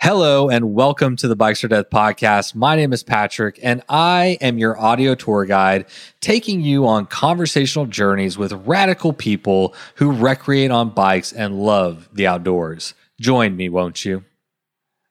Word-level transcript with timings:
Hello 0.00 0.48
and 0.48 0.74
welcome 0.74 1.16
to 1.16 1.26
the 1.26 1.34
Bikes 1.34 1.64
or 1.64 1.68
Death 1.68 1.90
podcast. 1.90 2.54
My 2.54 2.76
name 2.76 2.92
is 2.92 3.02
Patrick 3.02 3.58
and 3.60 3.82
I 3.88 4.38
am 4.40 4.56
your 4.56 4.78
audio 4.78 5.16
tour 5.16 5.44
guide, 5.44 5.86
taking 6.20 6.60
you 6.60 6.86
on 6.86 7.06
conversational 7.06 7.84
journeys 7.84 8.38
with 8.38 8.52
radical 8.64 9.12
people 9.12 9.74
who 9.96 10.12
recreate 10.12 10.70
on 10.70 10.90
bikes 10.90 11.32
and 11.32 11.58
love 11.58 12.08
the 12.12 12.28
outdoors. 12.28 12.94
Join 13.20 13.56
me, 13.56 13.68
won't 13.68 14.04
you? 14.04 14.24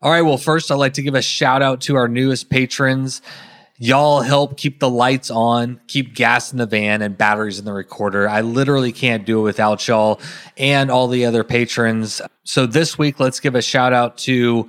All 0.02 0.10
right, 0.10 0.22
well, 0.22 0.38
first, 0.38 0.72
I'd 0.72 0.76
like 0.76 0.94
to 0.94 1.02
give 1.02 1.16
a 1.16 1.22
shout 1.22 1.62
out 1.62 1.82
to 1.82 1.98
our 1.98 2.08
newest 2.08 2.50
patrons. 2.50 3.22
Y'all 3.80 4.22
help 4.22 4.58
keep 4.58 4.80
the 4.80 4.90
lights 4.90 5.30
on, 5.30 5.80
keep 5.88 6.16
gas 6.16 6.52
in 6.52 6.58
the 6.58 6.66
van, 6.66 7.04
and 7.04 7.16
batteries 7.16 7.60
in 7.60 7.66
the 7.66 7.74
recorder. 7.74 8.28
I 8.28 8.42
literally 8.42 8.92
can't 8.92 9.24
do 9.24 9.40
it 9.40 9.44
without 9.44 9.88
y'all 9.88 10.20
and 10.58 10.90
all 10.90 11.08
the 11.08 11.26
other 11.26 11.44
patrons. 11.44 12.20
So 12.44 12.66
this 12.66 12.98
week, 12.98 13.20
let's 13.20 13.40
give 13.40 13.54
a 13.54 13.62
shout 13.62 13.94
out 13.94 14.18
to 14.20 14.68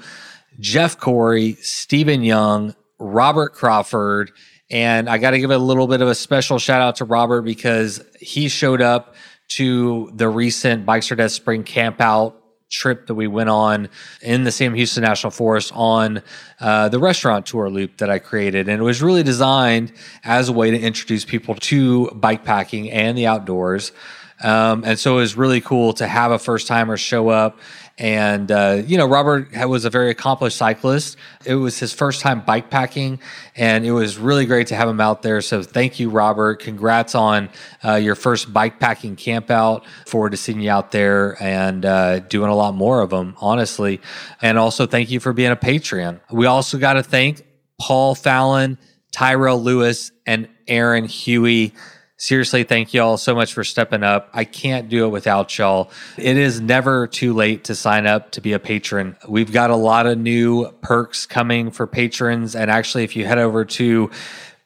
Jeff 0.60 0.98
Corey, 0.98 1.54
Stephen 1.62 2.22
Young, 2.22 2.74
Robert 2.98 3.54
Crawford, 3.54 4.30
and 4.70 5.08
I 5.08 5.16
got 5.16 5.30
to 5.30 5.38
give 5.38 5.50
a 5.50 5.58
little 5.58 5.86
bit 5.86 6.02
of 6.02 6.08
a 6.08 6.14
special 6.14 6.58
shout 6.58 6.82
out 6.82 6.96
to 6.96 7.06
Robert 7.06 7.42
because 7.42 8.04
he 8.20 8.48
showed 8.48 8.82
up 8.82 9.14
to 9.48 10.10
the 10.14 10.28
recent 10.28 10.84
Bikes 10.84 11.10
or 11.10 11.16
Death 11.16 11.32
Spring 11.32 11.64
Camp 11.64 12.00
Out 12.02 12.38
trip 12.70 13.06
that 13.06 13.14
we 13.14 13.26
went 13.26 13.50
on 13.50 13.88
in 14.20 14.44
the 14.44 14.52
Sam 14.52 14.74
Houston 14.74 15.02
National 15.02 15.30
Forest 15.30 15.72
on 15.74 16.22
uh, 16.60 16.88
the 16.88 16.98
restaurant 16.98 17.46
tour 17.46 17.70
loop 17.70 17.96
that 17.98 18.10
I 18.10 18.18
created. 18.18 18.68
And 18.68 18.80
it 18.80 18.84
was 18.84 19.02
really 19.02 19.22
designed 19.22 19.92
as 20.24 20.48
a 20.48 20.52
way 20.52 20.70
to 20.70 20.78
introduce 20.78 21.24
people 21.24 21.54
to 21.54 22.10
bike 22.10 22.44
packing 22.44 22.90
and 22.90 23.16
the 23.16 23.26
outdoors. 23.26 23.92
Um, 24.42 24.84
and 24.84 24.98
so 24.98 25.18
it 25.18 25.20
was 25.20 25.36
really 25.36 25.60
cool 25.60 25.92
to 25.94 26.06
have 26.06 26.30
a 26.30 26.38
first 26.38 26.66
timer 26.68 26.96
show 26.96 27.28
up 27.28 27.58
and, 27.98 28.50
uh, 28.52 28.82
you 28.86 28.96
know, 28.96 29.06
Robert 29.06 29.48
was 29.66 29.84
a 29.84 29.90
very 29.90 30.10
accomplished 30.10 30.56
cyclist. 30.56 31.16
It 31.44 31.56
was 31.56 31.78
his 31.78 31.92
first 31.92 32.20
time 32.20 32.42
bike 32.42 32.70
packing, 32.70 33.20
and 33.56 33.84
it 33.84 33.90
was 33.90 34.18
really 34.18 34.46
great 34.46 34.68
to 34.68 34.76
have 34.76 34.88
him 34.88 35.00
out 35.00 35.22
there. 35.22 35.40
So 35.40 35.62
thank 35.64 35.98
you, 35.98 36.08
Robert. 36.08 36.60
Congrats 36.60 37.16
on 37.16 37.48
uh, 37.84 37.94
your 37.94 38.14
first 38.14 38.52
bike 38.52 38.78
packing 38.78 39.16
camp 39.16 39.50
out. 39.50 39.84
Forward 40.06 40.30
to 40.30 40.36
seeing 40.36 40.60
you 40.60 40.70
out 40.70 40.92
there 40.92 41.36
and 41.42 41.84
uh, 41.84 42.20
doing 42.20 42.50
a 42.50 42.54
lot 42.54 42.74
more 42.74 43.00
of 43.00 43.10
them, 43.10 43.34
honestly. 43.40 44.00
And 44.40 44.58
also 44.58 44.86
thank 44.86 45.10
you 45.10 45.18
for 45.18 45.32
being 45.32 45.50
a 45.50 45.56
Patreon. 45.56 46.20
We 46.30 46.46
also 46.46 46.78
got 46.78 46.94
to 46.94 47.02
thank 47.02 47.44
Paul 47.80 48.14
Fallon, 48.14 48.78
Tyrell 49.10 49.60
Lewis, 49.60 50.12
and 50.24 50.48
Aaron 50.68 51.04
Huey 51.04 51.74
seriously, 52.18 52.64
thank 52.64 52.92
y'all 52.92 53.16
so 53.16 53.34
much 53.34 53.54
for 53.54 53.64
stepping 53.64 54.02
up. 54.02 54.28
I 54.34 54.44
can't 54.44 54.88
do 54.88 55.06
it 55.06 55.08
without 55.08 55.56
y'all. 55.56 55.90
It 56.18 56.36
is 56.36 56.60
never 56.60 57.06
too 57.06 57.32
late 57.32 57.64
to 57.64 57.74
sign 57.74 58.06
up 58.06 58.32
to 58.32 58.42
be 58.42 58.52
a 58.52 58.58
patron. 58.58 59.16
We've 59.26 59.52
got 59.52 59.70
a 59.70 59.76
lot 59.76 60.06
of 60.06 60.18
new 60.18 60.70
perks 60.82 61.24
coming 61.24 61.70
for 61.70 61.86
patrons. 61.86 62.54
And 62.54 62.70
actually, 62.70 63.04
if 63.04 63.16
you 63.16 63.24
head 63.24 63.38
over 63.38 63.64
to 63.64 64.10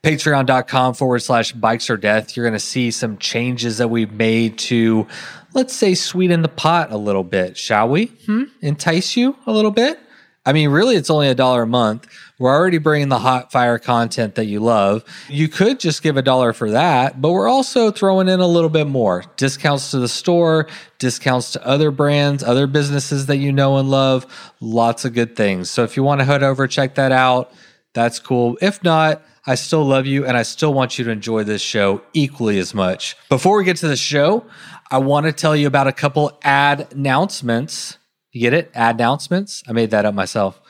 patreon.com 0.02 0.94
forward 0.94 1.20
slash 1.20 1.52
bikes 1.52 1.88
or 1.88 1.96
death, 1.96 2.36
you're 2.36 2.44
going 2.44 2.54
to 2.54 2.58
see 2.58 2.90
some 2.90 3.18
changes 3.18 3.78
that 3.78 3.88
we've 3.88 4.12
made 4.12 4.58
to, 4.58 5.06
let's 5.54 5.76
say, 5.76 5.94
sweeten 5.94 6.42
the 6.42 6.48
pot 6.48 6.90
a 6.90 6.96
little 6.96 7.22
bit, 7.22 7.56
shall 7.56 7.88
we? 7.88 8.06
Hmm? 8.26 8.44
Entice 8.60 9.16
you 9.16 9.36
a 9.46 9.52
little 9.52 9.70
bit? 9.70 10.00
I 10.44 10.52
mean, 10.52 10.70
really, 10.70 10.96
it's 10.96 11.10
only 11.10 11.28
a 11.28 11.36
dollar 11.36 11.62
a 11.62 11.66
month. 11.66 12.08
We're 12.38 12.52
already 12.52 12.78
bringing 12.78 13.08
the 13.08 13.20
hot 13.20 13.52
fire 13.52 13.78
content 13.78 14.34
that 14.34 14.46
you 14.46 14.58
love. 14.58 15.04
You 15.28 15.46
could 15.46 15.78
just 15.78 16.02
give 16.02 16.16
a 16.16 16.22
dollar 16.22 16.52
for 16.52 16.72
that, 16.72 17.20
but 17.20 17.30
we're 17.30 17.48
also 17.48 17.92
throwing 17.92 18.28
in 18.28 18.40
a 18.40 18.46
little 18.46 18.68
bit 18.68 18.88
more 18.88 19.24
discounts 19.36 19.92
to 19.92 20.00
the 20.00 20.08
store, 20.08 20.66
discounts 20.98 21.52
to 21.52 21.64
other 21.64 21.92
brands, 21.92 22.42
other 22.42 22.66
businesses 22.66 23.26
that 23.26 23.36
you 23.36 23.52
know 23.52 23.76
and 23.76 23.88
love. 23.88 24.26
Lots 24.60 25.04
of 25.04 25.14
good 25.14 25.36
things. 25.36 25.70
So 25.70 25.84
if 25.84 25.96
you 25.96 26.02
want 26.02 26.20
to 26.20 26.24
head 26.24 26.42
over, 26.42 26.66
check 26.66 26.96
that 26.96 27.12
out. 27.12 27.52
That's 27.92 28.18
cool. 28.18 28.58
If 28.60 28.82
not, 28.82 29.22
I 29.46 29.54
still 29.54 29.84
love 29.84 30.06
you 30.06 30.26
and 30.26 30.36
I 30.36 30.42
still 30.42 30.74
want 30.74 30.98
you 30.98 31.04
to 31.04 31.10
enjoy 31.12 31.44
this 31.44 31.62
show 31.62 32.02
equally 32.14 32.58
as 32.58 32.74
much. 32.74 33.16
Before 33.28 33.56
we 33.56 33.64
get 33.64 33.76
to 33.78 33.88
the 33.88 33.96
show, 33.96 34.44
I 34.90 34.98
want 34.98 35.26
to 35.26 35.32
tell 35.32 35.54
you 35.54 35.68
about 35.68 35.86
a 35.86 35.92
couple 35.92 36.38
ad 36.42 36.92
announcements. 36.92 37.98
You 38.32 38.40
get 38.40 38.54
it? 38.54 38.70
Ad 38.74 38.96
announcements. 38.96 39.62
I 39.68 39.72
made 39.72 39.90
that 39.90 40.04
up 40.04 40.14
myself. 40.14 40.60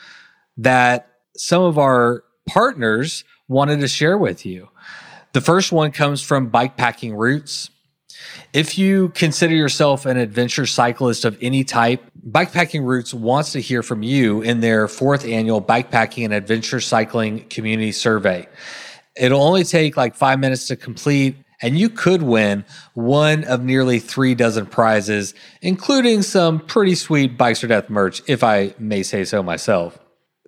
That 0.57 1.09
some 1.37 1.63
of 1.63 1.79
our 1.79 2.25
partners 2.47 3.25
wanted 3.49 3.81
to 3.81 3.89
share 3.89 4.19
with 4.19 4.45
you. 4.45 4.69
The 5.33 5.41
first 5.41 5.73
one 5.73 5.93
comes 5.93 6.21
from 6.21 6.51
Bikepacking 6.51 7.17
Roots. 7.17 7.71
If 8.53 8.77
you 8.79 9.09
consider 9.11 9.55
yourself 9.55 10.05
an 10.07 10.17
adventure 10.17 10.67
cyclist 10.67 11.25
of 11.25 11.39
any 11.41 11.65
type, 11.65 12.05
Bikepacking 12.29 12.85
Roots 12.85 13.15
wants 13.15 13.53
to 13.53 13.61
hear 13.61 13.83
from 13.83 14.03
you 14.03 14.43
in 14.43 14.61
their 14.61 14.89
fourth 14.89 15.25
annual 15.25 15.63
Bikepacking 15.63 16.25
and 16.25 16.35
Adventure 16.35 16.81
Cycling 16.81 17.49
Community 17.49 17.93
Survey. 17.93 18.47
It'll 19.17 19.43
only 19.43 19.65
take 19.65 19.97
like 19.97 20.15
five 20.15 20.39
minutes 20.39 20.67
to 20.69 20.77
complete 20.77 21.37
and 21.63 21.79
you 21.79 21.89
could 21.89 22.23
win 22.23 22.65
one 22.95 23.45
of 23.45 23.63
nearly 23.63 23.99
three 23.99 24.35
dozen 24.35 24.67
prizes, 24.67 25.33
including 25.63 26.23
some 26.23 26.59
pretty 26.61 26.95
sweet 26.95 27.39
Bikes 27.39 27.65
or 27.65 27.69
Death 27.69 27.89
merch, 27.89 28.21
if 28.27 28.45
I 28.45 28.75
may 28.79 29.03
say 29.03 29.25
so 29.25 29.43
myself. 29.43 29.99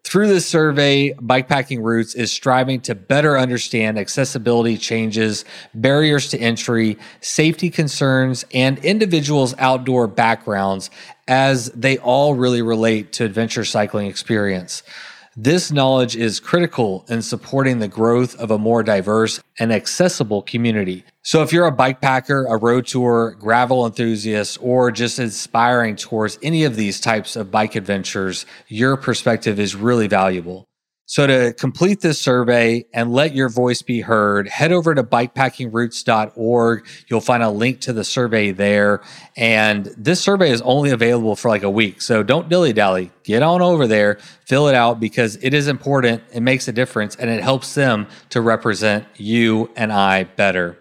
Through 0.03 0.29
this 0.29 0.47
survey, 0.47 1.15
Bikepacking 1.15 1.83
Roots 1.83 2.15
is 2.15 2.31
striving 2.31 2.81
to 2.83 2.95
better 2.95 3.39
understand 3.39 3.99
accessibility 3.99 4.77
changes, 4.77 5.47
barriers 5.73 6.29
to 6.29 6.39
entry, 6.39 6.99
safety 7.23 7.71
concerns, 7.71 8.45
and 8.53 8.79
individuals' 8.85 9.55
outdoor 9.59 10.07
backgrounds 10.07 10.91
as 11.27 11.71
they 11.71 11.97
all 11.97 12.35
really 12.35 12.61
relate 12.61 13.13
to 13.15 13.25
adventure 13.25 13.65
cycling 13.65 14.07
experience. 14.07 14.83
This 15.37 15.73
knowledge 15.73 16.15
is 16.15 16.39
critical 16.39 17.05
in 17.09 17.21
supporting 17.21 17.81
the 17.81 17.89
growth 17.89 18.37
of 18.37 18.53
a 18.53 18.59
more 18.59 18.85
diverse 18.85 19.41
and 19.59 19.73
accessible 19.73 20.43
community. 20.43 21.03
So, 21.23 21.43
if 21.43 21.53
you're 21.53 21.67
a 21.67 21.73
bike 21.73 22.01
packer, 22.01 22.47
a 22.47 22.57
road 22.57 22.87
tour, 22.87 23.37
gravel 23.41 23.85
enthusiast, 23.85 24.59
or 24.61 24.93
just 24.93 25.19
aspiring 25.19 25.97
towards 25.97 26.39
any 26.41 26.63
of 26.63 26.77
these 26.77 27.01
types 27.01 27.35
of 27.35 27.51
bike 27.51 27.75
adventures, 27.75 28.47
your 28.69 28.97
perspective 28.97 29.59
is 29.59 29.75
really 29.75 30.07
valuable. 30.07 30.69
So 31.07 31.27
to 31.27 31.53
complete 31.53 32.01
this 32.01 32.19
survey 32.19 32.87
and 32.95 33.13
let 33.13 33.35
your 33.35 33.51
voice 33.51 33.83
be 33.83 34.01
heard, 34.01 34.49
head 34.49 34.73
over 34.73 34.95
to 34.95 35.03
bikepackingroots.org. 35.03 36.87
You'll 37.09 37.21
find 37.21 37.43
a 37.43 37.51
link 37.51 37.81
to 37.83 37.93
the 37.93 38.05
survey 38.05 38.53
there. 38.53 39.03
And 39.37 39.87
this 39.99 40.21
survey 40.21 40.51
is 40.51 40.63
only 40.63 40.91
available 40.91 41.37
for 41.37 41.51
like 41.51 41.63
a 41.63 41.71
week. 41.71 42.01
So 42.01 42.23
don't 42.23 42.49
dilly 42.49 42.73
dally. 42.73 43.11
Get 43.23 43.43
on 43.43 43.61
over 43.61 43.87
there, 43.87 44.19
fill 44.47 44.69
it 44.69 44.75
out 44.75 44.99
because 44.99 45.37
it 45.43 45.53
is 45.53 45.69
important. 45.69 46.23
It 46.33 46.41
makes 46.41 46.69
a 46.69 46.73
difference 46.73 47.17
and 47.17 47.29
it 47.29 47.43
helps 47.43 47.75
them 47.75 48.07
to 48.31 48.41
represent 48.41 49.07
you 49.17 49.71
and 49.77 49.93
I 49.93 50.25
better. 50.25 50.79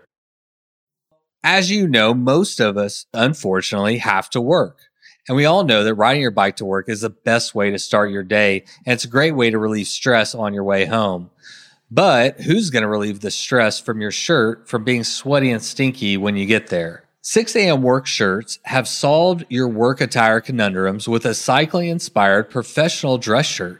As 1.44 1.70
you 1.70 1.90
know, 1.90 2.14
most 2.14 2.62
of 2.62 2.78
us, 2.78 3.06
unfortunately, 3.14 3.98
have 3.98 4.30
to 4.30 4.40
work. 4.40 4.80
And 5.28 5.38
we 5.38 5.46
all 5.46 5.64
know 5.64 5.84
that 5.84 5.96
riding 5.96 6.22
your 6.22 6.32
bike 6.32 6.58
to 6.58 6.66
work 6.66 6.90
is 6.90 7.02
the 7.02 7.10
best 7.10 7.56
way 7.56 7.72
to 7.72 7.80
start 7.80 8.12
your 8.12 8.24
day. 8.24 8.66
And 8.86 8.94
it's 8.94 9.06
a 9.06 9.10
great 9.10 9.36
way 9.36 9.50
to 9.50 9.58
relieve 9.58 9.88
stress 9.88 10.36
on 10.36 10.54
your 10.54 10.66
way 10.66 10.86
home. 10.86 11.30
But 11.90 12.42
who's 12.42 12.72
going 12.72 12.82
to 12.82 12.90
relieve 12.90 13.22
the 13.22 13.32
stress 13.32 13.80
from 13.80 14.02
your 14.02 14.12
shirt 14.12 14.68
from 14.68 14.84
being 14.84 15.04
sweaty 15.04 15.52
and 15.52 15.62
stinky 15.62 16.18
when 16.18 16.36
you 16.36 16.46
get 16.46 16.68
there? 16.68 17.04
6 17.22 17.56
a.m. 17.56 17.82
work 17.82 18.06
shirts 18.06 18.60
have 18.64 18.86
solved 18.86 19.46
your 19.48 19.70
work 19.70 20.02
attire 20.02 20.42
conundrums 20.42 21.08
with 21.08 21.26
a 21.26 21.34
cycling 21.34 21.88
inspired 21.88 22.50
professional 22.50 23.18
dress 23.18 23.46
shirt. 23.46 23.80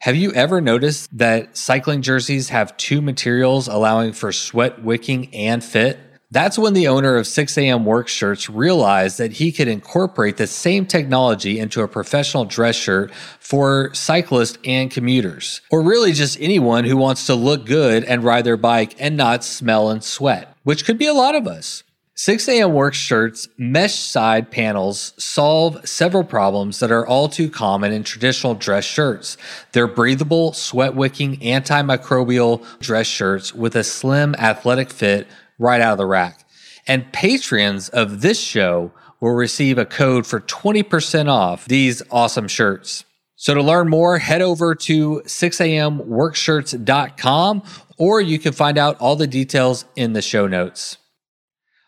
Have 0.00 0.16
you 0.16 0.32
ever 0.32 0.60
noticed 0.60 1.16
that 1.16 1.56
cycling 1.56 2.02
jerseys 2.02 2.50
have 2.50 2.76
two 2.76 3.00
materials 3.00 3.68
allowing 3.68 4.12
for 4.12 4.32
sweat 4.32 4.82
wicking 4.82 5.32
and 5.34 5.64
fit? 5.64 5.98
That's 6.32 6.58
when 6.58 6.72
the 6.72 6.88
owner 6.88 7.16
of 7.16 7.26
6am 7.26 7.84
work 7.84 8.08
shirts 8.08 8.48
realized 8.48 9.18
that 9.18 9.32
he 9.32 9.52
could 9.52 9.68
incorporate 9.68 10.38
the 10.38 10.46
same 10.46 10.86
technology 10.86 11.58
into 11.58 11.82
a 11.82 11.88
professional 11.88 12.46
dress 12.46 12.74
shirt 12.74 13.12
for 13.38 13.92
cyclists 13.92 14.56
and 14.64 14.90
commuters, 14.90 15.60
or 15.70 15.82
really 15.82 16.12
just 16.12 16.40
anyone 16.40 16.84
who 16.84 16.96
wants 16.96 17.26
to 17.26 17.34
look 17.34 17.66
good 17.66 18.02
and 18.04 18.24
ride 18.24 18.46
their 18.46 18.56
bike 18.56 18.96
and 18.98 19.14
not 19.14 19.44
smell 19.44 19.90
and 19.90 20.02
sweat, 20.02 20.56
which 20.62 20.86
could 20.86 20.96
be 20.96 21.06
a 21.06 21.12
lot 21.12 21.34
of 21.34 21.46
us. 21.46 21.82
6am 22.16 22.72
work 22.72 22.94
shirts 22.94 23.48
mesh 23.58 23.94
side 23.94 24.50
panels 24.50 25.12
solve 25.18 25.86
several 25.86 26.24
problems 26.24 26.78
that 26.78 26.92
are 26.92 27.06
all 27.06 27.28
too 27.28 27.50
common 27.50 27.92
in 27.92 28.04
traditional 28.04 28.54
dress 28.54 28.84
shirts. 28.84 29.36
They're 29.72 29.86
breathable, 29.86 30.54
sweat 30.54 30.94
wicking, 30.94 31.40
antimicrobial 31.40 32.64
dress 32.80 33.06
shirts 33.06 33.54
with 33.54 33.76
a 33.76 33.84
slim 33.84 34.34
athletic 34.36 34.90
fit 34.90 35.26
right 35.58 35.80
out 35.80 35.92
of 35.92 35.98
the 35.98 36.06
rack. 36.06 36.44
And 36.86 37.12
patrons 37.12 37.88
of 37.88 38.20
this 38.22 38.40
show 38.40 38.92
will 39.20 39.32
receive 39.32 39.78
a 39.78 39.84
code 39.84 40.26
for 40.26 40.40
20% 40.40 41.28
off 41.28 41.66
these 41.66 42.02
awesome 42.10 42.48
shirts. 42.48 43.04
So 43.36 43.54
to 43.54 43.62
learn 43.62 43.88
more, 43.88 44.18
head 44.18 44.42
over 44.42 44.74
to 44.74 45.22
6amworkshirts.com 45.24 47.62
or 47.98 48.20
you 48.20 48.38
can 48.38 48.52
find 48.52 48.76
out 48.78 49.00
all 49.00 49.16
the 49.16 49.26
details 49.26 49.84
in 49.96 50.12
the 50.12 50.22
show 50.22 50.46
notes. 50.46 50.98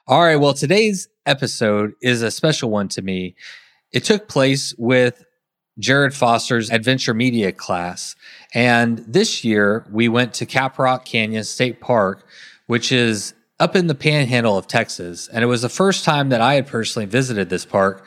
All 0.06 0.22
right, 0.22 0.37
well, 0.37 0.55
today's 0.55 1.08
episode 1.26 1.93
is 2.02 2.22
a 2.22 2.31
special 2.31 2.70
one 2.70 2.88
to 2.88 3.02
me. 3.02 3.34
It 3.93 4.05
took 4.05 4.28
place 4.28 4.75
with 4.76 5.25
Jared 5.78 6.14
Foster's 6.14 6.70
adventure 6.70 7.14
media 7.14 7.52
class. 7.52 8.14
And 8.52 8.99
this 8.99 9.44
year 9.44 9.87
we 9.90 10.08
went 10.08 10.34
to 10.34 10.46
Caprock 10.46 11.05
Canyon 11.05 11.44
State 11.44 11.81
Park, 11.81 12.26
which 12.66 12.93
is 12.93 13.34
up 13.60 13.76
in 13.76 13.86
the 13.86 13.94
panhandle 13.94 14.58
of 14.58 14.66
Texas. 14.66 15.28
And 15.28 15.42
it 15.42 15.46
was 15.46 15.62
the 15.62 15.68
first 15.68 16.04
time 16.04 16.30
that 16.30 16.40
I 16.40 16.54
had 16.54 16.66
personally 16.66 17.06
visited 17.06 17.48
this 17.48 17.64
park. 17.64 18.06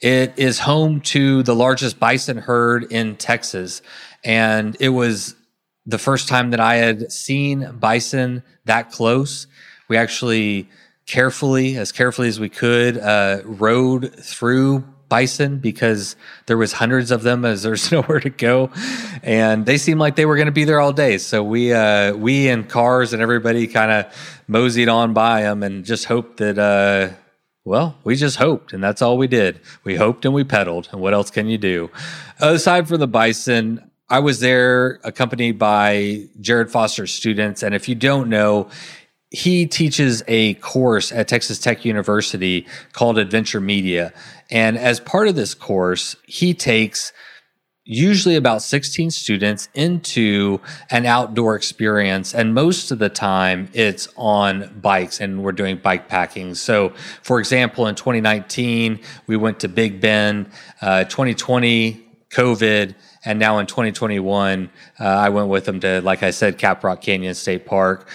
It 0.00 0.34
is 0.36 0.60
home 0.60 1.00
to 1.02 1.42
the 1.42 1.54
largest 1.54 1.98
bison 1.98 2.38
herd 2.38 2.90
in 2.90 3.16
Texas. 3.16 3.82
And 4.24 4.76
it 4.80 4.90
was 4.90 5.34
the 5.86 5.98
first 5.98 6.28
time 6.28 6.50
that 6.50 6.60
I 6.60 6.76
had 6.76 7.10
seen 7.10 7.76
bison 7.78 8.42
that 8.64 8.90
close. 8.90 9.46
We 9.88 9.96
actually 9.96 10.68
carefully, 11.06 11.76
as 11.76 11.92
carefully 11.92 12.28
as 12.28 12.38
we 12.38 12.48
could, 12.48 12.98
uh, 12.98 13.42
rode 13.44 14.14
through 14.14 14.84
bison 15.12 15.58
because 15.58 16.16
there 16.46 16.56
was 16.56 16.72
hundreds 16.72 17.10
of 17.10 17.22
them 17.22 17.44
as 17.44 17.62
there's 17.62 17.92
nowhere 17.96 18.18
to 18.18 18.30
go 18.30 18.70
and 19.22 19.66
they 19.66 19.76
seemed 19.76 20.00
like 20.00 20.16
they 20.16 20.24
were 20.24 20.36
going 20.36 20.46
to 20.46 20.58
be 20.62 20.64
there 20.64 20.80
all 20.80 20.90
day 20.90 21.18
so 21.18 21.42
we 21.42 21.70
uh, 21.70 22.14
we 22.14 22.48
and 22.48 22.70
cars 22.70 23.12
and 23.12 23.20
everybody 23.20 23.66
kind 23.66 23.90
of 23.90 24.42
moseyed 24.48 24.88
on 24.88 25.12
by 25.12 25.42
them 25.42 25.62
and 25.62 25.84
just 25.84 26.06
hoped 26.06 26.38
that 26.38 26.58
uh, 26.58 27.14
well 27.66 27.94
we 28.04 28.16
just 28.16 28.36
hoped 28.36 28.72
and 28.72 28.82
that's 28.82 29.02
all 29.02 29.18
we 29.18 29.26
did 29.26 29.60
we 29.84 29.96
hoped 29.96 30.24
and 30.24 30.32
we 30.32 30.44
pedaled 30.44 30.88
and 30.92 31.00
what 31.02 31.12
else 31.12 31.30
can 31.30 31.46
you 31.46 31.58
do 31.58 31.90
aside 32.40 32.88
from 32.88 32.98
the 32.98 33.06
bison 33.06 33.90
I 34.08 34.18
was 34.18 34.40
there 34.40 35.00
accompanied 35.04 35.58
by 35.58 36.26
Jared 36.38 36.70
Foster's 36.70 37.14
students. 37.14 37.62
And 37.62 37.74
if 37.74 37.88
you 37.88 37.94
don't 37.94 38.28
know, 38.28 38.68
he 39.32 39.66
teaches 39.66 40.22
a 40.28 40.54
course 40.54 41.10
at 41.10 41.26
Texas 41.26 41.58
Tech 41.58 41.86
University 41.86 42.66
called 42.92 43.16
Adventure 43.16 43.60
Media. 43.60 44.12
And 44.52 44.78
as 44.78 45.00
part 45.00 45.26
of 45.26 45.34
this 45.34 45.54
course, 45.54 46.14
he 46.26 46.54
takes 46.54 47.12
usually 47.84 48.36
about 48.36 48.62
16 48.62 49.10
students 49.10 49.68
into 49.74 50.60
an 50.90 51.04
outdoor 51.04 51.56
experience. 51.56 52.32
And 52.32 52.54
most 52.54 52.92
of 52.92 53.00
the 53.00 53.08
time, 53.08 53.68
it's 53.72 54.06
on 54.16 54.78
bikes 54.80 55.20
and 55.20 55.42
we're 55.42 55.50
doing 55.50 55.78
bike 55.78 56.06
packing. 56.06 56.54
So, 56.54 56.90
for 57.22 57.40
example, 57.40 57.88
in 57.88 57.96
2019, 57.96 59.00
we 59.26 59.36
went 59.36 59.58
to 59.60 59.68
Big 59.68 60.00
Bend, 60.00 60.48
uh, 60.80 61.04
2020, 61.04 62.06
COVID 62.30 62.94
and 63.24 63.38
now 63.38 63.58
in 63.58 63.66
2021, 63.66 64.70
uh, 64.98 65.04
I 65.04 65.28
went 65.28 65.48
with 65.48 65.64
them 65.64 65.80
to, 65.80 66.00
like 66.00 66.22
I 66.22 66.30
said, 66.30 66.58
Caprock 66.58 67.00
Canyon 67.00 67.34
State 67.34 67.66
Park. 67.66 68.08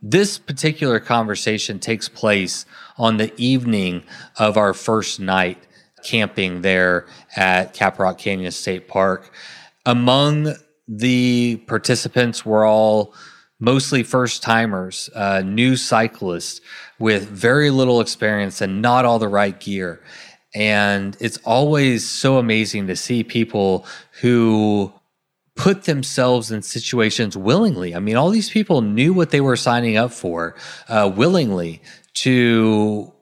This 0.00 0.38
particular 0.38 1.00
conversation 1.00 1.78
takes 1.78 2.08
place 2.08 2.66
on 2.96 3.16
the 3.16 3.32
evening 3.36 4.04
of 4.38 4.56
our 4.56 4.72
first 4.72 5.20
night 5.20 5.58
camping 6.04 6.62
there 6.62 7.06
at 7.34 7.74
Caprock 7.74 8.18
Canyon 8.18 8.52
State 8.52 8.86
Park. 8.88 9.32
Among 9.86 10.54
the 10.86 11.56
participants 11.66 12.44
were 12.44 12.64
all 12.64 13.14
mostly 13.58 14.02
first 14.02 14.42
timers, 14.42 15.08
uh, 15.14 15.40
new 15.40 15.76
cyclists 15.76 16.60
with 16.98 17.28
very 17.28 17.70
little 17.70 18.00
experience 18.00 18.60
and 18.60 18.82
not 18.82 19.04
all 19.04 19.18
the 19.18 19.28
right 19.28 19.58
gear. 19.58 20.02
And 20.54 21.16
it's 21.20 21.38
always 21.38 22.08
so 22.08 22.38
amazing 22.38 22.86
to 22.86 22.96
see 22.96 23.24
people 23.24 23.86
who 24.20 24.92
put 25.56 25.84
themselves 25.84 26.50
in 26.50 26.62
situations 26.62 27.36
willingly. 27.36 27.94
I 27.94 27.98
mean, 28.00 28.16
all 28.16 28.30
these 28.30 28.50
people 28.50 28.82
knew 28.82 29.12
what 29.12 29.30
they 29.30 29.40
were 29.40 29.56
signing 29.56 29.96
up 29.96 30.12
for 30.12 30.56
uh, 30.88 31.10
willingly 31.14 31.80
to 32.14 33.12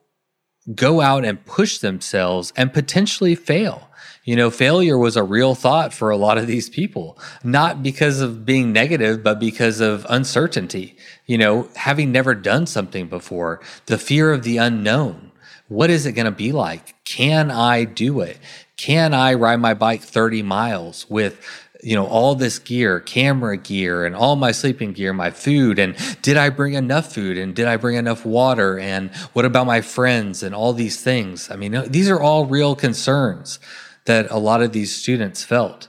go 0.74 1.00
out 1.00 1.24
and 1.24 1.44
push 1.44 1.78
themselves 1.78 2.52
and 2.56 2.72
potentially 2.72 3.34
fail. 3.34 3.88
You 4.24 4.36
know, 4.36 4.50
failure 4.50 4.96
was 4.96 5.16
a 5.16 5.24
real 5.24 5.56
thought 5.56 5.92
for 5.92 6.10
a 6.10 6.16
lot 6.16 6.38
of 6.38 6.46
these 6.46 6.70
people, 6.70 7.18
not 7.42 7.82
because 7.82 8.20
of 8.20 8.46
being 8.46 8.72
negative, 8.72 9.22
but 9.22 9.40
because 9.40 9.80
of 9.80 10.06
uncertainty. 10.08 10.96
You 11.26 11.38
know, 11.38 11.68
having 11.74 12.12
never 12.12 12.34
done 12.34 12.66
something 12.66 13.08
before, 13.08 13.60
the 13.86 13.98
fear 13.98 14.32
of 14.32 14.44
the 14.44 14.58
unknown. 14.58 15.32
What 15.66 15.90
is 15.90 16.06
it 16.06 16.12
going 16.12 16.26
to 16.26 16.30
be 16.30 16.52
like? 16.52 16.94
Can 17.04 17.50
I 17.50 17.84
do 17.84 18.20
it? 18.20 18.38
Can 18.76 19.14
I 19.14 19.34
ride 19.34 19.60
my 19.60 19.74
bike 19.74 20.02
30 20.02 20.42
miles 20.42 21.08
with 21.08 21.40
you 21.82 21.94
know 21.94 22.06
all 22.06 22.34
this 22.34 22.58
gear 22.58 23.00
camera 23.00 23.56
gear 23.56 24.04
and 24.04 24.14
all 24.14 24.36
my 24.36 24.52
sleeping 24.52 24.92
gear 24.92 25.12
my 25.12 25.30
food 25.30 25.78
and 25.78 25.96
did 26.22 26.36
i 26.36 26.48
bring 26.48 26.74
enough 26.74 27.12
food 27.12 27.36
and 27.36 27.54
did 27.54 27.66
i 27.66 27.76
bring 27.76 27.96
enough 27.96 28.24
water 28.24 28.78
and 28.78 29.10
what 29.32 29.44
about 29.44 29.66
my 29.66 29.80
friends 29.80 30.42
and 30.42 30.54
all 30.54 30.72
these 30.72 31.00
things 31.00 31.50
i 31.50 31.56
mean 31.56 31.82
these 31.90 32.08
are 32.08 32.20
all 32.20 32.46
real 32.46 32.76
concerns 32.76 33.58
that 34.06 34.30
a 34.30 34.38
lot 34.38 34.62
of 34.62 34.72
these 34.72 34.94
students 34.94 35.42
felt 35.44 35.88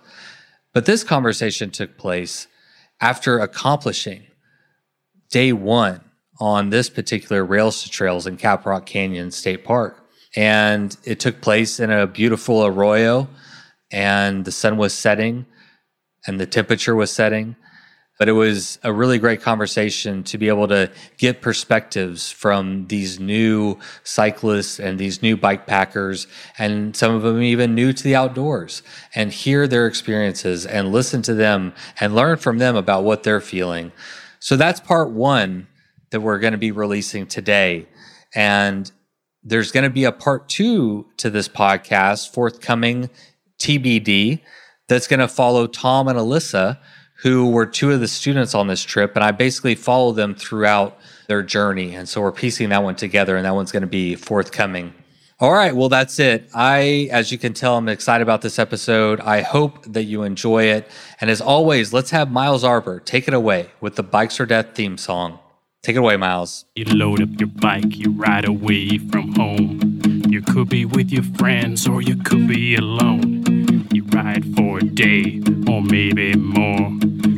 but 0.73 0.85
this 0.85 1.03
conversation 1.03 1.69
took 1.69 1.97
place 1.97 2.47
after 2.99 3.39
accomplishing 3.39 4.23
day 5.29 5.53
one 5.53 6.01
on 6.39 6.69
this 6.69 6.89
particular 6.89 7.43
rails 7.43 7.83
to 7.83 7.89
trails 7.89 8.27
in 8.27 8.37
Caprock 8.37 8.85
Canyon 8.85 9.31
State 9.31 9.63
Park. 9.63 9.99
And 10.35 10.95
it 11.03 11.19
took 11.19 11.41
place 11.41 11.79
in 11.79 11.91
a 11.91 12.07
beautiful 12.07 12.65
arroyo, 12.65 13.27
and 13.91 14.45
the 14.45 14.51
sun 14.51 14.77
was 14.77 14.93
setting 14.93 15.45
and 16.25 16.39
the 16.39 16.45
temperature 16.45 16.95
was 16.95 17.11
setting. 17.11 17.55
But 18.19 18.29
it 18.29 18.33
was 18.33 18.77
a 18.83 18.93
really 18.93 19.17
great 19.17 19.41
conversation 19.41 20.23
to 20.25 20.37
be 20.37 20.47
able 20.47 20.67
to 20.67 20.91
get 21.17 21.41
perspectives 21.41 22.31
from 22.31 22.85
these 22.87 23.19
new 23.19 23.79
cyclists 24.03 24.79
and 24.79 24.99
these 24.99 25.23
new 25.23 25.35
bike 25.35 25.65
packers, 25.65 26.27
and 26.59 26.95
some 26.95 27.15
of 27.15 27.23
them 27.23 27.41
even 27.41 27.73
new 27.73 27.91
to 27.91 28.03
the 28.03 28.15
outdoors, 28.15 28.83
and 29.15 29.31
hear 29.31 29.67
their 29.67 29.87
experiences 29.87 30.65
and 30.65 30.91
listen 30.91 31.23
to 31.23 31.33
them 31.33 31.73
and 31.99 32.13
learn 32.15 32.37
from 32.37 32.59
them 32.59 32.75
about 32.75 33.03
what 33.03 33.23
they're 33.23 33.41
feeling. 33.41 33.91
So 34.39 34.57
that's 34.57 34.79
part 34.79 35.09
one 35.09 35.67
that 36.11 36.21
we're 36.21 36.39
going 36.39 36.51
to 36.51 36.59
be 36.59 36.71
releasing 36.71 37.25
today. 37.25 37.87
And 38.35 38.91
there's 39.41 39.71
going 39.71 39.85
to 39.85 39.89
be 39.89 40.03
a 40.03 40.11
part 40.11 40.47
two 40.47 41.07
to 41.17 41.31
this 41.31 41.49
podcast 41.49 42.31
forthcoming 42.31 43.09
TBD 43.59 44.41
that's 44.93 45.07
going 45.07 45.19
to 45.19 45.27
follow 45.27 45.65
Tom 45.65 46.07
and 46.07 46.19
Alyssa, 46.19 46.77
who 47.15 47.49
were 47.49 47.65
two 47.65 47.91
of 47.91 47.99
the 47.99 48.07
students 48.07 48.53
on 48.53 48.67
this 48.67 48.83
trip. 48.83 49.15
And 49.15 49.23
I 49.23 49.31
basically 49.31 49.75
follow 49.75 50.11
them 50.11 50.35
throughout 50.35 50.99
their 51.27 51.41
journey. 51.41 51.95
And 51.95 52.07
so 52.07 52.21
we're 52.21 52.31
piecing 52.31 52.69
that 52.69 52.83
one 52.83 52.95
together, 52.95 53.35
and 53.35 53.45
that 53.45 53.55
one's 53.55 53.71
going 53.71 53.81
to 53.81 53.87
be 53.87 54.15
forthcoming. 54.15 54.93
All 55.39 55.51
right, 55.51 55.75
well, 55.75 55.89
that's 55.89 56.19
it. 56.19 56.47
I, 56.53 57.09
as 57.11 57.31
you 57.31 57.37
can 57.37 57.53
tell, 57.53 57.75
I'm 57.75 57.89
excited 57.89 58.21
about 58.21 58.41
this 58.41 58.59
episode. 58.59 59.19
I 59.21 59.41
hope 59.41 59.83
that 59.91 60.03
you 60.03 60.23
enjoy 60.23 60.65
it. 60.65 60.87
And 61.19 61.29
as 61.29 61.41
always, 61.41 61.91
let's 61.91 62.11
have 62.11 62.31
Miles 62.31 62.63
Arbor 62.63 62.99
take 62.99 63.27
it 63.27 63.33
away 63.33 63.71
with 63.81 63.95
the 63.95 64.03
Bikes 64.03 64.39
or 64.39 64.45
Death 64.45 64.75
theme 64.75 64.97
song. 64.97 65.39
Take 65.81 65.95
it 65.95 65.99
away, 65.99 66.17
Miles. 66.17 66.65
You 66.75 66.85
load 66.85 67.21
up 67.21 67.29
your 67.39 67.47
bike, 67.47 67.97
you 67.97 68.11
ride 68.11 68.47
away 68.47 68.99
from 68.99 69.33
home. 69.33 70.01
You 70.29 70.41
could 70.41 70.69
be 70.69 70.85
with 70.85 71.11
your 71.11 71.23
friends 71.23 71.87
or 71.87 72.01
you 72.01 72.15
could 72.15 72.47
be 72.47 72.75
alone. 72.75 73.62
Ride 74.13 74.55
for 74.55 74.77
a 74.77 74.83
day 74.83 75.41
or 75.67 75.81
maybe 75.81 76.35
more. 76.35 76.91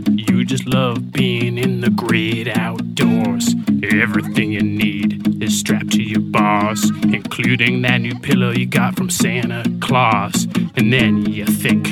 You 0.09 0.43
just 0.43 0.65
love 0.67 1.13
being 1.13 1.57
in 1.57 1.79
the 1.79 1.89
great 1.89 2.49
outdoors. 2.49 3.55
Everything 3.81 4.51
you 4.51 4.61
need 4.61 5.41
is 5.41 5.57
strapped 5.57 5.91
to 5.93 6.03
your 6.03 6.19
bars, 6.19 6.89
including 7.03 7.81
that 7.83 8.01
new 8.01 8.19
pillow 8.19 8.51
you 8.51 8.65
got 8.65 8.97
from 8.97 9.09
Santa 9.09 9.63
Claus. 9.79 10.47
And 10.75 10.91
then 10.91 11.25
you 11.25 11.45
think, 11.45 11.87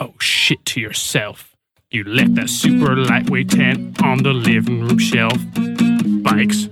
oh 0.00 0.14
shit, 0.18 0.64
to 0.66 0.80
yourself. 0.80 1.54
You 1.90 2.04
left 2.04 2.36
that 2.36 2.48
super 2.48 2.96
lightweight 2.96 3.50
tent 3.50 4.02
on 4.02 4.22
the 4.22 4.32
living 4.32 4.80
room 4.80 4.98
shelf 4.98 5.38
bikes. 6.22 6.68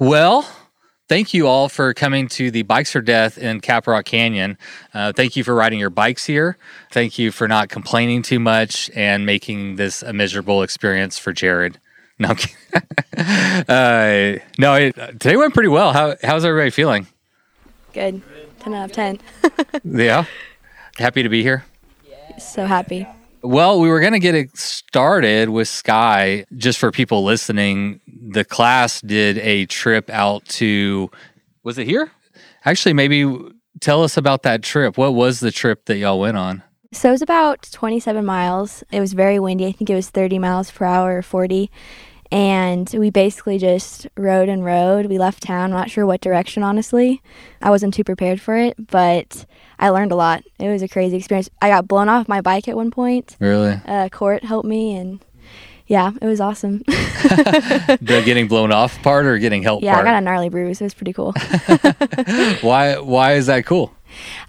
Well, 0.00 0.48
thank 1.10 1.34
you 1.34 1.46
all 1.46 1.68
for 1.68 1.92
coming 1.92 2.26
to 2.28 2.50
the 2.50 2.62
Bikes 2.62 2.96
or 2.96 3.02
Death 3.02 3.36
in 3.36 3.60
Caprock 3.60 4.06
Canyon. 4.06 4.56
Uh, 4.94 5.12
thank 5.12 5.36
you 5.36 5.44
for 5.44 5.54
riding 5.54 5.78
your 5.78 5.90
bikes 5.90 6.24
here. 6.24 6.56
Thank 6.90 7.18
you 7.18 7.30
for 7.30 7.46
not 7.46 7.68
complaining 7.68 8.22
too 8.22 8.40
much 8.40 8.90
and 8.94 9.26
making 9.26 9.76
this 9.76 10.02
a 10.02 10.14
miserable 10.14 10.62
experience 10.62 11.18
for 11.18 11.34
Jared. 11.34 11.78
No, 12.18 12.30
uh, 13.68 14.38
no. 14.58 14.74
It, 14.74 14.94
today 15.20 15.36
went 15.36 15.52
pretty 15.52 15.68
well. 15.68 15.92
How 15.92 16.16
how's 16.22 16.46
everybody 16.46 16.70
feeling? 16.70 17.06
Good. 17.92 18.22
10 18.60 18.72
out 18.72 18.84
of 18.86 18.92
10. 18.92 19.20
yeah. 19.84 20.24
Happy 20.96 21.22
to 21.22 21.28
be 21.28 21.42
here. 21.42 21.66
so 22.38 22.64
happy. 22.64 23.06
Well, 23.42 23.80
we 23.80 23.88
were 23.88 24.00
going 24.00 24.12
to 24.12 24.18
get 24.18 24.34
it 24.34 24.56
started 24.56 25.48
with 25.48 25.66
Sky. 25.66 26.44
Just 26.56 26.78
for 26.78 26.90
people 26.90 27.24
listening, 27.24 28.00
the 28.06 28.44
class 28.44 29.00
did 29.00 29.38
a 29.38 29.66
trip 29.66 30.10
out 30.10 30.44
to, 30.46 31.10
was 31.62 31.78
it 31.78 31.86
here? 31.86 32.12
Actually, 32.64 32.92
maybe 32.92 33.24
tell 33.80 34.02
us 34.02 34.16
about 34.16 34.42
that 34.42 34.62
trip. 34.62 34.98
What 34.98 35.14
was 35.14 35.40
the 35.40 35.50
trip 35.50 35.86
that 35.86 35.96
y'all 35.96 36.20
went 36.20 36.36
on? 36.36 36.62
So 36.92 37.08
it 37.08 37.12
was 37.12 37.22
about 37.22 37.68
27 37.70 38.24
miles. 38.24 38.84
It 38.90 39.00
was 39.00 39.14
very 39.14 39.38
windy. 39.38 39.66
I 39.66 39.72
think 39.72 39.88
it 39.88 39.94
was 39.94 40.10
30 40.10 40.38
miles 40.38 40.70
per 40.70 40.84
hour 40.84 41.16
or 41.16 41.22
40. 41.22 41.70
And 42.32 42.88
we 42.96 43.10
basically 43.10 43.58
just 43.58 44.06
rode 44.16 44.48
and 44.48 44.64
rode. 44.64 45.06
We 45.06 45.18
left 45.18 45.42
town, 45.42 45.70
not 45.70 45.90
sure 45.90 46.06
what 46.06 46.20
direction, 46.20 46.62
honestly. 46.62 47.22
I 47.60 47.70
wasn't 47.70 47.92
too 47.92 48.04
prepared 48.04 48.40
for 48.40 48.56
it, 48.56 48.86
but 48.90 49.46
I 49.80 49.88
learned 49.88 50.12
a 50.12 50.16
lot. 50.16 50.44
It 50.58 50.68
was 50.68 50.82
a 50.82 50.88
crazy 50.88 51.16
experience. 51.16 51.50
I 51.60 51.68
got 51.68 51.88
blown 51.88 52.08
off 52.08 52.28
my 52.28 52.40
bike 52.40 52.68
at 52.68 52.76
one 52.76 52.92
point. 52.92 53.36
Really? 53.40 53.80
Uh, 53.84 54.08
Court 54.10 54.44
helped 54.44 54.68
me, 54.68 54.94
and 54.94 55.24
yeah, 55.90 56.12
it 56.22 56.26
was 56.26 56.40
awesome. 56.40 56.78
the 56.86 58.22
getting 58.24 58.46
blown 58.46 58.70
off 58.70 59.02
part 59.02 59.26
or 59.26 59.38
getting 59.38 59.64
help 59.64 59.82
yeah, 59.82 59.94
part? 59.94 60.06
I 60.06 60.10
got 60.10 60.18
a 60.18 60.20
gnarly 60.20 60.48
bruise. 60.48 60.80
It 60.80 60.84
was 60.84 60.94
pretty 60.94 61.12
cool. 61.12 61.32
why 62.60 62.96
why 62.98 63.32
is 63.32 63.46
that 63.46 63.64
cool? 63.66 63.92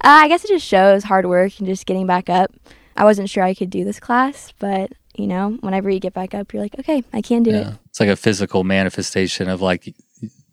Uh, 0.04 0.22
I 0.22 0.28
guess 0.28 0.46
it 0.46 0.50
just 0.50 0.68
shows 0.68 1.04
hard 1.04 1.26
work 1.26 1.58
and 1.58 1.68
just 1.68 1.88
getting 1.88 2.06
back 2.06 2.30
up. 2.30 2.52
I 2.96 3.06
wasn't 3.06 3.28
sure 3.28 3.44
I 3.44 3.56
could 3.56 3.72
do 3.72 3.84
this 3.84 4.00
class, 4.00 4.54
but 4.60 4.92
you 5.22 5.28
know, 5.28 5.58
whenever 5.62 5.90
you 5.90 6.00
get 6.00 6.14
back 6.14 6.34
up, 6.34 6.52
you're 6.54 6.62
like, 6.64 6.78
okay, 6.80 7.04
I 7.14 7.22
can 7.22 7.44
do 7.44 7.52
Yeah. 7.52 7.70
it. 7.72 7.78
It's 7.90 8.00
like 8.00 8.10
a 8.10 8.16
physical 8.16 8.64
manifestation 8.64 9.48
of 9.50 9.62
like 9.62 9.94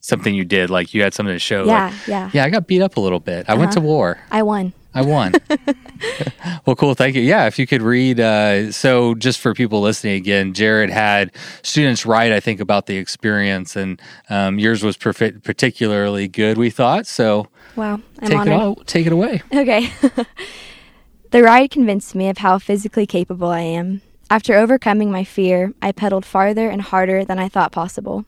something 0.01 0.35
you 0.35 0.45
did, 0.45 0.69
like 0.71 0.93
you 0.95 1.03
had 1.03 1.15
something 1.15 1.35
to 1.35 1.39
show. 1.39 1.65
Yeah, 1.65 1.87
like, 1.87 2.07
yeah. 2.07 2.31
yeah, 2.35 2.45
I 2.45 2.51
got 2.51 2.67
beat 2.67 2.83
up 2.83 2.97
a 2.97 3.01
little 3.01 3.21
bit. 3.21 3.47
I 3.49 3.55
went 3.55 3.73
to 3.73 3.79
Uh-huh. 3.79 3.87
war. 3.89 4.19
I 4.31 4.43
won. 4.43 4.73
I 4.95 5.03
won. 5.03 5.33
well, 6.67 6.75
cool. 6.77 6.95
Thank 6.95 7.15
you. 7.15 7.23
Yeah, 7.23 7.47
if 7.47 7.59
you 7.59 7.67
could 7.67 7.83
read. 7.83 8.21
Uh, 8.21 8.73
so, 8.73 9.15
just 9.15 9.39
for 9.41 9.55
people 9.55 9.81
listening 9.81 10.15
again, 10.15 10.55
Jared 10.55 10.91
had 10.91 11.31
students 11.63 12.05
write, 12.07 12.33
I 12.33 12.41
think, 12.41 12.61
about 12.61 12.87
the 12.87 12.97
experience, 12.97 13.77
and 13.77 14.01
um, 14.31 14.59
yours 14.59 14.83
was 14.83 14.97
perfe- 14.97 15.43
particularly 15.45 16.27
good, 16.29 16.57
we 16.59 16.71
thought. 16.71 17.07
So, 17.07 17.47
Wow, 17.77 18.01
I'm 18.21 18.29
take 18.29 18.39
honored. 18.39 18.53
it, 18.55 18.57
all, 18.61 18.75
take 18.87 19.07
it 19.07 19.13
away. 19.13 19.43
Okay. 19.53 19.91
the 21.31 21.43
ride 21.43 21.71
convinced 21.71 22.15
me 22.15 22.29
of 22.29 22.39
how 22.39 22.59
physically 22.59 23.07
capable 23.07 23.49
I 23.49 23.61
am. 23.61 24.01
After 24.31 24.55
overcoming 24.55 25.11
my 25.11 25.25
fear, 25.25 25.73
I 25.81 25.93
pedaled 25.93 26.27
farther 26.27 26.69
and 26.69 26.83
harder 26.83 27.25
than 27.25 27.39
I 27.39 27.49
thought 27.49 27.73
possible. 27.73 28.27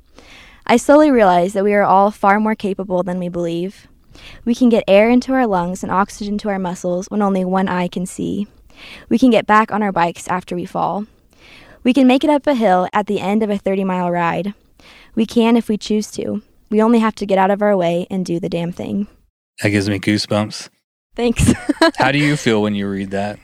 I 0.66 0.78
slowly 0.78 1.10
realized 1.10 1.54
that 1.54 1.64
we 1.64 1.74
are 1.74 1.82
all 1.82 2.10
far 2.10 2.40
more 2.40 2.54
capable 2.54 3.02
than 3.02 3.18
we 3.18 3.28
believe. 3.28 3.86
We 4.46 4.54
can 4.54 4.70
get 4.70 4.84
air 4.88 5.10
into 5.10 5.34
our 5.34 5.46
lungs 5.46 5.82
and 5.82 5.92
oxygen 5.92 6.38
to 6.38 6.48
our 6.48 6.58
muscles 6.58 7.06
when 7.08 7.20
only 7.20 7.44
one 7.44 7.68
eye 7.68 7.88
can 7.88 8.06
see. 8.06 8.46
We 9.10 9.18
can 9.18 9.30
get 9.30 9.46
back 9.46 9.70
on 9.70 9.82
our 9.82 9.92
bikes 9.92 10.26
after 10.26 10.56
we 10.56 10.64
fall. 10.64 11.04
We 11.82 11.92
can 11.92 12.06
make 12.06 12.24
it 12.24 12.30
up 12.30 12.46
a 12.46 12.54
hill 12.54 12.88
at 12.94 13.06
the 13.06 13.20
end 13.20 13.42
of 13.42 13.50
a 13.50 13.58
30 13.58 13.84
mile 13.84 14.10
ride. 14.10 14.54
We 15.14 15.26
can 15.26 15.54
if 15.56 15.68
we 15.68 15.76
choose 15.76 16.10
to. 16.12 16.42
We 16.70 16.80
only 16.82 17.00
have 17.00 17.14
to 17.16 17.26
get 17.26 17.38
out 17.38 17.50
of 17.50 17.60
our 17.60 17.76
way 17.76 18.06
and 18.10 18.24
do 18.24 18.40
the 18.40 18.48
damn 18.48 18.72
thing. 18.72 19.06
That 19.62 19.70
gives 19.70 19.88
me 19.88 19.98
goosebumps. 19.98 20.70
Thanks. 21.14 21.52
How 21.98 22.10
do 22.12 22.18
you 22.18 22.36
feel 22.36 22.62
when 22.62 22.74
you 22.74 22.88
read 22.88 23.10
that? 23.10 23.38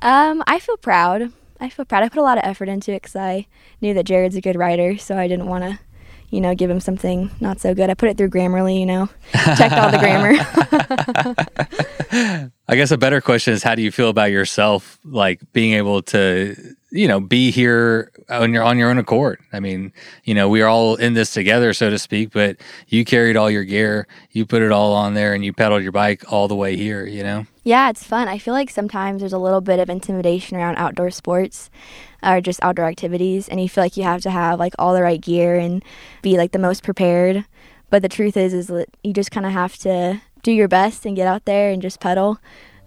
Um, 0.00 0.42
I 0.46 0.58
feel 0.58 0.76
proud. 0.78 1.32
I 1.62 1.68
feel 1.68 1.84
proud. 1.84 2.02
I 2.02 2.08
put 2.08 2.18
a 2.18 2.22
lot 2.22 2.38
of 2.38 2.44
effort 2.44 2.68
into 2.68 2.90
it 2.90 3.02
because 3.02 3.14
I 3.14 3.46
knew 3.80 3.94
that 3.94 4.02
Jared's 4.02 4.34
a 4.34 4.40
good 4.40 4.56
writer, 4.56 4.98
so 4.98 5.16
I 5.16 5.28
didn't 5.28 5.46
want 5.46 5.62
to, 5.62 5.78
you 6.28 6.40
know, 6.40 6.56
give 6.56 6.68
him 6.68 6.80
something 6.80 7.30
not 7.40 7.60
so 7.60 7.72
good. 7.72 7.88
I 7.88 7.94
put 7.94 8.08
it 8.08 8.16
through 8.18 8.30
Grammarly, 8.30 8.80
you 8.80 8.86
know, 8.86 9.08
checked 9.32 9.74
all 9.74 9.88
the 9.92 9.98
grammar. 9.98 10.32
I 12.68 12.74
guess 12.74 12.90
a 12.90 12.98
better 12.98 13.20
question 13.20 13.54
is 13.54 13.62
how 13.62 13.76
do 13.76 13.82
you 13.82 13.92
feel 13.92 14.08
about 14.08 14.32
yourself, 14.32 14.98
like 15.04 15.40
being 15.52 15.74
able 15.74 16.02
to, 16.02 16.56
you 16.90 17.06
know, 17.06 17.20
be 17.20 17.52
here 17.52 18.10
on 18.28 18.52
your 18.52 18.64
on 18.64 18.76
your 18.76 18.90
own 18.90 18.98
accord? 18.98 19.38
I 19.52 19.60
mean, 19.60 19.92
you 20.24 20.34
know, 20.34 20.48
we 20.48 20.62
are 20.62 20.68
all 20.68 20.96
in 20.96 21.14
this 21.14 21.32
together, 21.32 21.72
so 21.74 21.90
to 21.90 21.98
speak. 21.98 22.32
But 22.32 22.56
you 22.88 23.04
carried 23.04 23.36
all 23.36 23.48
your 23.48 23.62
gear, 23.62 24.08
you 24.32 24.46
put 24.46 24.62
it 24.62 24.72
all 24.72 24.94
on 24.94 25.14
there, 25.14 25.32
and 25.32 25.44
you 25.44 25.52
pedaled 25.52 25.84
your 25.84 25.92
bike 25.92 26.24
all 26.32 26.48
the 26.48 26.56
way 26.56 26.76
here. 26.76 27.06
You 27.06 27.22
know, 27.22 27.46
yeah, 27.64 27.90
it's 27.90 28.04
fun. 28.04 28.28
I 28.28 28.38
feel 28.38 28.54
like 28.54 28.70
sometimes 28.70 29.20
there's 29.20 29.32
a 29.32 29.38
little 29.38 29.60
bit 29.60 29.78
of 29.78 29.88
intimidation 29.88 30.56
around 30.56 30.76
outdoor 30.76 31.10
sports 31.10 31.70
or 32.22 32.40
just 32.40 32.62
outdoor 32.62 32.86
activities, 32.86 33.48
and 33.48 33.60
you 33.60 33.68
feel 33.68 33.84
like 33.84 33.96
you 33.96 34.02
have 34.02 34.22
to 34.22 34.30
have 34.30 34.58
like 34.58 34.74
all 34.78 34.94
the 34.94 35.02
right 35.02 35.20
gear 35.20 35.56
and 35.56 35.84
be 36.22 36.36
like 36.36 36.52
the 36.52 36.58
most 36.58 36.82
prepared. 36.82 37.44
But 37.90 38.02
the 38.02 38.08
truth 38.08 38.36
is, 38.36 38.54
is 38.54 38.68
that 38.68 38.88
you 39.04 39.12
just 39.12 39.30
kind 39.30 39.46
of 39.46 39.52
have 39.52 39.76
to 39.78 40.20
do 40.42 40.50
your 40.50 40.68
best 40.68 41.06
and 41.06 41.14
get 41.14 41.26
out 41.26 41.44
there 41.44 41.70
and 41.70 41.82
just 41.82 42.00
pedal. 42.00 42.38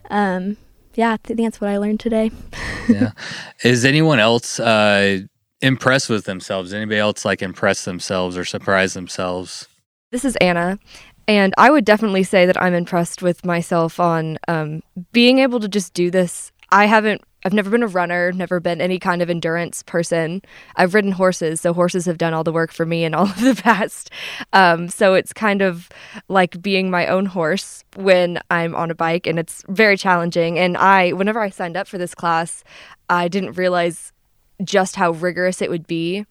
Um, 0.10 0.58
yeah, 0.96 1.14
I 1.14 1.18
think 1.18 1.40
that's 1.40 1.62
what 1.62 1.70
I 1.70 1.78
learned 1.78 2.00
today. 2.00 2.32
yeah. 2.90 3.12
Is 3.64 3.86
anyone 3.86 4.20
else 4.20 4.60
uh, 4.60 5.20
impressed 5.62 6.10
with 6.10 6.26
themselves? 6.26 6.74
Anybody 6.74 7.00
else 7.00 7.26
like 7.26 7.42
impress 7.42 7.86
themselves 7.86 8.38
or 8.38 8.46
surprise 8.46 8.94
themselves? 8.94 9.68
This 10.12 10.24
is 10.24 10.36
Anna. 10.38 10.80
And 11.28 11.54
I 11.58 11.72
would 11.72 11.86
definitely 11.86 12.24
say 12.24 12.46
that 12.46 12.62
I'm 12.62 12.74
impressed 12.74 13.22
with 13.22 13.46
myself 13.46 14.00
on 14.00 14.38
um, 14.48 14.82
being 15.12 15.40
able 15.40 15.60
to 15.60 15.68
just 15.68 15.94
do 15.94 16.12
this. 16.12 16.52
I 16.70 16.86
haven't, 16.86 17.22
I've 17.44 17.54
never 17.54 17.70
been 17.70 17.84
a 17.84 17.88
runner, 17.88 18.32
never 18.32 18.60
been 18.60 18.82
any 18.82 19.00
kind 19.00 19.22
of 19.22 19.30
endurance 19.30 19.84
person. 19.84 20.42
I've 20.76 20.94
ridden 20.94 21.12
horses, 21.12 21.62
so 21.62 21.74
horses 21.74 22.06
have 22.06 22.18
done 22.18 22.34
all 22.34 22.44
the 22.44 22.52
work 22.52 22.72
for 22.72 22.86
me 22.86 23.04
in 23.04 23.14
all 23.14 23.26
of 23.30 23.42
the 23.42 23.56
past. 23.56 24.12
Um, 24.54 24.90
so 24.90 25.14
it's 25.14 25.34
kind 25.34 25.62
of 25.62 25.90
like 26.28 26.62
being 26.62 26.90
my 26.90 27.08
own 27.08 27.26
horse 27.26 27.84
when 27.96 28.40
I'm 28.50 28.76
on 28.76 28.92
a 28.92 28.96
bike, 28.96 29.26
and 29.26 29.40
it's 29.40 29.64
very 29.68 29.98
challenging. 29.98 30.60
And 30.60 30.78
I, 30.78 31.12
whenever 31.12 31.40
I 31.40 31.50
signed 31.50 31.78
up 31.78 31.88
for 31.88 31.98
this 31.98 32.16
class, 32.16 32.64
I 33.10 33.28
didn't 33.28 33.54
realize 33.54 34.12
just 34.64 34.96
how 34.96 35.12
rigorous 35.12 35.62
it 35.62 35.70
would 35.70 35.88
be. 35.88 36.26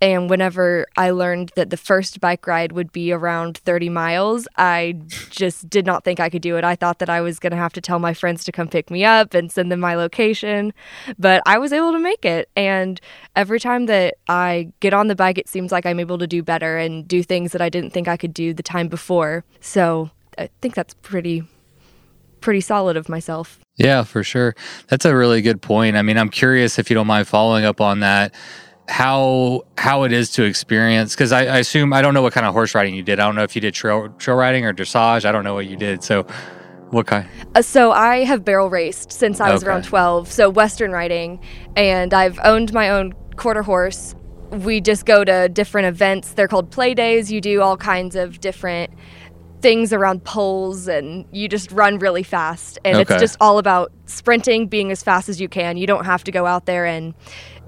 And 0.00 0.30
whenever 0.30 0.86
I 0.96 1.10
learned 1.10 1.52
that 1.56 1.70
the 1.70 1.76
first 1.76 2.20
bike 2.20 2.46
ride 2.46 2.72
would 2.72 2.92
be 2.92 3.12
around 3.12 3.58
30 3.58 3.88
miles, 3.88 4.48
I 4.56 5.00
just 5.30 5.68
did 5.68 5.86
not 5.86 6.04
think 6.04 6.20
I 6.20 6.30
could 6.30 6.42
do 6.42 6.56
it. 6.56 6.64
I 6.64 6.76
thought 6.76 6.98
that 7.00 7.10
I 7.10 7.20
was 7.20 7.38
going 7.38 7.50
to 7.50 7.56
have 7.56 7.72
to 7.74 7.80
tell 7.80 7.98
my 7.98 8.14
friends 8.14 8.44
to 8.44 8.52
come 8.52 8.68
pick 8.68 8.90
me 8.90 9.04
up 9.04 9.34
and 9.34 9.50
send 9.50 9.72
them 9.72 9.80
my 9.80 9.94
location, 9.94 10.72
but 11.18 11.42
I 11.46 11.58
was 11.58 11.72
able 11.72 11.92
to 11.92 11.98
make 11.98 12.24
it. 12.24 12.48
And 12.56 13.00
every 13.36 13.60
time 13.60 13.86
that 13.86 14.14
I 14.28 14.72
get 14.80 14.94
on 14.94 15.08
the 15.08 15.16
bike, 15.16 15.38
it 15.38 15.48
seems 15.48 15.72
like 15.72 15.86
I'm 15.86 16.00
able 16.00 16.18
to 16.18 16.26
do 16.26 16.42
better 16.42 16.76
and 16.78 17.06
do 17.06 17.22
things 17.22 17.52
that 17.52 17.62
I 17.62 17.68
didn't 17.68 17.90
think 17.90 18.08
I 18.08 18.16
could 18.16 18.34
do 18.34 18.54
the 18.54 18.62
time 18.62 18.88
before. 18.88 19.44
So 19.60 20.10
I 20.36 20.48
think 20.60 20.74
that's 20.74 20.94
pretty 20.94 21.42
pretty 22.40 22.60
solid 22.60 22.96
of 22.96 23.08
myself. 23.08 23.58
Yeah, 23.76 24.02
for 24.04 24.22
sure. 24.24 24.54
That's 24.88 25.04
a 25.04 25.14
really 25.14 25.40
good 25.42 25.62
point. 25.62 25.96
I 25.96 26.02
mean, 26.02 26.18
I'm 26.18 26.28
curious 26.30 26.78
if 26.78 26.90
you 26.90 26.94
don't 26.94 27.06
mind 27.06 27.28
following 27.28 27.64
up 27.64 27.80
on 27.80 28.00
that, 28.00 28.34
how 28.88 29.62
how 29.76 30.04
it 30.04 30.12
is 30.12 30.30
to 30.32 30.44
experience 30.44 31.14
because 31.14 31.30
I, 31.30 31.40
I 31.46 31.58
assume 31.58 31.92
I 31.92 32.00
don't 32.02 32.14
know 32.14 32.22
what 32.22 32.32
kind 32.32 32.46
of 32.46 32.54
horse 32.54 32.74
riding 32.74 32.94
you 32.94 33.02
did. 33.02 33.20
I 33.20 33.24
don't 33.26 33.34
know 33.34 33.42
if 33.42 33.54
you 33.54 33.60
did 33.60 33.74
trail 33.74 34.08
trail 34.18 34.36
riding 34.36 34.64
or 34.64 34.72
dressage. 34.72 35.24
I 35.24 35.32
don't 35.32 35.44
know 35.44 35.54
what 35.54 35.66
you 35.66 35.76
did. 35.76 36.02
So, 36.02 36.22
what 36.90 37.06
kind? 37.06 37.28
Uh, 37.54 37.62
so 37.62 37.92
I 37.92 38.24
have 38.24 38.44
barrel 38.44 38.70
raced 38.70 39.12
since 39.12 39.40
I 39.40 39.52
was 39.52 39.62
Okay. 39.62 39.70
around 39.70 39.84
12, 39.84 40.30
so 40.32 40.48
Western 40.48 40.90
riding, 40.90 41.38
and 41.76 42.14
I've 42.14 42.38
owned 42.44 42.72
my 42.72 42.88
own 42.88 43.12
quarter 43.36 43.62
horse. 43.62 44.14
We 44.50 44.80
just 44.80 45.04
go 45.04 45.22
to 45.24 45.50
different 45.50 45.88
events. 45.88 46.32
They're 46.32 46.48
called 46.48 46.70
play 46.70 46.94
days. 46.94 47.30
You 47.30 47.42
do 47.42 47.60
all 47.60 47.76
kinds 47.76 48.16
of 48.16 48.40
different 48.40 48.90
things 49.60 49.92
around 49.92 50.24
poles 50.24 50.86
and 50.88 51.24
you 51.32 51.48
just 51.48 51.70
run 51.72 51.98
really 51.98 52.22
fast. 52.22 52.78
And 52.84 52.96
Okay. 52.98 53.14
it's 53.14 53.20
just 53.20 53.36
all 53.40 53.58
about 53.58 53.90
sprinting, 54.06 54.66
being 54.68 54.90
as 54.90 55.02
fast 55.02 55.28
as 55.28 55.40
you 55.40 55.48
can. 55.48 55.76
You 55.76 55.86
don't 55.86 56.04
have 56.04 56.22
to 56.24 56.30
go 56.32 56.46
out 56.46 56.66
there 56.66 56.86
and 56.86 57.14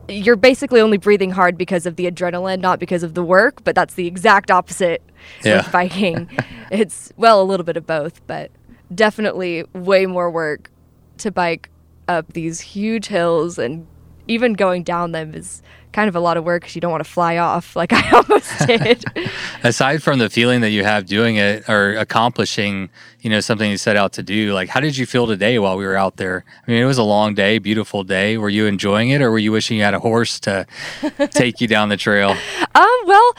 you're 0.08 0.36
basically 0.36 0.80
only 0.80 0.98
breathing 0.98 1.30
hard 1.30 1.56
because 1.58 1.86
of 1.86 1.96
the 1.96 2.10
adrenaline, 2.10 2.60
not 2.60 2.78
because 2.80 3.02
of 3.02 3.14
the 3.14 3.22
work, 3.22 3.62
but 3.64 3.74
that's 3.74 3.94
the 3.94 4.06
exact 4.06 4.50
opposite 4.50 5.02
Yeah. 5.44 5.58
with 5.58 5.72
biking. 5.72 6.28
it's, 6.70 7.12
well, 7.16 7.40
a 7.42 7.44
little 7.44 7.64
bit 7.64 7.76
of 7.76 7.86
both, 7.86 8.24
but 8.26 8.50
definitely 8.94 9.64
way 9.72 10.06
more 10.06 10.30
work 10.30 10.70
to 11.18 11.30
bike 11.30 11.70
up 12.08 12.32
these 12.32 12.60
huge 12.60 13.06
hills 13.06 13.58
and 13.58 13.86
even 14.26 14.52
going 14.54 14.82
down 14.82 15.12
them 15.12 15.34
is 15.34 15.62
kind 15.92 16.08
of 16.08 16.16
a 16.16 16.20
lot 16.20 16.36
of 16.36 16.44
work 16.44 16.62
because 16.62 16.74
you 16.74 16.80
don't 16.80 16.90
want 16.90 17.04
to 17.04 17.10
fly 17.10 17.38
off 17.38 17.74
like 17.76 17.92
I 17.92 18.10
almost 18.10 18.66
did. 18.66 19.04
Aside 19.64 20.02
from 20.02 20.18
the 20.18 20.30
feeling 20.30 20.60
that 20.60 20.70
you 20.70 20.84
have 20.84 21.06
doing 21.06 21.36
it 21.36 21.68
or 21.68 21.94
accomplishing, 21.96 22.90
you 23.20 23.30
know, 23.30 23.40
something 23.40 23.70
you 23.70 23.76
set 23.76 23.96
out 23.96 24.12
to 24.14 24.22
do, 24.22 24.52
like 24.52 24.68
how 24.68 24.80
did 24.80 24.96
you 24.96 25.06
feel 25.06 25.26
today 25.26 25.58
while 25.58 25.76
we 25.76 25.84
were 25.84 25.96
out 25.96 26.16
there? 26.16 26.44
I 26.66 26.70
mean, 26.70 26.82
it 26.82 26.86
was 26.86 26.98
a 26.98 27.02
long 27.02 27.34
day, 27.34 27.58
beautiful 27.58 28.04
day. 28.04 28.38
Were 28.38 28.48
you 28.48 28.66
enjoying 28.66 29.10
it, 29.10 29.20
or 29.20 29.30
were 29.30 29.38
you 29.38 29.52
wishing 29.52 29.76
you 29.76 29.82
had 29.82 29.94
a 29.94 30.00
horse 30.00 30.40
to 30.40 30.66
take 31.30 31.60
you 31.60 31.66
down 31.66 31.88
the 31.88 31.96
trail? 31.96 32.30
Um, 32.74 32.98
well, 33.06 33.34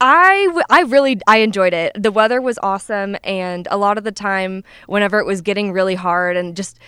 I, 0.00 0.46
w- 0.46 0.64
I 0.68 0.80
really 0.82 1.20
I 1.28 1.38
enjoyed 1.38 1.72
it. 1.72 1.92
The 2.00 2.10
weather 2.10 2.40
was 2.40 2.58
awesome, 2.62 3.16
and 3.22 3.68
a 3.70 3.76
lot 3.76 3.98
of 3.98 4.04
the 4.04 4.10
time, 4.10 4.64
whenever 4.86 5.20
it 5.20 5.26
was 5.26 5.40
getting 5.40 5.70
really 5.72 5.94
hard 5.94 6.36
and 6.36 6.56
just 6.56 6.78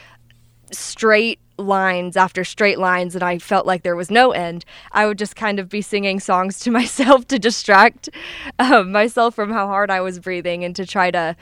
straight 0.73 1.39
lines 1.59 2.17
after 2.17 2.43
straight 2.45 2.79
lines, 2.79 3.15
and 3.15 3.23
I 3.23 3.39
felt 3.39 3.65
like 3.67 3.83
there 3.83 3.95
was 3.97 4.11
no 4.11 4.33
end, 4.33 4.65
I 4.93 5.07
would 5.07 5.19
just 5.19 5.37
kind 5.37 5.59
of 5.61 5.69
be 5.69 5.83
singing 5.83 6.19
songs 6.21 6.59
to 6.61 6.71
myself 6.81 7.27
to 7.29 7.39
distract 7.39 8.09
um, 8.59 8.91
myself 8.93 9.35
from 9.35 9.53
how 9.53 9.67
hard 9.67 9.91
I 9.91 10.01
was 10.01 10.19
breathing 10.19 10.65
and 10.65 10.75
to 10.77 10.85
try 10.87 11.11
to 11.13 11.37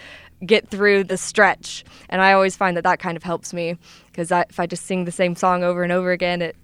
get 0.45 0.69
through 0.69 1.05
the 1.05 1.17
stretch. 1.17 1.85
And 2.09 2.21
I 2.21 2.33
always 2.33 2.57
find 2.57 2.77
that 2.77 2.85
that 2.85 2.99
kind 2.99 3.17
of 3.17 3.23
helps 3.23 3.55
me 3.55 3.77
because 4.07 4.31
if 4.33 4.59
I 4.61 4.67
just 4.67 4.85
sing 4.87 5.05
the 5.05 5.13
same 5.13 5.35
song 5.37 5.63
over 5.63 5.83
and 5.83 5.93
over 5.93 6.11
again, 6.11 6.43
it 6.43 6.57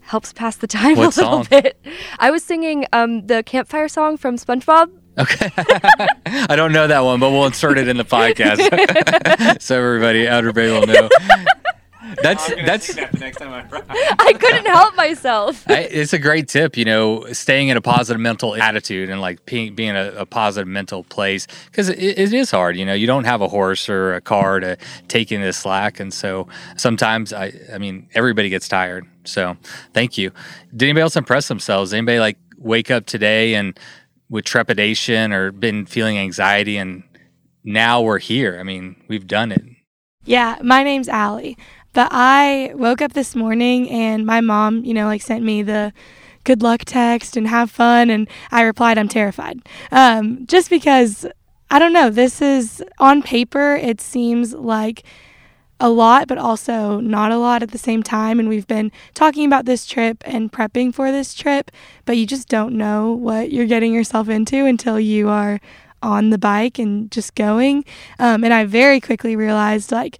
helps 0.00 0.32
pass 0.32 0.56
the 0.56 0.66
time 0.78 0.96
What 0.96 1.16
a 1.16 1.20
little 1.20 1.44
song? 1.44 1.46
bit. 1.50 1.78
I 2.18 2.30
was 2.30 2.42
singing 2.42 2.86
um, 2.92 3.26
the 3.26 3.42
campfire 3.44 3.88
song 3.88 4.16
from 4.16 4.36
SpongeBob. 4.36 4.90
Okay. 5.18 5.50
I 6.26 6.56
don't 6.56 6.72
know 6.72 6.86
that 6.86 7.00
one, 7.00 7.20
but 7.20 7.30
we'll 7.30 7.44
insert 7.44 7.76
it 7.76 7.86
in 7.86 7.98
the 7.98 8.04
podcast 8.04 9.60
so 9.60 9.76
everybody, 9.78 10.26
Outer 10.26 10.52
Bay, 10.54 10.70
will 10.72 10.86
know. 10.86 11.08
That's 12.22 12.50
I'm 12.50 12.66
that's 12.66 12.94
that 12.94 13.12
the 13.12 13.18
next 13.18 13.38
time 13.38 13.52
I. 13.52 13.82
I 14.18 14.32
couldn't 14.32 14.66
help 14.66 14.96
myself. 14.96 15.68
I, 15.68 15.82
it's 15.82 16.12
a 16.12 16.18
great 16.18 16.48
tip, 16.48 16.76
you 16.76 16.84
know, 16.84 17.24
staying 17.32 17.68
in 17.68 17.76
a 17.76 17.80
positive 17.80 18.20
mental 18.20 18.54
attitude 18.56 19.08
and 19.08 19.20
like 19.20 19.44
being, 19.46 19.74
being 19.74 19.94
a, 19.94 20.12
a 20.16 20.26
positive 20.26 20.66
mental 20.66 21.04
place 21.04 21.46
because 21.66 21.88
it, 21.88 21.98
it 21.98 22.32
is 22.32 22.50
hard. 22.50 22.76
You 22.76 22.84
know, 22.84 22.94
you 22.94 23.06
don't 23.06 23.24
have 23.24 23.40
a 23.40 23.48
horse 23.48 23.88
or 23.88 24.14
a 24.14 24.20
car 24.20 24.60
to 24.60 24.76
take 25.08 25.30
in 25.30 25.42
the 25.42 25.52
slack, 25.52 26.00
and 26.00 26.12
so 26.12 26.48
sometimes 26.76 27.32
I, 27.32 27.52
I 27.72 27.78
mean, 27.78 28.08
everybody 28.14 28.48
gets 28.48 28.68
tired. 28.68 29.06
So 29.24 29.56
thank 29.92 30.18
you. 30.18 30.32
Did 30.74 30.86
anybody 30.86 31.02
else 31.02 31.16
impress 31.16 31.48
themselves? 31.48 31.92
Anybody 31.92 32.18
like 32.18 32.38
wake 32.58 32.90
up 32.90 33.06
today 33.06 33.54
and 33.54 33.78
with 34.28 34.44
trepidation 34.44 35.32
or 35.32 35.52
been 35.52 35.86
feeling 35.86 36.18
anxiety, 36.18 36.78
and 36.78 37.04
now 37.64 38.00
we're 38.00 38.18
here. 38.18 38.58
I 38.58 38.64
mean, 38.64 38.96
we've 39.06 39.26
done 39.26 39.52
it. 39.52 39.62
Yeah, 40.24 40.58
my 40.62 40.82
name's 40.82 41.08
Allie. 41.08 41.56
But 41.92 42.08
I 42.10 42.72
woke 42.74 43.02
up 43.02 43.12
this 43.12 43.34
morning 43.34 43.90
and 43.90 44.24
my 44.24 44.40
mom, 44.40 44.84
you 44.84 44.94
know, 44.94 45.06
like 45.06 45.22
sent 45.22 45.44
me 45.44 45.62
the 45.62 45.92
good 46.44 46.62
luck 46.62 46.82
text 46.84 47.36
and 47.36 47.46
have 47.48 47.70
fun. 47.70 48.10
And 48.10 48.28
I 48.50 48.62
replied, 48.62 48.98
I'm 48.98 49.08
terrified. 49.08 49.60
Um, 49.90 50.46
just 50.46 50.70
because, 50.70 51.26
I 51.70 51.78
don't 51.78 51.92
know, 51.92 52.10
this 52.10 52.40
is 52.40 52.82
on 52.98 53.22
paper, 53.22 53.76
it 53.76 54.00
seems 54.00 54.54
like 54.54 55.04
a 55.80 55.90
lot, 55.90 56.28
but 56.28 56.38
also 56.38 57.00
not 57.00 57.32
a 57.32 57.36
lot 57.36 57.62
at 57.62 57.72
the 57.72 57.78
same 57.78 58.02
time. 58.02 58.38
And 58.38 58.48
we've 58.48 58.66
been 58.66 58.92
talking 59.14 59.44
about 59.44 59.66
this 59.66 59.84
trip 59.84 60.22
and 60.24 60.50
prepping 60.50 60.94
for 60.94 61.10
this 61.10 61.34
trip, 61.34 61.70
but 62.04 62.16
you 62.16 62.26
just 62.26 62.48
don't 62.48 62.74
know 62.74 63.12
what 63.12 63.50
you're 63.50 63.66
getting 63.66 63.92
yourself 63.92 64.28
into 64.28 64.64
until 64.64 64.98
you 65.00 65.28
are 65.28 65.60
on 66.00 66.30
the 66.30 66.38
bike 66.38 66.78
and 66.78 67.10
just 67.10 67.34
going. 67.34 67.84
Um, 68.18 68.44
and 68.44 68.54
I 68.54 68.64
very 68.64 69.00
quickly 69.00 69.36
realized, 69.36 69.92
like, 69.92 70.18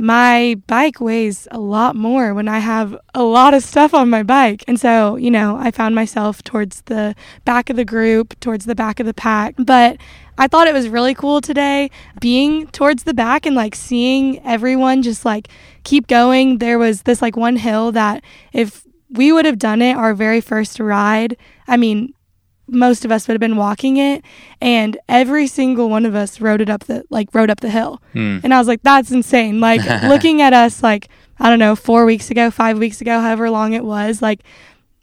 my 0.00 0.56
bike 0.66 0.98
weighs 0.98 1.46
a 1.50 1.60
lot 1.60 1.94
more 1.94 2.32
when 2.32 2.48
I 2.48 2.58
have 2.58 2.96
a 3.14 3.22
lot 3.22 3.52
of 3.52 3.62
stuff 3.62 3.92
on 3.92 4.08
my 4.08 4.22
bike. 4.22 4.64
And 4.66 4.80
so, 4.80 5.16
you 5.16 5.30
know, 5.30 5.58
I 5.60 5.70
found 5.70 5.94
myself 5.94 6.42
towards 6.42 6.80
the 6.82 7.14
back 7.44 7.68
of 7.68 7.76
the 7.76 7.84
group, 7.84 8.38
towards 8.40 8.64
the 8.64 8.74
back 8.74 8.98
of 8.98 9.04
the 9.04 9.12
pack. 9.12 9.56
But 9.58 9.98
I 10.38 10.48
thought 10.48 10.68
it 10.68 10.72
was 10.72 10.88
really 10.88 11.12
cool 11.14 11.42
today 11.42 11.90
being 12.18 12.68
towards 12.68 13.02
the 13.02 13.12
back 13.12 13.44
and 13.44 13.54
like 13.54 13.74
seeing 13.74 14.42
everyone 14.42 15.02
just 15.02 15.26
like 15.26 15.48
keep 15.84 16.06
going. 16.06 16.58
There 16.58 16.78
was 16.78 17.02
this 17.02 17.20
like 17.20 17.36
one 17.36 17.56
hill 17.56 17.92
that 17.92 18.24
if 18.54 18.86
we 19.10 19.32
would 19.32 19.44
have 19.44 19.58
done 19.58 19.82
it 19.82 19.98
our 19.98 20.14
very 20.14 20.40
first 20.40 20.80
ride, 20.80 21.36
I 21.68 21.76
mean, 21.76 22.14
most 22.72 23.04
of 23.04 23.10
us 23.12 23.26
would 23.26 23.34
have 23.34 23.40
been 23.40 23.56
walking 23.56 23.96
it 23.96 24.24
and 24.60 24.96
every 25.08 25.46
single 25.46 25.90
one 25.90 26.06
of 26.06 26.14
us 26.14 26.40
rode 26.40 26.60
it 26.60 26.70
up 26.70 26.84
the 26.84 27.04
like 27.10 27.28
rode 27.34 27.50
up 27.50 27.60
the 27.60 27.70
hill. 27.70 28.00
Hmm. 28.12 28.38
and 28.42 28.54
i 28.54 28.58
was 28.58 28.68
like 28.68 28.82
that's 28.82 29.10
insane. 29.10 29.60
Like 29.60 29.82
looking 30.04 30.40
at 30.42 30.52
us 30.52 30.82
like 30.82 31.08
i 31.38 31.48
don't 31.48 31.58
know 31.58 31.76
four 31.76 32.04
weeks 32.04 32.30
ago 32.30 32.50
five 32.50 32.78
weeks 32.78 33.00
ago 33.00 33.20
however 33.20 33.50
long 33.50 33.72
it 33.72 33.84
was 33.84 34.22
like 34.22 34.42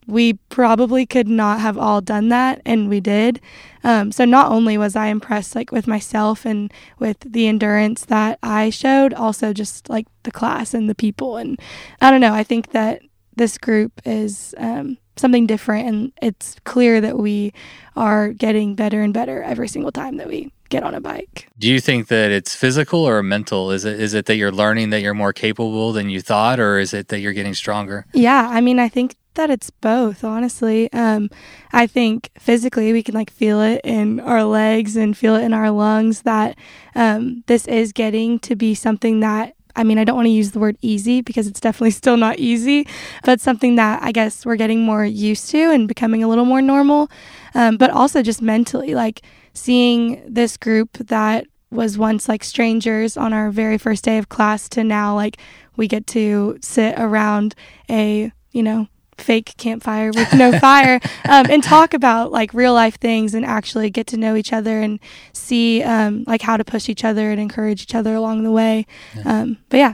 we 0.08 0.34
probably 0.50 1.06
could 1.06 1.28
not 1.28 1.60
have 1.60 1.78
all 1.78 2.00
done 2.00 2.30
that 2.30 2.62
and 2.66 2.88
we 2.88 3.02
did. 3.02 3.42
Um, 3.84 4.12
so 4.12 4.26
not 4.26 4.52
only 4.52 4.78
was 4.78 4.96
i 4.96 5.08
impressed 5.08 5.56
like 5.56 5.72
with 5.72 5.88
myself 5.88 6.46
and 6.46 6.74
with 7.00 7.20
the 7.20 7.48
endurance 7.48 8.06
that 8.06 8.40
i 8.42 8.70
showed 8.70 9.14
also 9.14 9.54
just 9.54 9.90
like 9.90 10.08
the 10.24 10.32
class 10.32 10.74
and 10.74 10.90
the 10.90 10.96
people 10.96 11.38
and 11.38 11.60
i 12.02 12.12
don't 12.12 12.20
know 12.20 12.34
i 12.34 12.44
think 12.44 12.72
that 12.72 13.02
this 13.36 13.58
group 13.58 14.02
is 14.04 14.54
um, 14.58 14.98
something 15.20 15.48
different 15.48 15.88
and 15.88 16.12
it's 16.22 16.56
clear 16.64 17.02
that 17.02 17.18
we 17.18 17.54
are 17.96 18.30
getting 18.30 18.76
better 18.76 19.02
and 19.02 19.14
better 19.14 19.44
every 19.44 19.68
single 19.68 19.92
time 19.92 20.18
that 20.18 20.28
we 20.28 20.52
get 20.70 20.84
on 20.84 20.94
a 20.94 21.02
bike 21.02 21.48
Do 21.58 21.68
you 21.68 21.80
think 21.80 22.08
that 22.08 22.32
it's 22.32 22.56
physical 22.56 23.08
or 23.08 23.24
mental? 23.24 23.72
Is 23.72 23.86
it 23.86 24.00
is 24.00 24.14
it 24.14 24.26
that 24.26 24.36
you're 24.36 24.52
learning 24.52 24.90
that 24.92 25.02
you're 25.02 25.14
more 25.14 25.34
capable 25.34 25.92
than 25.92 26.10
you 26.10 26.22
thought, 26.22 26.60
or 26.60 26.78
is 26.78 26.94
it 26.94 27.08
that 27.08 27.20
you're 27.20 27.34
getting 27.34 27.54
stronger? 27.54 28.06
Yeah, 28.14 28.48
I 28.52 28.62
mean, 28.62 28.80
I 28.80 28.90
think 28.90 29.16
that 29.36 29.50
it's 29.50 29.70
both, 29.70 30.24
honestly. 30.24 30.92
Um, 30.92 31.30
I 31.72 31.88
think 31.88 32.30
physically 32.38 32.92
we 32.92 33.02
can 33.02 33.16
like 33.16 33.32
feel 33.32 33.62
it 33.62 33.82
in 33.84 34.20
our 34.20 34.44
legs 34.44 34.96
and 34.98 35.18
feel 35.18 35.36
it 35.36 35.44
in 35.44 35.54
our 35.54 35.72
lungs 35.72 36.24
that 36.24 36.58
um, 36.96 37.44
this 37.48 37.68
is 37.68 37.94
getting 37.94 38.40
to 38.40 38.56
be 38.56 38.76
something 38.76 39.22
that. 39.22 39.54
I 39.78 39.84
mean, 39.84 39.98
I 39.98 40.04
don't 40.04 40.16
want 40.16 40.26
to 40.26 40.32
use 40.32 40.52
the 40.52 40.60
word 40.60 40.78
easy 40.82 41.22
because 41.22 41.48
it's 41.48 41.60
definitely 41.60 41.92
still 42.02 42.18
not 42.18 42.40
easy, 42.40 42.88
but 43.24 43.40
something 43.40 43.76
that 43.76 44.02
I 44.04 44.12
guess 44.12 44.46
we're 44.46 44.56
getting 44.58 44.84
more 44.84 45.06
used 45.06 45.50
to 45.52 45.72
and 45.72 45.88
becoming 45.88 46.24
a 46.24 46.28
little 46.28 46.46
more 46.46 46.62
normal. 46.62 47.10
Um, 47.56 47.78
but 47.78 47.90
also 47.92 48.22
just 48.22 48.42
mentally, 48.42 48.94
like 48.96 49.22
seeing 49.54 50.22
this 50.28 50.58
group 50.58 50.94
that 50.98 51.46
was 51.70 51.98
once 51.98 52.30
like 52.30 52.44
strangers 52.44 53.18
on 53.18 53.34
our 53.34 53.52
very 53.52 53.78
first 53.78 54.04
day 54.04 54.18
of 54.18 54.30
class 54.30 54.70
to 54.70 54.84
now 54.84 55.14
like 55.14 55.38
we 55.76 55.88
get 55.88 56.08
to 56.08 56.58
sit 56.62 56.96
around 56.98 57.56
a 57.90 58.32
you 58.52 58.64
know 58.64 58.88
fake 59.22 59.54
campfire 59.58 60.12
with 60.14 60.34
no 60.34 60.58
fire 60.60 61.00
um, 61.28 61.46
and 61.50 61.64
talk 61.64 61.94
about 61.94 62.32
like 62.32 62.54
real 62.54 62.74
life 62.74 63.00
things 63.00 63.34
and 63.34 63.46
actually 63.46 63.90
get 63.90 64.08
to 64.08 64.18
know 64.18 64.36
each 64.36 64.54
other 64.54 64.82
and 64.82 65.00
see 65.34 65.84
um, 65.84 66.24
like 66.28 66.42
how 66.42 66.58
to 66.58 66.64
push 66.64 66.90
each 66.90 67.04
other 67.04 67.32
and 67.32 67.40
encourage 67.40 67.82
each 67.82 67.96
other 67.96 68.16
along 68.16 68.44
the 68.44 68.52
way. 68.52 68.86
Um, 69.26 69.58
but 69.70 69.78
yeah. 69.78 69.94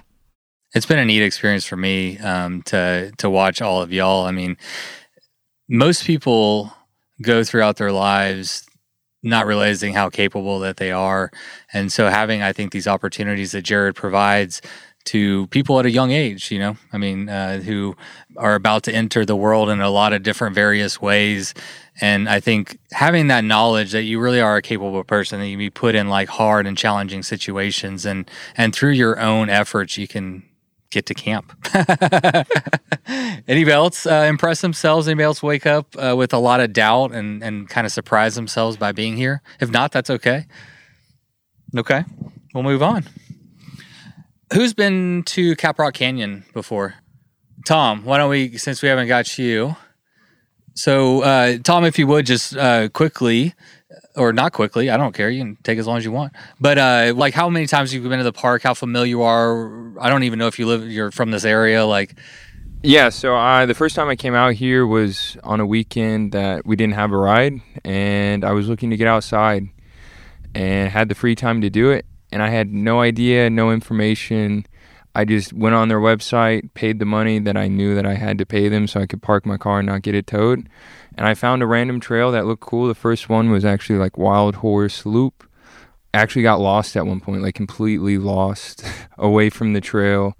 It's 0.76 0.86
been 0.88 1.00
a 1.00 1.06
neat 1.06 1.22
experience 1.22 1.66
for 1.66 1.78
me 1.78 2.18
um, 2.18 2.64
to 2.64 3.12
to 3.20 3.30
watch 3.30 3.62
all 3.62 3.82
of 3.82 3.94
y'all. 3.94 4.26
I 4.26 4.32
mean, 4.32 4.58
most 5.70 6.04
people 6.04 6.74
go 7.22 7.44
throughout 7.44 7.78
their 7.78 7.92
lives 7.92 8.66
not 9.22 9.46
realizing 9.46 9.94
how 9.94 10.10
capable 10.10 10.60
that 10.60 10.78
they 10.78 10.92
are, 10.92 11.32
and 11.74 11.92
so 11.92 12.10
having 12.10 12.42
I 12.42 12.54
think 12.54 12.72
these 12.72 12.88
opportunities 12.88 13.52
that 13.52 13.62
Jared 13.62 13.96
provides 13.96 14.64
to 15.06 15.48
people 15.48 15.80
at 15.80 15.86
a 15.86 15.92
young 15.92 16.12
age, 16.12 16.52
you 16.52 16.60
know, 16.60 16.78
I 16.92 16.98
mean, 16.98 17.28
uh, 17.28 17.60
who 17.60 17.96
are 18.38 18.56
about 18.56 18.84
to 18.84 18.94
enter 18.94 19.26
the 19.26 19.36
world 19.36 19.70
in 19.70 19.82
a 19.82 19.89
lot 19.89 20.13
of 20.13 20.24
different 20.24 20.56
various 20.56 21.02
ways. 21.02 21.54
And 22.00 22.30
I 22.30 22.39
think 22.39 22.80
having 22.92 23.28
that 23.28 23.44
knowledge 23.44 23.92
that 23.92 24.04
you 24.04 24.20
really 24.20 24.39
are 24.42 24.58
a 24.58 24.62
capable 24.62 25.04
person, 25.04 25.39
that 25.39 25.48
you 25.48 25.58
be 25.58 25.70
put 25.70 25.94
in 25.96 26.10
like 26.10 26.30
hard 26.30 26.66
and 26.66 26.78
challenging 26.78 27.22
situations, 27.22 28.06
and 28.06 28.30
and 28.58 28.74
through 28.74 28.92
your 28.92 29.20
own 29.20 29.50
efforts, 29.50 29.98
you 29.98 30.08
can 30.08 30.44
get 30.89 31.06
to 31.08 31.13
camp. 31.13 31.54
Anybody 33.48 33.72
else 33.72 34.06
uh, 34.06 34.26
impress 34.28 34.62
themselves? 34.62 35.08
Anybody 35.08 35.26
else 35.26 35.44
wake 35.44 35.66
up 35.66 35.96
uh, 35.98 36.16
with 36.16 36.34
a 36.34 36.39
lot 36.39 36.62
of 36.62 36.74
doubt 36.74 37.12
and 37.12 37.44
and 37.44 37.70
kind 37.70 37.86
of 37.86 37.92
surprise 37.92 38.36
themselves 38.36 38.78
by 38.78 38.92
being 38.92 39.18
here? 39.18 39.42
If 39.60 39.70
not, 39.70 39.92
that's 39.92 40.10
okay. 40.10 40.46
Okay, 41.76 42.04
we'll 42.54 42.63
move 42.63 42.82
on. 42.82 43.04
Who's 44.54 44.74
been 44.76 45.24
to 45.28 45.56
Caprock 45.56 45.94
Canyon 45.94 46.46
before? 46.54 46.94
Tom, 47.66 48.06
why 48.06 48.18
don't 48.18 48.30
we, 48.30 48.58
since 48.58 48.84
we 48.84 48.89
haven't 48.89 49.08
got 49.08 49.39
you? 49.39 49.76
So, 50.76 51.24
uh, 51.24 51.58
Tom, 51.63 51.86
if 51.86 51.98
you 51.98 52.06
would 52.06 52.28
just 52.28 52.56
uh, 52.56 52.89
quickly, 52.89 53.56
or 54.16 54.32
not 54.32 54.54
quickly, 54.54 54.92
I 54.92 54.98
don't 54.98 55.13
care. 55.13 55.30
You 55.30 55.42
can 55.42 55.56
take 55.63 55.80
as 55.80 55.88
long 55.88 55.98
as 55.98 56.06
you 56.06 56.12
want. 56.12 56.34
But 56.60 56.78
uh, 56.78 57.13
like, 57.16 57.34
how 57.34 57.50
many 57.50 57.66
times 57.66 57.94
you've 57.94 58.04
been 58.04 58.20
to 58.20 58.24
the 58.24 58.34
park? 58.34 58.62
How 58.62 58.76
familiar 58.76 59.08
you 59.08 59.22
are? 59.24 60.00
I 60.00 60.10
don't 60.10 60.24
even 60.24 60.38
know 60.38 60.48
if 60.48 60.60
you 60.60 60.68
live. 60.68 60.88
You're 60.88 61.10
from 61.10 61.32
this 61.32 61.46
area. 61.46 61.86
Like, 61.86 62.16
Yeah, 62.84 63.10
so 63.10 63.36
I 63.36 63.66
the 63.66 63.74
first 63.74 63.96
time 63.96 64.08
I 64.08 64.16
came 64.16 64.36
out 64.36 64.54
here 64.54 64.86
was 64.86 65.36
on 65.44 65.62
a 65.62 65.66
weekend 65.66 66.32
that 66.34 66.66
we 66.66 66.76
didn't 66.76 66.94
have 66.94 67.12
a 67.12 67.18
ride, 67.18 67.60
and 67.84 68.44
I 68.46 68.52
was 68.52 68.68
looking 68.68 68.92
to 68.92 68.98
get 68.98 69.08
outside, 69.08 69.68
and 70.54 70.92
had 70.92 71.10
the 71.10 71.16
free 71.16 71.34
time 71.34 71.62
to 71.62 71.70
do 71.72 71.89
it, 71.89 72.06
and 72.34 72.41
I 72.41 72.50
had 72.50 72.74
no 72.74 73.00
idea, 73.00 73.48
no 73.48 73.72
information. 73.72 74.65
I 75.13 75.24
just 75.24 75.54
went 75.54 75.76
on 75.76 75.88
their 75.88 76.00
website, 76.00 76.74
paid 76.74 76.98
the 76.98 77.06
money 77.06 77.38
that 77.38 77.56
I 77.56 77.67
knew 77.67 77.93
that 77.93 78.08
I 78.08 78.15
had 78.15 78.39
to 78.39 78.46
pay 78.46 78.69
them 78.69 78.88
so 78.88 79.00
I 79.00 79.06
could 79.06 79.22
park 79.22 79.46
my 79.46 79.56
car 79.56 79.80
and 79.80 79.88
not 79.88 80.02
get 80.02 80.15
it 80.15 80.26
towed. 80.26 80.67
And 81.15 81.28
I 81.28 81.36
found 81.36 81.62
a 81.62 81.67
random 81.67 82.00
trail 82.00 82.32
that 82.32 82.48
looked 82.48 82.63
cool. 82.63 82.88
The 82.88 82.96
first 82.96 83.30
one 83.30 83.52
was 83.52 83.63
actually 83.63 84.00
like 84.00 84.17
Wild 84.17 84.56
Horse 84.56 85.06
Loop. 85.06 85.48
Actually 86.15 86.41
got 86.41 86.60
lost 86.60 86.98
at 86.98 87.06
one 87.06 87.19
point, 87.19 87.43
like 87.43 87.54
completely 87.54 88.17
lost 88.17 88.84
away 89.19 89.52
from 89.52 89.74
the 89.74 89.82
trail. 89.82 90.36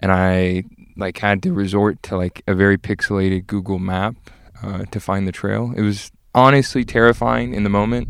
And 0.00 0.12
I 0.12 0.64
like 0.98 1.16
had 1.16 1.42
to 1.44 1.54
resort 1.54 2.02
to 2.04 2.16
like 2.18 2.42
a 2.46 2.54
very 2.54 2.76
pixelated 2.76 3.46
Google 3.46 3.78
map 3.78 4.16
uh, 4.62 4.84
to 4.90 5.00
find 5.00 5.26
the 5.26 5.32
trail. 5.32 5.72
It 5.74 5.82
was 5.82 6.12
honestly 6.34 6.84
terrifying 6.84 7.54
in 7.54 7.64
the 7.64 7.70
moment 7.70 8.08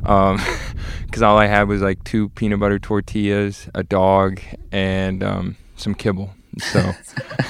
because 1.06 1.22
all 1.22 1.38
I 1.38 1.46
had 1.46 1.68
was 1.68 1.82
like 1.82 2.02
two 2.04 2.28
peanut 2.30 2.60
butter 2.60 2.78
tortillas, 2.78 3.68
a 3.74 3.82
dog, 3.82 4.40
and 4.72 5.22
um, 5.22 5.56
some 5.76 5.94
kibble. 5.94 6.34
So 6.72 6.92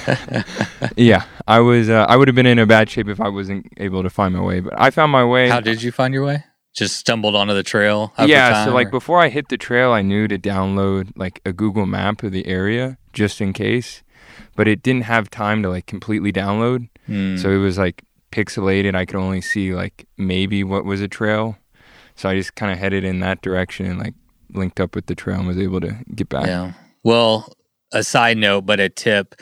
yeah, 0.96 1.24
I 1.46 1.60
was 1.60 1.88
uh, 1.88 2.06
I 2.08 2.16
would 2.16 2.28
have 2.28 2.34
been 2.34 2.46
in 2.46 2.58
a 2.58 2.66
bad 2.66 2.90
shape 2.90 3.08
if 3.08 3.20
I 3.20 3.28
wasn't 3.28 3.66
able 3.76 4.02
to 4.02 4.10
find 4.10 4.34
my 4.34 4.42
way. 4.42 4.60
But 4.60 4.74
I 4.78 4.90
found 4.90 5.12
my 5.12 5.24
way. 5.24 5.48
how 5.48 5.60
did 5.60 5.82
you 5.82 5.92
find 5.92 6.12
your 6.14 6.24
way? 6.24 6.44
Just 6.72 6.96
stumbled 6.96 7.34
onto 7.34 7.52
the 7.52 7.64
trail. 7.64 8.12
yeah, 8.18 8.50
time, 8.50 8.68
so 8.68 8.74
like 8.74 8.88
or- 8.88 8.90
before 8.90 9.20
I 9.20 9.28
hit 9.28 9.48
the 9.48 9.56
trail, 9.56 9.92
I 9.92 10.02
knew 10.02 10.28
to 10.28 10.38
download 10.38 11.12
like 11.16 11.40
a 11.44 11.52
Google 11.52 11.86
map 11.86 12.22
of 12.22 12.30
the 12.32 12.46
area 12.46 12.98
just 13.12 13.40
in 13.40 13.52
case, 13.52 14.02
but 14.54 14.68
it 14.68 14.82
didn't 14.82 15.02
have 15.02 15.30
time 15.30 15.62
to 15.62 15.68
like 15.68 15.86
completely 15.86 16.32
download. 16.32 16.88
Hmm. 17.06 17.36
So 17.38 17.50
it 17.50 17.58
was 17.58 17.76
like 17.78 18.04
pixelated. 18.30 18.94
I 18.94 19.04
could 19.04 19.16
only 19.16 19.40
see 19.40 19.74
like 19.74 20.06
maybe 20.16 20.62
what 20.62 20.84
was 20.84 21.00
a 21.00 21.08
trail. 21.08 21.56
So 22.20 22.28
I 22.28 22.36
just 22.36 22.54
kind 22.54 22.70
of 22.70 22.78
headed 22.78 23.02
in 23.02 23.20
that 23.20 23.40
direction 23.40 23.86
and 23.86 23.98
like 23.98 24.12
linked 24.52 24.78
up 24.78 24.94
with 24.94 25.06
the 25.06 25.14
trail 25.14 25.38
and 25.38 25.48
was 25.48 25.56
able 25.56 25.80
to 25.80 25.96
get 26.14 26.28
back. 26.28 26.46
Yeah. 26.46 26.74
Well, 27.02 27.50
a 27.92 28.04
side 28.04 28.36
note, 28.36 28.66
but 28.66 28.78
a 28.78 28.90
tip. 28.90 29.40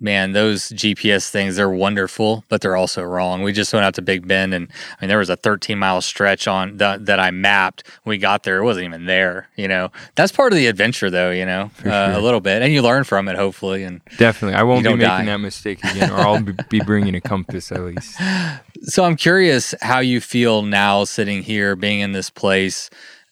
Man, 0.00 0.30
those 0.32 0.68
GPS 0.68 1.28
things, 1.28 1.56
they're 1.56 1.68
wonderful, 1.68 2.44
but 2.48 2.60
they're 2.60 2.76
also 2.76 3.02
wrong. 3.02 3.42
We 3.42 3.52
just 3.52 3.72
went 3.72 3.84
out 3.84 3.94
to 3.94 4.02
Big 4.02 4.28
Bend 4.28 4.54
and 4.54 4.68
I 4.70 5.04
mean, 5.04 5.08
there 5.08 5.18
was 5.18 5.28
a 5.28 5.36
13 5.36 5.76
mile 5.76 6.00
stretch 6.00 6.46
on 6.46 6.76
the, 6.76 6.98
that 7.00 7.18
I 7.18 7.32
mapped. 7.32 7.82
We 8.04 8.16
got 8.16 8.44
there, 8.44 8.58
it 8.58 8.64
wasn't 8.64 8.86
even 8.86 9.06
there. 9.06 9.48
You 9.56 9.66
know, 9.66 9.90
that's 10.14 10.30
part 10.30 10.52
of 10.52 10.56
the 10.56 10.68
adventure 10.68 11.10
though, 11.10 11.30
you 11.30 11.44
know, 11.44 11.70
uh, 11.84 12.12
a 12.14 12.20
little 12.20 12.40
bit. 12.40 12.62
And 12.62 12.72
you 12.72 12.80
learn 12.80 13.02
from 13.02 13.28
it, 13.28 13.34
hopefully. 13.34 13.82
And 13.82 14.00
Definitely. 14.18 14.56
I 14.56 14.62
won't 14.62 14.84
be 14.84 14.90
making 14.90 15.00
die. 15.00 15.24
that 15.24 15.38
mistake 15.38 15.82
again, 15.84 16.10
or 16.10 16.18
I'll 16.18 16.42
be 16.68 16.80
bringing 16.86 17.16
a 17.16 17.20
compass 17.20 17.72
at 17.72 17.80
least. 17.80 18.20
so 18.82 19.04
I'm 19.04 19.16
curious 19.16 19.74
how 19.82 19.98
you 19.98 20.20
feel 20.20 20.62
now 20.62 21.04
sitting 21.04 21.42
here, 21.42 21.74
being 21.74 22.00
in 22.00 22.12
this 22.12 22.30
place. 22.30 22.88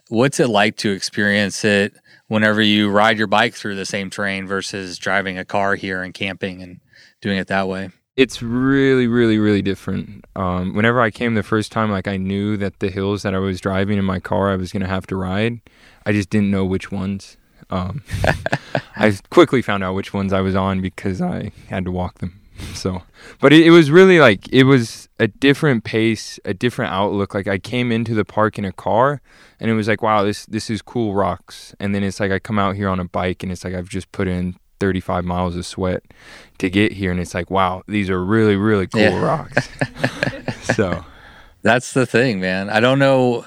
What's 0.08 0.40
it 0.40 0.48
like 0.48 0.76
to 0.78 0.90
experience 0.90 1.64
it 1.64 1.94
whenever 2.28 2.60
you 2.60 2.90
ride 2.90 3.18
your 3.18 3.26
bike 3.26 3.54
through 3.54 3.76
the 3.76 3.86
same 3.86 4.10
terrain 4.10 4.46
versus 4.46 4.98
driving 4.98 5.38
a 5.38 5.44
car 5.44 5.74
here 5.74 6.02
and 6.02 6.14
camping 6.14 6.62
and 6.62 6.80
doing 7.20 7.38
it 7.38 7.48
that 7.48 7.68
way? 7.68 7.90
It's 8.16 8.42
really, 8.42 9.06
really, 9.06 9.38
really 9.38 9.60
different. 9.60 10.24
Um, 10.34 10.74
whenever 10.74 11.00
I 11.02 11.10
came 11.10 11.34
the 11.34 11.42
first 11.42 11.70
time, 11.70 11.90
like 11.90 12.08
I 12.08 12.16
knew 12.16 12.56
that 12.56 12.80
the 12.80 12.90
hills 12.90 13.22
that 13.22 13.34
I 13.34 13.38
was 13.38 13.60
driving 13.60 13.98
in 13.98 14.04
my 14.04 14.20
car, 14.20 14.50
I 14.50 14.56
was 14.56 14.72
gonna 14.72 14.88
have 14.88 15.06
to 15.08 15.16
ride. 15.16 15.60
I 16.06 16.12
just 16.12 16.30
didn't 16.30 16.50
know 16.50 16.64
which 16.64 16.90
ones. 16.90 17.36
Um, 17.68 18.02
I 18.96 19.16
quickly 19.30 19.60
found 19.60 19.84
out 19.84 19.94
which 19.94 20.14
ones 20.14 20.32
I 20.32 20.40
was 20.40 20.54
on 20.54 20.80
because 20.80 21.20
I 21.20 21.52
had 21.68 21.84
to 21.84 21.92
walk 21.92 22.18
them. 22.18 22.40
So, 22.74 23.02
but 23.40 23.52
it, 23.52 23.66
it 23.66 23.70
was 23.70 23.90
really 23.90 24.18
like 24.20 24.48
it 24.52 24.64
was 24.64 25.08
a 25.18 25.28
different 25.28 25.84
pace, 25.84 26.38
a 26.44 26.54
different 26.54 26.92
outlook. 26.92 27.34
Like 27.34 27.46
I 27.48 27.58
came 27.58 27.90
into 27.92 28.14
the 28.14 28.24
park 28.24 28.58
in 28.58 28.64
a 28.64 28.72
car, 28.72 29.20
and 29.60 29.70
it 29.70 29.74
was 29.74 29.88
like, 29.88 30.02
wow, 30.02 30.22
this 30.24 30.46
this 30.46 30.70
is 30.70 30.82
cool 30.82 31.14
rocks. 31.14 31.74
And 31.80 31.94
then 31.94 32.02
it's 32.02 32.20
like 32.20 32.30
I 32.32 32.38
come 32.38 32.58
out 32.58 32.76
here 32.76 32.88
on 32.88 33.00
a 33.00 33.04
bike, 33.04 33.42
and 33.42 33.50
it's 33.52 33.64
like 33.64 33.74
I've 33.74 33.88
just 33.88 34.10
put 34.12 34.28
in 34.28 34.56
35 34.80 35.24
miles 35.24 35.56
of 35.56 35.64
sweat 35.66 36.02
to 36.58 36.68
get 36.70 36.92
here, 36.92 37.10
and 37.10 37.18
it's 37.20 37.34
like, 37.34 37.50
wow, 37.50 37.82
these 37.88 38.10
are 38.10 38.22
really 38.24 38.56
really 38.56 38.86
cool 38.86 39.02
Yeah. 39.02 39.20
rocks. 39.20 39.68
so 40.62 41.04
That's 41.62 41.92
the 41.92 42.06
thing, 42.06 42.40
man. 42.40 42.70
I 42.70 42.80
don't 42.80 42.98
know 42.98 43.46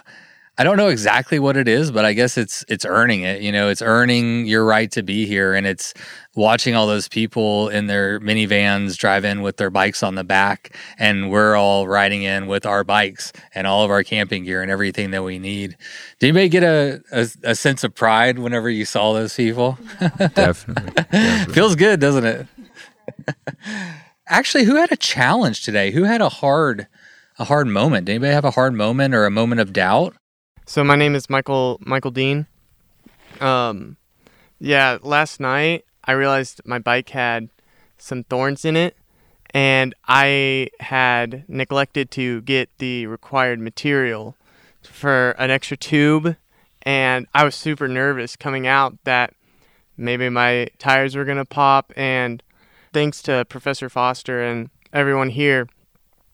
I 0.59 0.63
don't 0.65 0.75
know 0.75 0.89
exactly 0.89 1.39
what 1.39 1.55
it 1.55 1.69
is, 1.69 1.89
but 1.89 2.03
I 2.03 2.11
guess 2.11 2.37
it's 2.37 2.65
it's 2.67 2.83
earning 2.83 3.21
it. 3.21 3.41
You 3.41 3.49
know, 3.49 3.69
it's 3.69 3.81
earning 3.81 4.45
your 4.45 4.65
right 4.65 4.91
to 4.91 5.01
be 5.01 5.25
here 5.25 5.53
and 5.53 5.65
it's 5.65 5.93
watching 6.35 6.75
all 6.75 6.85
those 6.85 7.07
people 7.07 7.69
in 7.69 7.87
their 7.87 8.19
minivans 8.19 8.97
drive 8.97 9.23
in 9.23 9.41
with 9.41 9.55
their 9.55 9.69
bikes 9.69 10.03
on 10.03 10.15
the 10.15 10.25
back 10.25 10.75
and 10.97 11.31
we're 11.31 11.55
all 11.55 11.87
riding 11.87 12.23
in 12.23 12.47
with 12.47 12.65
our 12.65 12.83
bikes 12.83 13.31
and 13.55 13.67
all 13.67 13.85
of 13.85 13.89
our 13.89 14.03
camping 14.03 14.43
gear 14.43 14.61
and 14.61 14.69
everything 14.69 15.11
that 15.11 15.23
we 15.23 15.39
need. 15.39 15.77
Did 16.19 16.27
anybody 16.27 16.49
get 16.49 16.63
a, 16.63 17.01
a, 17.13 17.51
a 17.51 17.55
sense 17.55 17.85
of 17.85 17.95
pride 17.95 18.37
whenever 18.37 18.69
you 18.69 18.83
saw 18.83 19.13
those 19.13 19.33
people? 19.33 19.77
definitely, 20.35 20.91
definitely. 20.91 21.53
Feels 21.53 21.77
good, 21.77 22.01
doesn't 22.01 22.25
it? 22.25 22.47
Actually, 24.27 24.65
who 24.65 24.75
had 24.75 24.91
a 24.91 24.97
challenge 24.97 25.63
today? 25.63 25.91
Who 25.91 26.03
had 26.03 26.19
a 26.19 26.27
hard 26.27 26.87
a 27.37 27.45
hard 27.45 27.67
moment? 27.67 28.07
Did 28.07 28.15
anybody 28.15 28.33
have 28.33 28.43
a 28.43 28.51
hard 28.51 28.73
moment 28.73 29.15
or 29.15 29.25
a 29.25 29.31
moment 29.31 29.61
of 29.61 29.71
doubt? 29.71 30.17
So 30.69 30.83
my 30.83 30.95
name 30.95 31.15
is 31.15 31.31
Michael 31.31 31.79
Michael 31.83 32.11
Dean. 32.11 32.45
Um, 33.41 33.97
yeah, 34.59 34.99
last 35.01 35.39
night 35.39 35.83
I 36.03 36.11
realized 36.11 36.61
my 36.63 36.77
bike 36.77 37.09
had 37.09 37.49
some 37.97 38.23
thorns 38.23 38.63
in 38.65 38.75
it, 38.75 38.95
and 39.49 39.95
I 40.07 40.69
had 40.79 41.43
neglected 41.47 42.11
to 42.11 42.41
get 42.41 42.69
the 42.77 43.07
required 43.07 43.59
material 43.59 44.35
for 44.83 45.31
an 45.39 45.49
extra 45.49 45.75
tube, 45.75 46.35
and 46.83 47.25
I 47.33 47.45
was 47.45 47.55
super 47.55 47.87
nervous 47.87 48.35
coming 48.35 48.67
out 48.67 48.95
that 49.05 49.33
maybe 49.97 50.29
my 50.29 50.67
tires 50.77 51.15
were 51.15 51.25
gonna 51.25 51.45
pop. 51.45 51.91
And 51.95 52.43
thanks 52.93 53.23
to 53.23 53.43
Professor 53.45 53.89
Foster 53.89 54.43
and 54.43 54.69
everyone 54.93 55.29
here, 55.29 55.67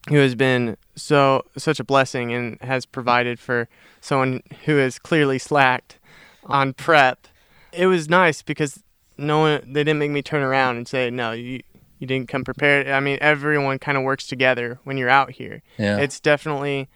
who 0.09 0.17
has 0.17 0.35
been 0.35 0.77
so 0.95 1.43
such 1.57 1.79
a 1.79 1.83
blessing 1.83 2.33
and 2.33 2.59
has 2.61 2.85
provided 2.85 3.39
for 3.39 3.67
someone 4.01 4.41
who 4.65 4.77
has 4.77 4.99
clearly 4.99 5.39
slacked 5.39 5.97
on 6.45 6.73
prep. 6.73 7.27
It 7.71 7.87
was 7.87 8.07
nice 8.07 8.41
because 8.41 8.83
no 9.17 9.39
one 9.39 9.61
they 9.65 9.83
didn't 9.83 9.99
make 9.99 10.11
me 10.11 10.21
turn 10.21 10.43
around 10.43 10.77
and 10.77 10.87
say 10.87 11.09
no 11.09 11.31
you 11.31 11.61
you 11.97 12.07
didn't 12.07 12.27
come 12.27 12.43
prepared. 12.43 12.87
I 12.87 12.99
mean 12.99 13.17
everyone 13.21 13.79
kind 13.79 13.97
of 13.97 14.03
works 14.03 14.27
together 14.27 14.79
when 14.83 14.97
you're 14.97 15.09
out 15.09 15.31
here. 15.31 15.61
Yeah. 15.77 15.97
It's 15.97 16.19
definitely 16.19 16.87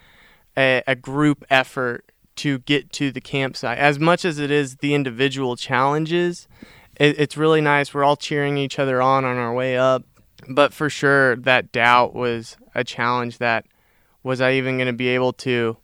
a, 0.58 0.84
a 0.86 0.96
group 0.96 1.44
effort 1.50 2.12
to 2.38 2.60
get 2.60 2.92
to 2.94 3.12
the 3.12 3.22
campsite 3.22 3.78
as 3.78 4.00
much 4.00 4.24
as 4.24 4.40
it 4.40 4.52
is 4.52 4.78
the 4.78 4.94
individual 4.94 5.56
challenges. 5.56 6.48
It, 6.96 7.20
it's 7.20 7.36
really 7.38 7.62
nice. 7.62 7.94
We're 7.94 8.04
all 8.04 8.18
cheering 8.18 8.58
each 8.58 8.78
other 8.78 9.02
on 9.02 9.26
on 9.26 9.38
our 9.38 9.54
way 9.54 9.78
up. 9.78 10.04
But 10.50 10.74
for 10.74 10.90
sure, 10.90 11.36
that 11.38 11.72
doubt 11.72 12.16
was 12.16 12.58
a 12.74 12.84
challenge. 12.84 13.38
That 13.38 13.66
was 14.24 14.42
I 14.42 14.54
even 14.54 14.78
going 14.78 14.88
to 14.88 14.94
be 14.94 15.10
able 15.10 15.34
to 15.34 15.78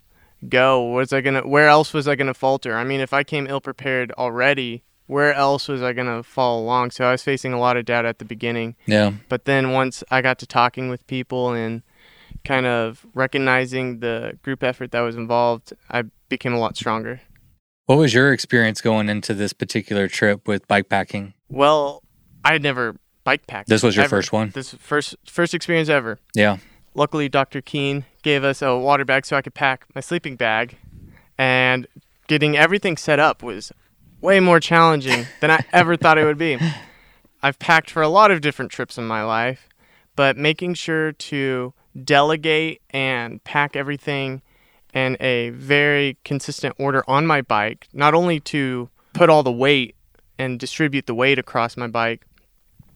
go? 0.49 0.83
Was 0.83 1.13
I 1.13 1.21
gonna? 1.21 1.47
Where 1.47 1.67
else 1.67 1.93
was 1.93 2.07
I 2.07 2.15
going 2.15 2.27
to 2.27 2.33
falter? 2.33 2.75
I 2.75 2.83
mean, 2.83 2.99
if 2.99 3.13
I 3.13 3.23
came 3.23 3.47
ill 3.47 3.61
prepared 3.61 4.11
already, 4.13 4.83
where 5.07 5.33
else 5.33 5.67
was 5.67 5.81
I 5.81 5.93
going 5.93 6.07
to 6.07 6.23
fall 6.23 6.59
along? 6.59 6.91
So 6.91 7.05
I 7.05 7.11
was 7.11 7.23
facing 7.23 7.53
a 7.53 7.59
lot 7.59 7.77
of 7.77 7.85
doubt 7.85 8.05
at 8.05 8.19
the 8.19 8.25
beginning. 8.25 8.75
yeah. 8.85 9.13
But 9.29 9.45
then 9.45 9.71
once 9.71 10.03
I 10.09 10.21
got 10.21 10.39
to 10.39 10.47
talking 10.47 10.89
with 10.89 11.05
people 11.07 11.53
and 11.53 11.83
kind 12.43 12.65
of 12.65 13.05
recognizing 13.13 13.99
the 13.99 14.37
group 14.43 14.63
effort 14.63 14.91
that 14.91 15.01
was 15.01 15.15
involved, 15.15 15.73
I 15.89 16.03
became 16.29 16.53
a 16.53 16.59
lot 16.59 16.75
stronger. 16.75 17.21
What 17.85 17.99
was 17.99 18.13
your 18.13 18.33
experience 18.33 18.81
going 18.81 19.09
into 19.09 19.33
this 19.35 19.53
particular 19.53 20.07
trip 20.07 20.47
with 20.47 20.67
bike 20.67 20.89
packing? 20.89 21.33
Well, 21.49 22.01
I 22.43 22.53
had 22.53 22.63
never 22.63 22.95
bike 23.25 23.45
pack. 23.47 23.65
This 23.65 23.83
was 23.83 23.97
your 23.97 24.05
ever. 24.05 24.15
first 24.15 24.31
one? 24.31 24.51
This 24.51 24.73
first 24.75 25.15
first 25.25 25.53
experience 25.53 25.89
ever. 25.89 26.19
Yeah. 26.33 26.57
Luckily, 26.93 27.27
Dr. 27.27 27.59
Keen 27.59 28.05
gave 28.23 28.45
us 28.45 28.61
a 28.61 28.77
water 28.77 29.03
bag 29.03 29.25
so 29.25 29.35
I 29.35 29.41
could 29.41 29.53
pack 29.53 29.85
my 29.93 29.99
sleeping 29.99 30.37
bag, 30.37 30.77
and 31.37 31.87
getting 32.27 32.55
everything 32.55 32.95
set 32.95 33.19
up 33.19 33.43
was 33.43 33.73
way 34.21 34.39
more 34.39 34.61
challenging 34.61 35.25
than 35.41 35.51
I 35.51 35.65
ever 35.73 35.97
thought 35.97 36.17
it 36.17 36.23
would 36.23 36.37
be. 36.37 36.57
I've 37.43 37.59
packed 37.59 37.91
for 37.91 38.01
a 38.01 38.07
lot 38.07 38.31
of 38.31 38.39
different 38.39 38.71
trips 38.71 38.97
in 38.97 39.05
my 39.05 39.23
life, 39.23 39.67
but 40.15 40.37
making 40.37 40.75
sure 40.75 41.11
to 41.11 41.73
delegate 42.01 42.81
and 42.91 43.43
pack 43.43 43.75
everything 43.75 44.41
in 44.93 45.17
a 45.19 45.49
very 45.49 46.17
consistent 46.23 46.73
order 46.79 47.03
on 47.07 47.27
my 47.27 47.41
bike, 47.41 47.87
not 47.91 48.13
only 48.13 48.39
to 48.39 48.89
put 49.13 49.29
all 49.29 49.43
the 49.43 49.51
weight 49.51 49.95
and 50.39 50.59
distribute 50.59 51.05
the 51.05 51.13
weight 51.13 51.37
across 51.37 51.75
my 51.75 51.87
bike, 51.87 52.25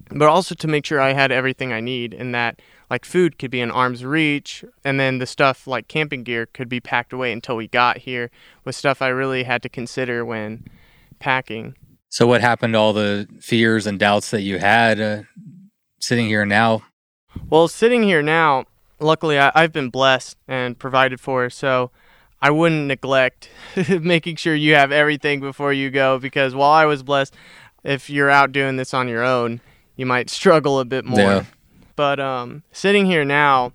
but 0.10 0.28
also 0.28 0.56
to 0.56 0.68
make 0.68 0.86
sure 0.86 1.00
I 1.00 1.14
had 1.14 1.32
everything 1.32 1.72
I 1.72 1.80
need 1.80 2.14
and 2.14 2.34
that 2.34 2.62
like 2.90 3.06
food 3.06 3.38
could 3.38 3.52
be 3.52 3.62
in 3.62 3.70
arm's 3.70 4.04
reach 4.04 4.66
and 4.84 5.00
then 5.00 5.20
the 5.20 5.28
stuff 5.28 5.68
like 5.68 5.88
camping 5.88 6.24
gear 6.24 6.48
could 6.48 6.70
be 6.70 6.80
packed 6.80 7.14
away 7.14 7.32
until 7.32 7.56
we 7.56 7.68
got 7.68 8.00
here 8.00 8.32
was 8.66 8.76
stuff 8.76 9.02
I 9.02 9.10
really 9.10 9.44
had 9.44 9.62
to 9.64 9.70
consider 9.70 10.26
when 10.26 10.66
packing. 11.20 11.76
So 12.10 12.26
what 12.26 12.42
happened 12.42 12.74
to 12.74 12.80
all 12.80 12.94
the 12.94 13.28
fears 13.40 13.86
and 13.86 14.00
doubts 14.00 14.32
that 14.32 14.42
you 14.42 14.58
had 14.58 15.00
uh, 15.00 15.22
sitting 16.00 16.28
here 16.28 16.46
now? 16.46 16.84
Well, 17.50 17.68
sitting 17.68 18.02
here 18.02 18.24
now, 18.24 18.66
luckily 19.00 19.38
I, 19.38 19.52
I've 19.54 19.72
been 19.72 19.90
blessed 19.90 20.38
and 20.48 20.78
provided 20.80 21.20
for, 21.20 21.52
so 21.52 21.92
I 22.42 22.50
wouldn't 22.50 22.88
neglect 22.88 23.50
making 24.02 24.38
sure 24.38 24.56
you 24.56 24.74
have 24.74 24.92
everything 24.92 25.40
before 25.40 25.72
you 25.72 25.92
go 25.92 26.18
because 26.18 26.56
while 26.56 26.72
I 26.72 26.86
was 26.86 27.04
blessed, 27.04 27.36
if 27.84 28.10
you're 28.10 28.30
out 28.30 28.52
doing 28.52 28.78
this 28.78 28.94
on 28.94 29.08
your 29.08 29.24
own, 29.24 29.62
you 30.00 30.06
might 30.06 30.30
struggle 30.30 30.80
a 30.80 30.86
bit 30.86 31.04
more. 31.04 31.20
Yeah. 31.20 31.44
But 31.98 32.22
um, 32.22 32.64
sitting 32.72 33.06
here 33.06 33.26
now, 33.26 33.74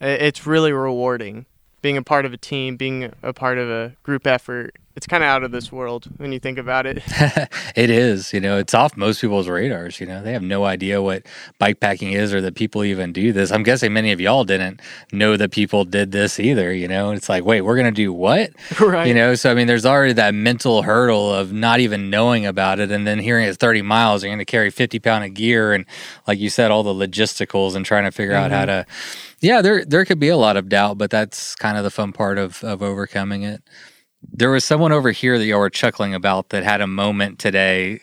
it's 0.00 0.46
really 0.46 0.72
rewarding 0.72 1.44
being 1.82 1.96
a 1.96 2.02
part 2.02 2.24
of 2.24 2.32
a 2.32 2.36
team, 2.36 2.76
being 2.76 3.12
a 3.22 3.32
part 3.32 3.58
of 3.58 3.68
a 3.68 3.94
group 4.04 4.26
effort. 4.26 4.76
It's 4.94 5.06
kind 5.06 5.22
of 5.22 5.28
out 5.28 5.42
of 5.42 5.52
this 5.52 5.72
world 5.72 6.06
when 6.18 6.32
you 6.32 6.38
think 6.38 6.58
about 6.58 6.84
it. 6.86 7.02
it 7.74 7.88
is, 7.88 8.32
you 8.34 8.40
know, 8.40 8.58
it's 8.58 8.74
off 8.74 8.94
most 8.94 9.22
people's 9.22 9.48
radars. 9.48 9.98
You 9.98 10.06
know, 10.06 10.22
they 10.22 10.34
have 10.34 10.42
no 10.42 10.64
idea 10.64 11.00
what 11.00 11.22
bike 11.58 11.80
packing 11.80 12.12
is 12.12 12.34
or 12.34 12.42
that 12.42 12.54
people 12.54 12.84
even 12.84 13.10
do 13.10 13.32
this. 13.32 13.50
I'm 13.50 13.62
guessing 13.62 13.94
many 13.94 14.12
of 14.12 14.20
y'all 14.20 14.44
didn't 14.44 14.80
know 15.10 15.38
that 15.38 15.50
people 15.50 15.86
did 15.86 16.12
this 16.12 16.38
either. 16.38 16.74
You 16.74 16.88
know, 16.88 17.10
it's 17.12 17.30
like, 17.30 17.42
wait, 17.42 17.62
we're 17.62 17.74
going 17.74 17.86
to 17.86 17.90
do 17.90 18.12
what? 18.12 18.50
right. 18.80 19.08
You 19.08 19.14
know, 19.14 19.34
so 19.34 19.50
I 19.50 19.54
mean, 19.54 19.66
there's 19.66 19.86
already 19.86 20.12
that 20.12 20.34
mental 20.34 20.82
hurdle 20.82 21.34
of 21.34 21.54
not 21.54 21.80
even 21.80 22.10
knowing 22.10 22.44
about 22.44 22.78
it, 22.78 22.90
and 22.90 23.06
then 23.06 23.18
hearing 23.18 23.46
it's 23.46 23.56
30 23.56 23.80
miles, 23.80 24.22
you're 24.22 24.28
going 24.28 24.38
to 24.40 24.44
carry 24.44 24.70
50 24.70 24.98
pound 24.98 25.24
of 25.24 25.32
gear, 25.32 25.72
and 25.72 25.86
like 26.28 26.38
you 26.38 26.50
said, 26.50 26.70
all 26.70 26.82
the 26.82 26.92
logisticals 26.92 27.74
and 27.74 27.86
trying 27.86 28.04
to 28.04 28.12
figure 28.12 28.34
out 28.34 28.50
how 28.50 28.66
mm-hmm. 28.66 28.82
to. 28.82 28.86
Yeah, 29.42 29.60
there 29.60 29.84
there 29.84 30.04
could 30.04 30.18
be 30.20 30.28
a 30.28 30.36
lot 30.36 30.56
of 30.56 30.68
doubt, 30.68 30.96
but 30.98 31.10
that's 31.10 31.54
kind 31.56 31.76
of 31.76 31.84
the 31.84 31.90
fun 31.90 32.12
part 32.12 32.38
of 32.38 32.62
of 32.64 32.82
overcoming 32.82 33.42
it. 33.42 33.62
There 34.32 34.50
was 34.50 34.64
someone 34.64 34.92
over 34.92 35.10
here 35.10 35.36
that 35.36 35.44
y'all 35.44 35.58
were 35.58 35.68
chuckling 35.70 36.14
about 36.14 36.50
that 36.50 36.62
had 36.62 36.80
a 36.80 36.86
moment 36.86 37.38
today. 37.40 38.00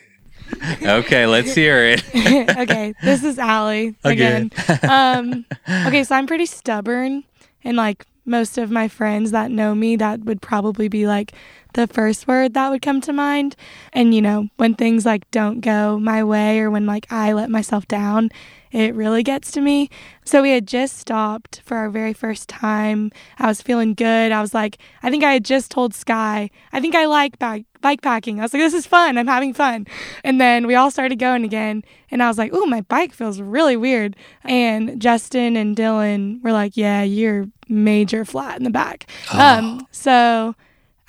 okay, 0.82 1.26
let's 1.26 1.54
hear 1.54 1.84
it. 1.84 2.04
okay, 2.58 2.94
this 3.02 3.22
is 3.24 3.38
Allie 3.38 3.94
Okay. 4.04 4.12
again. 4.12 4.52
um, 4.82 5.44
okay, 5.86 6.04
so 6.04 6.14
I'm 6.14 6.26
pretty 6.26 6.46
stubborn 6.46 7.24
and 7.64 7.76
like 7.76 8.04
most 8.26 8.58
of 8.58 8.70
my 8.70 8.86
friends 8.88 9.30
that 9.30 9.50
know 9.50 9.74
me, 9.74 9.96
that 9.96 10.20
would 10.20 10.42
probably 10.42 10.88
be 10.88 11.06
like 11.06 11.32
the 11.74 11.86
first 11.86 12.26
word 12.26 12.54
that 12.54 12.70
would 12.70 12.82
come 12.82 13.00
to 13.02 13.12
mind. 13.12 13.56
And, 13.92 14.14
you 14.14 14.22
know, 14.22 14.48
when 14.56 14.74
things 14.74 15.06
like 15.06 15.30
don't 15.30 15.60
go 15.60 15.98
my 15.98 16.24
way 16.24 16.60
or 16.60 16.70
when 16.70 16.86
like 16.86 17.10
I 17.10 17.32
let 17.32 17.50
myself 17.50 17.86
down, 17.88 18.30
it 18.70 18.94
really 18.94 19.22
gets 19.22 19.50
to 19.52 19.60
me. 19.60 19.90
So 20.24 20.42
we 20.42 20.52
had 20.52 20.66
just 20.66 20.96
stopped 20.96 21.60
for 21.64 21.76
our 21.76 21.90
very 21.90 22.12
first 22.12 22.48
time. 22.48 23.10
I 23.38 23.48
was 23.48 23.60
feeling 23.60 23.94
good. 23.94 24.30
I 24.30 24.40
was 24.40 24.54
like, 24.54 24.78
I 25.02 25.10
think 25.10 25.24
I 25.24 25.32
had 25.32 25.44
just 25.44 25.70
told 25.72 25.92
Sky, 25.92 26.50
I 26.72 26.80
think 26.80 26.94
I 26.94 27.06
like 27.06 27.38
bike, 27.40 27.66
bike 27.80 28.00
packing. 28.00 28.38
I 28.38 28.42
was 28.42 28.52
like, 28.52 28.62
this 28.62 28.74
is 28.74 28.86
fun. 28.86 29.18
I'm 29.18 29.26
having 29.26 29.54
fun. 29.54 29.88
And 30.22 30.40
then 30.40 30.68
we 30.68 30.76
all 30.76 30.90
started 30.90 31.18
going 31.18 31.44
again. 31.44 31.82
And 32.12 32.22
I 32.22 32.28
was 32.28 32.38
like, 32.38 32.54
ooh, 32.54 32.66
my 32.66 32.82
bike 32.82 33.12
feels 33.12 33.40
really 33.40 33.76
weird. 33.76 34.14
And 34.44 35.00
Justin 35.00 35.56
and 35.56 35.76
Dylan 35.76 36.40
were 36.42 36.52
like, 36.52 36.76
yeah, 36.76 37.02
you're 37.02 37.48
major 37.68 38.24
flat 38.24 38.56
in 38.56 38.62
the 38.62 38.70
back. 38.70 39.06
Oh. 39.32 39.40
Um, 39.40 39.86
so 39.90 40.54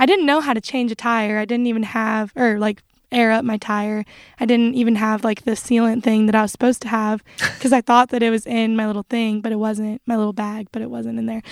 I 0.02 0.08
didn't 0.08 0.26
know 0.26 0.40
how 0.42 0.54
to 0.54 0.60
change 0.60 0.92
a 0.92 0.96
tire. 0.96 1.38
I 1.38 1.46
didn't 1.46 1.68
even 1.68 1.84
have, 1.84 2.34
or 2.36 2.58
like 2.58 2.82
air 3.12 3.32
up 3.32 3.46
my 3.46 3.58
tire. 3.58 4.04
I 4.40 4.48
didn't 4.48 4.74
even 4.74 4.96
have 4.96 5.24
like 5.24 5.44
the 5.44 5.52
sealant 5.52 6.02
thing 6.02 6.26
that 6.26 6.34
I 6.34 6.42
was 6.42 6.52
supposed 6.52 6.82
to 6.82 6.88
have 6.88 7.24
because 7.38 7.72
I 7.72 7.82
thought 7.82 8.10
that 8.10 8.24
it 8.24 8.32
was 8.32 8.48
in 8.48 8.76
my 8.76 8.88
little 8.88 9.06
thing, 9.08 9.42
but 9.42 9.52
it 9.52 9.58
wasn't, 9.58 10.02
my 10.08 10.18
little 10.18 10.34
bag, 10.34 10.70
but 10.72 10.82
it 10.82 10.90
wasn't 10.90 11.20
in 11.20 11.28
there. 11.28 11.44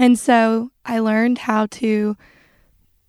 And 0.00 0.18
so 0.18 0.72
I 0.84 0.98
learned 0.98 1.38
how 1.38 1.66
to 1.66 2.16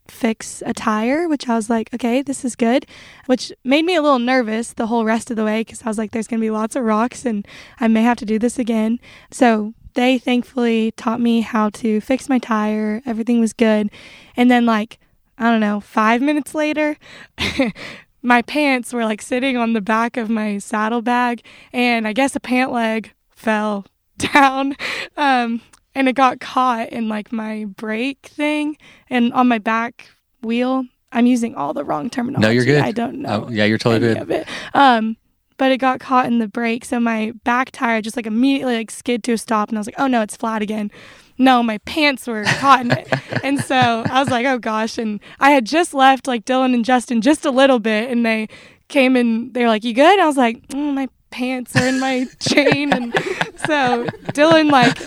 fix 0.07 0.61
a 0.63 0.73
tire, 0.75 1.27
which 1.27 1.49
I 1.49 1.55
was 1.55 1.71
like, 1.71 1.91
okay, 1.91 2.21
this 2.21 2.45
is 2.45 2.55
good, 2.55 2.85
which 3.25 3.51
made 3.63 3.85
me 3.85 3.95
a 3.95 4.01
little 4.01 4.19
nervous 4.19 4.73
the 4.73 4.87
whole 4.87 5.05
rest 5.05 5.31
of 5.31 5.37
the 5.37 5.45
way 5.45 5.61
because 5.61 5.81
I 5.81 5.87
was 5.87 5.97
like, 5.97 6.11
there's 6.11 6.27
going 6.27 6.39
to 6.39 6.45
be 6.45 6.51
lots 6.51 6.75
of 6.75 6.83
rocks 6.83 7.25
and 7.25 7.47
I 7.79 7.87
may 7.87 8.03
have 8.03 8.17
to 8.17 8.25
do 8.25 8.37
this 8.37 8.59
again. 8.59 8.99
So 9.31 9.73
they 9.93 10.17
thankfully 10.17 10.91
taught 10.91 11.21
me 11.21 11.41
how 11.41 11.69
to 11.69 12.01
fix 12.01 12.29
my 12.29 12.39
tire. 12.39 13.01
Everything 13.05 13.39
was 13.39 13.53
good. 13.53 13.89
And 14.35 14.49
then, 14.49 14.65
like, 14.65 14.99
I 15.37 15.49
don't 15.49 15.59
know, 15.59 15.79
five 15.79 16.21
minutes 16.21 16.53
later, 16.53 16.97
my 18.21 18.41
pants 18.41 18.93
were 18.93 19.03
like 19.03 19.21
sitting 19.21 19.57
on 19.57 19.73
the 19.73 19.81
back 19.81 20.17
of 20.17 20.29
my 20.29 20.57
saddlebag, 20.57 21.41
and 21.71 22.07
I 22.07 22.13
guess 22.13 22.35
a 22.35 22.39
pant 22.39 22.71
leg 22.71 23.11
fell 23.29 23.85
down. 24.17 24.75
Um, 25.17 25.61
and 25.95 26.07
it 26.07 26.13
got 26.13 26.39
caught 26.39 26.89
in 26.89 27.07
like 27.09 27.31
my 27.31 27.65
brake 27.65 28.25
thing 28.25 28.77
and 29.09 29.31
on 29.33 29.47
my 29.47 29.59
back 29.59 30.09
wheel. 30.41 30.85
I'm 31.11 31.27
using 31.27 31.53
all 31.53 31.75
the 31.75 31.83
wrong 31.85 32.09
terminology. 32.09 32.47
No, 32.47 32.51
you're 32.51 32.65
good. 32.65 32.81
I 32.81 32.91
don't 32.91 33.21
know. 33.21 33.45
Oh, 33.45 33.49
yeah, 33.51 33.65
you're 33.65 33.77
totally 33.77 33.99
good. 33.99 34.17
Of 34.17 34.31
it. 34.31 34.47
Um, 34.73 35.15
but 35.57 35.71
it 35.71 35.77
got 35.77 35.99
caught 35.99 36.25
in 36.25 36.39
the 36.39 36.47
brake, 36.47 36.85
so 36.85 36.99
my 36.99 37.33
back 37.43 37.71
tire 37.71 38.01
just 38.01 38.15
like 38.15 38.25
immediately 38.27 38.75
like 38.75 38.91
skid 38.91 39.23
to 39.25 39.33
a 39.33 39.37
stop, 39.37 39.69
and 39.69 39.77
I 39.77 39.79
was 39.79 39.87
like, 39.87 39.99
oh 39.99 40.07
no, 40.07 40.21
it's 40.21 40.35
flat 40.35 40.61
again. 40.61 40.91
No, 41.37 41.63
my 41.63 41.79
pants 41.79 42.27
were 42.27 42.43
caught 42.43 42.81
in 42.81 42.91
it, 42.91 43.07
and 43.43 43.59
so 43.59 43.75
I 43.75 44.19
was 44.19 44.29
like, 44.29 44.45
oh 44.45 44.59
gosh, 44.59 44.97
and 44.97 45.19
I 45.39 45.51
had 45.51 45.65
just 45.65 45.93
left 45.93 46.27
like 46.27 46.45
Dylan 46.45 46.73
and 46.73 46.85
Justin 46.85 47.21
just 47.21 47.45
a 47.45 47.51
little 47.51 47.79
bit, 47.79 48.09
and 48.09 48.25
they 48.25 48.47
came 48.87 49.15
and 49.15 49.53
they 49.53 49.61
were 49.61 49.69
like, 49.69 49.83
you 49.83 49.93
good? 49.93 50.19
I 50.19 50.25
was 50.25 50.37
like, 50.37 50.61
oh, 50.73 50.91
my 50.91 51.07
pants 51.31 51.75
are 51.75 51.87
in 51.87 51.99
my 51.99 52.27
chain, 52.39 52.93
and 52.93 53.13
so 53.65 54.05
Dylan 54.33 54.71
like 54.71 54.97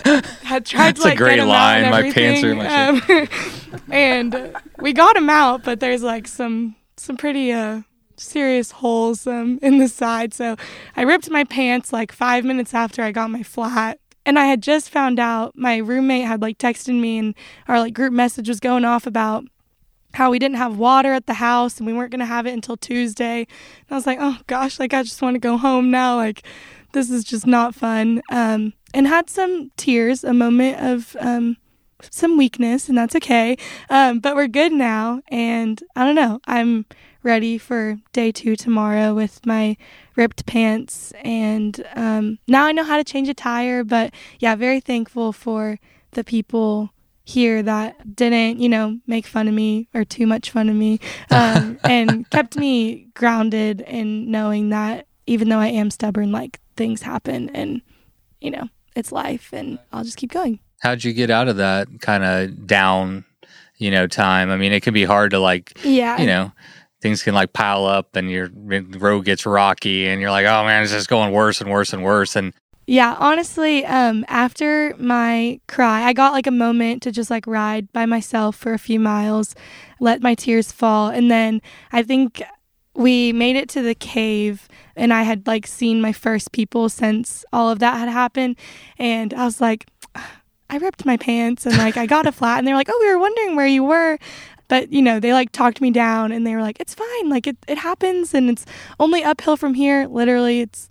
had 0.43 0.65
tried 0.65 0.95
That's 0.95 1.01
to 1.01 1.07
a 1.07 1.09
like 1.09 1.17
great 1.17 1.35
get 1.35 1.39
him 1.39 1.47
line, 1.47 1.85
out 1.85 1.91
"My 1.91 2.11
pants 2.11 2.43
are 2.43 2.51
in 2.51 2.59
everything. 2.59 3.29
Um, 3.73 3.81
and 3.91 4.55
we 4.79 4.93
got 4.93 5.15
him 5.15 5.29
out, 5.29 5.63
but 5.63 5.79
there's 5.79 6.03
like 6.03 6.27
some 6.27 6.75
some 6.97 7.15
pretty 7.15 7.51
uh 7.51 7.81
serious 8.17 8.71
holes 8.71 9.27
um, 9.27 9.59
in 9.61 9.77
the 9.77 9.87
side. 9.87 10.33
So 10.33 10.55
I 10.95 11.03
ripped 11.03 11.29
my 11.29 11.43
pants 11.43 11.93
like 11.93 12.11
five 12.11 12.43
minutes 12.43 12.73
after 12.73 13.01
I 13.01 13.11
got 13.11 13.29
my 13.29 13.43
flat. 13.43 13.99
And 14.25 14.37
I 14.37 14.45
had 14.45 14.61
just 14.61 14.89
found 14.89 15.19
out 15.19 15.53
my 15.55 15.77
roommate 15.77 16.25
had 16.25 16.41
like 16.41 16.57
texted 16.57 16.99
me 16.99 17.17
and 17.17 17.35
our 17.67 17.79
like 17.79 17.93
group 17.93 18.11
message 18.11 18.49
was 18.49 18.59
going 18.59 18.83
off 18.83 19.07
about 19.07 19.45
how 20.13 20.31
we 20.31 20.39
didn't 20.39 20.57
have 20.57 20.77
water 20.77 21.13
at 21.13 21.27
the 21.27 21.35
house 21.35 21.77
and 21.77 21.87
we 21.87 21.93
weren't 21.93 22.11
going 22.11 22.19
to 22.19 22.25
have 22.25 22.45
it 22.45 22.53
until 22.53 22.75
Tuesday. 22.75 23.39
And 23.39 23.91
I 23.91 23.95
was 23.95 24.05
like, 24.05 24.17
oh 24.19 24.37
gosh, 24.47 24.79
like 24.79 24.93
I 24.93 25.03
just 25.03 25.21
want 25.21 25.35
to 25.35 25.39
go 25.39 25.57
home 25.57 25.91
now. 25.91 26.15
Like 26.15 26.43
this 26.93 27.09
is 27.09 27.23
just 27.23 27.47
not 27.47 27.75
fun. 27.75 28.21
Um, 28.29 28.73
and 28.93 29.07
had 29.07 29.29
some 29.29 29.71
tears, 29.77 30.23
a 30.23 30.33
moment 30.33 30.81
of 30.81 31.15
um, 31.19 31.57
some 32.09 32.37
weakness, 32.37 32.89
and 32.89 32.97
that's 32.97 33.15
okay. 33.15 33.57
Um, 33.89 34.19
but 34.19 34.35
we're 34.35 34.47
good 34.47 34.71
now. 34.71 35.21
And 35.29 35.81
I 35.95 36.03
don't 36.03 36.15
know, 36.15 36.39
I'm 36.47 36.85
ready 37.27 37.57
for 37.57 37.97
day 38.13 38.31
two 38.31 38.55
tomorrow 38.55 39.13
with 39.13 39.45
my 39.45 39.75
ripped 40.15 40.45
pants. 40.45 41.11
And 41.23 41.85
um, 41.93 42.39
now 42.47 42.65
I 42.65 42.71
know 42.71 42.85
how 42.85 42.95
to 42.95 43.03
change 43.03 43.27
a 43.27 43.33
tire. 43.33 43.83
But 43.83 44.13
yeah, 44.39 44.55
very 44.55 44.79
thankful 44.79 45.33
for 45.33 45.77
the 46.11 46.23
people 46.23 46.89
here 47.25 47.61
that 47.61 48.15
didn't, 48.15 48.59
you 48.61 48.69
know, 48.69 48.97
make 49.05 49.27
fun 49.27 49.49
of 49.49 49.53
me 49.53 49.89
or 49.93 50.05
too 50.05 50.25
much 50.25 50.51
fun 50.51 50.69
of 50.69 50.75
me 50.75 50.99
um, 51.29 51.77
and 51.83 52.27
kept 52.29 52.55
me 52.57 53.09
grounded 53.13 53.81
in 53.81 54.31
knowing 54.31 54.69
that 54.69 55.05
even 55.25 55.49
though 55.49 55.59
I 55.59 55.67
am 55.67 55.91
stubborn, 55.91 56.31
like 56.31 56.61
things 56.77 57.01
happen 57.01 57.49
and, 57.49 57.81
you 58.39 58.51
know, 58.51 58.69
it's 58.95 59.11
life 59.11 59.51
and 59.51 59.77
I'll 59.91 60.05
just 60.05 60.15
keep 60.15 60.31
going. 60.31 60.59
How'd 60.79 61.03
you 61.03 61.11
get 61.11 61.29
out 61.29 61.49
of 61.49 61.57
that 61.57 61.89
kind 61.99 62.23
of 62.23 62.65
down, 62.65 63.25
you 63.75 63.91
know, 63.91 64.07
time? 64.07 64.49
I 64.49 64.55
mean, 64.55 64.71
it 64.71 64.81
can 64.81 64.93
be 64.93 65.03
hard 65.03 65.31
to 65.31 65.39
like, 65.39 65.77
Yeah. 65.83 66.17
you 66.21 66.27
know, 66.27 66.53
things 67.01 67.23
can 67.23 67.33
like 67.33 67.53
pile 67.53 67.85
up 67.85 68.15
and 68.15 68.31
your 68.31 68.49
road 68.53 69.25
gets 69.25 69.45
rocky 69.45 70.07
and 70.07 70.21
you're 70.21 70.31
like, 70.31 70.45
oh 70.45 70.63
man, 70.63 70.83
it's 70.83 70.91
just 70.91 71.09
going 71.09 71.31
worse 71.31 71.61
and 71.61 71.69
worse 71.69 71.93
and 71.93 72.03
worse. 72.03 72.35
And 72.35 72.53
Yeah, 72.87 73.15
honestly, 73.19 73.85
um, 73.85 74.25
after 74.27 74.95
my 74.97 75.59
cry, 75.67 76.03
I 76.03 76.13
got 76.13 76.33
like 76.33 76.47
a 76.47 76.51
moment 76.51 77.03
to 77.03 77.11
just 77.11 77.29
like 77.29 77.45
ride 77.45 77.91
by 77.93 78.05
myself 78.05 78.55
for 78.55 78.73
a 78.73 78.79
few 78.79 78.99
miles, 78.99 79.55
let 79.99 80.21
my 80.21 80.35
tears 80.35 80.71
fall, 80.71 81.09
and 81.09 81.29
then 81.29 81.61
I 81.91 82.03
think 82.03 82.41
we 82.95 83.31
made 83.31 83.55
it 83.55 83.69
to 83.69 83.83
the 83.83 83.93
cave 83.93 84.67
and 84.95 85.13
I 85.13 85.21
had 85.21 85.45
like 85.45 85.67
seen 85.67 86.01
my 86.01 86.11
first 86.11 86.51
people 86.51 86.89
since 86.89 87.45
all 87.53 87.69
of 87.69 87.77
that 87.77 87.99
had 87.99 88.09
happened 88.09 88.57
and 88.97 89.35
I 89.35 89.45
was 89.45 89.61
like 89.61 89.85
I 90.69 90.77
ripped 90.77 91.05
my 91.05 91.15
pants 91.15 91.65
and 91.65 91.77
like 91.77 91.95
I 91.95 92.05
got 92.05 92.25
a 92.25 92.31
flat 92.31 92.57
and 92.57 92.67
they're 92.67 92.75
like, 92.75 92.89
"Oh, 92.89 92.99
we 92.99 93.09
were 93.09 93.19
wondering 93.19 93.55
where 93.55 93.67
you 93.67 93.83
were." 93.83 94.17
But, 94.67 94.91
you 94.91 95.01
know, 95.01 95.19
they 95.19 95.33
like 95.33 95.51
talked 95.51 95.79
me 95.81 95.91
down 95.91 96.31
and 96.31 96.45
they 96.45 96.53
were 96.55 96.61
like, 96.61 96.79
"It's 96.79 96.93
fine. 96.93 97.29
Like 97.29 97.47
it 97.47 97.57
it 97.67 97.77
happens 97.77 98.33
and 98.33 98.49
it's 98.49 98.65
only 98.99 99.23
uphill 99.23 99.55
from 99.57 99.73
here. 99.75 100.07
Literally, 100.07 100.59
it's 100.61 100.89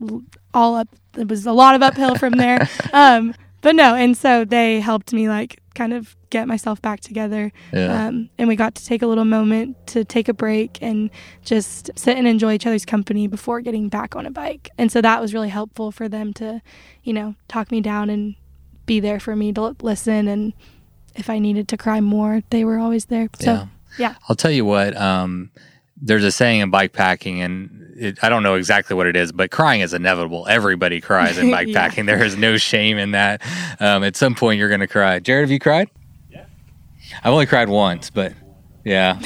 all 0.54 0.76
up 0.76 0.88
it 1.16 1.28
was 1.28 1.46
a 1.46 1.52
lot 1.52 1.74
of 1.74 1.82
uphill 1.82 2.14
from 2.16 2.34
there. 2.34 2.68
Um, 2.92 3.34
but 3.62 3.74
no, 3.74 3.94
and 3.94 4.16
so 4.16 4.44
they 4.44 4.80
helped 4.80 5.12
me 5.12 5.28
like 5.28 5.60
kind 5.74 5.92
of 5.92 6.14
get 6.30 6.46
myself 6.46 6.80
back 6.80 7.00
together. 7.00 7.52
yeah, 7.72 8.06
Um, 8.06 8.30
and 8.38 8.48
we 8.48 8.54
got 8.56 8.74
to 8.76 8.84
take 8.86 9.02
a 9.02 9.06
little 9.06 9.24
moment 9.24 9.76
to 9.88 10.04
take 10.04 10.28
a 10.28 10.34
break 10.34 10.78
and 10.80 11.10
just 11.44 11.90
sit 11.98 12.16
and 12.16 12.26
enjoy 12.28 12.52
each 12.54 12.66
other's 12.66 12.84
company 12.84 13.26
before 13.26 13.60
getting 13.60 13.88
back 13.88 14.14
on 14.14 14.24
a 14.24 14.30
bike. 14.30 14.70
And 14.78 14.92
so 14.92 15.00
that 15.02 15.20
was 15.20 15.34
really 15.34 15.48
helpful 15.48 15.90
for 15.90 16.08
them 16.08 16.32
to, 16.34 16.62
you 17.02 17.12
know, 17.12 17.34
talk 17.48 17.70
me 17.70 17.80
down 17.80 18.08
and 18.08 18.36
be 18.86 19.00
there 19.00 19.18
for 19.18 19.34
me 19.34 19.52
to 19.54 19.74
listen. 19.82 20.28
And 20.28 20.52
if 21.16 21.30
I 21.30 21.38
needed 21.38 21.68
to 21.68 21.76
cry 21.76 22.00
more, 22.00 22.42
they 22.50 22.64
were 22.64 22.78
always 22.78 23.06
there. 23.06 23.28
So 23.40 23.52
yeah. 23.52 23.66
yeah. 23.98 24.14
I'll 24.28 24.36
tell 24.36 24.50
you 24.50 24.64
what. 24.64 24.96
Um, 24.96 25.50
there's 26.00 26.24
a 26.24 26.30
saying 26.30 26.60
in 26.60 26.70
bike 26.70 26.92
packing, 26.92 27.40
and 27.40 27.94
it, 27.96 28.22
I 28.22 28.28
don't 28.28 28.42
know 28.42 28.54
exactly 28.56 28.94
what 28.94 29.06
it 29.06 29.16
is, 29.16 29.32
but 29.32 29.50
crying 29.50 29.80
is 29.80 29.94
inevitable. 29.94 30.46
Everybody 30.46 31.00
cries 31.00 31.38
in 31.38 31.50
bike 31.50 31.68
Yeah. 31.70 31.88
packing. 31.88 32.04
There 32.06 32.22
is 32.22 32.36
no 32.36 32.58
shame 32.58 32.98
in 32.98 33.12
that. 33.12 33.40
Um, 33.80 34.04
at 34.04 34.14
some 34.14 34.34
point, 34.34 34.58
you're 34.58 34.68
going 34.68 34.80
to 34.80 34.86
cry. 34.86 35.18
Jared, 35.20 35.44
have 35.44 35.50
you 35.50 35.58
cried? 35.58 35.88
Yeah. 36.30 36.44
I've 37.24 37.32
only 37.32 37.46
cried 37.46 37.70
once, 37.70 38.10
but 38.10 38.34
yeah, 38.84 39.18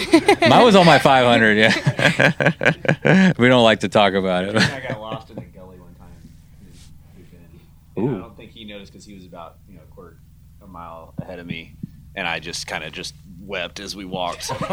mine 0.49 0.65
was 0.65 0.77
on 0.77 0.87
my 0.87 0.99
500. 0.99 1.59
Yeah, 1.59 3.33
we 3.39 3.49
don't 3.49 3.65
like 3.65 3.81
to 3.81 3.89
talk 3.89 4.15
about 4.15 4.45
it. 4.45 4.57
I 4.57 4.81
got 4.89 5.01
lost 5.01 5.29
in 5.29 5.37
the 5.37 5.43
gully 5.43 5.79
one 5.79 5.95
time. 5.97 6.09
in 7.17 7.25
Bhutan. 7.25 7.61
And 7.97 8.17
I 8.17 8.19
don't 8.21 8.37
think 8.37 8.53
he 8.53 8.65
noticed 8.65 8.93
because 8.93 9.05
he 9.05 9.15
was 9.15 9.27
about 9.27 9.59
you 9.69 9.75
know 9.75 9.83
a 9.83 9.95
quarter 9.95 10.17
a 10.63 10.67
mile 10.67 11.13
ahead 11.19 11.39
of 11.41 11.47
me, 11.47 11.75
and 12.21 12.29
I 12.29 12.39
just 12.39 12.67
kind 12.67 12.85
of 12.85 12.93
just 12.93 13.15
wept 13.41 13.81
as 13.81 13.97
we 13.97 14.05
walked. 14.05 14.53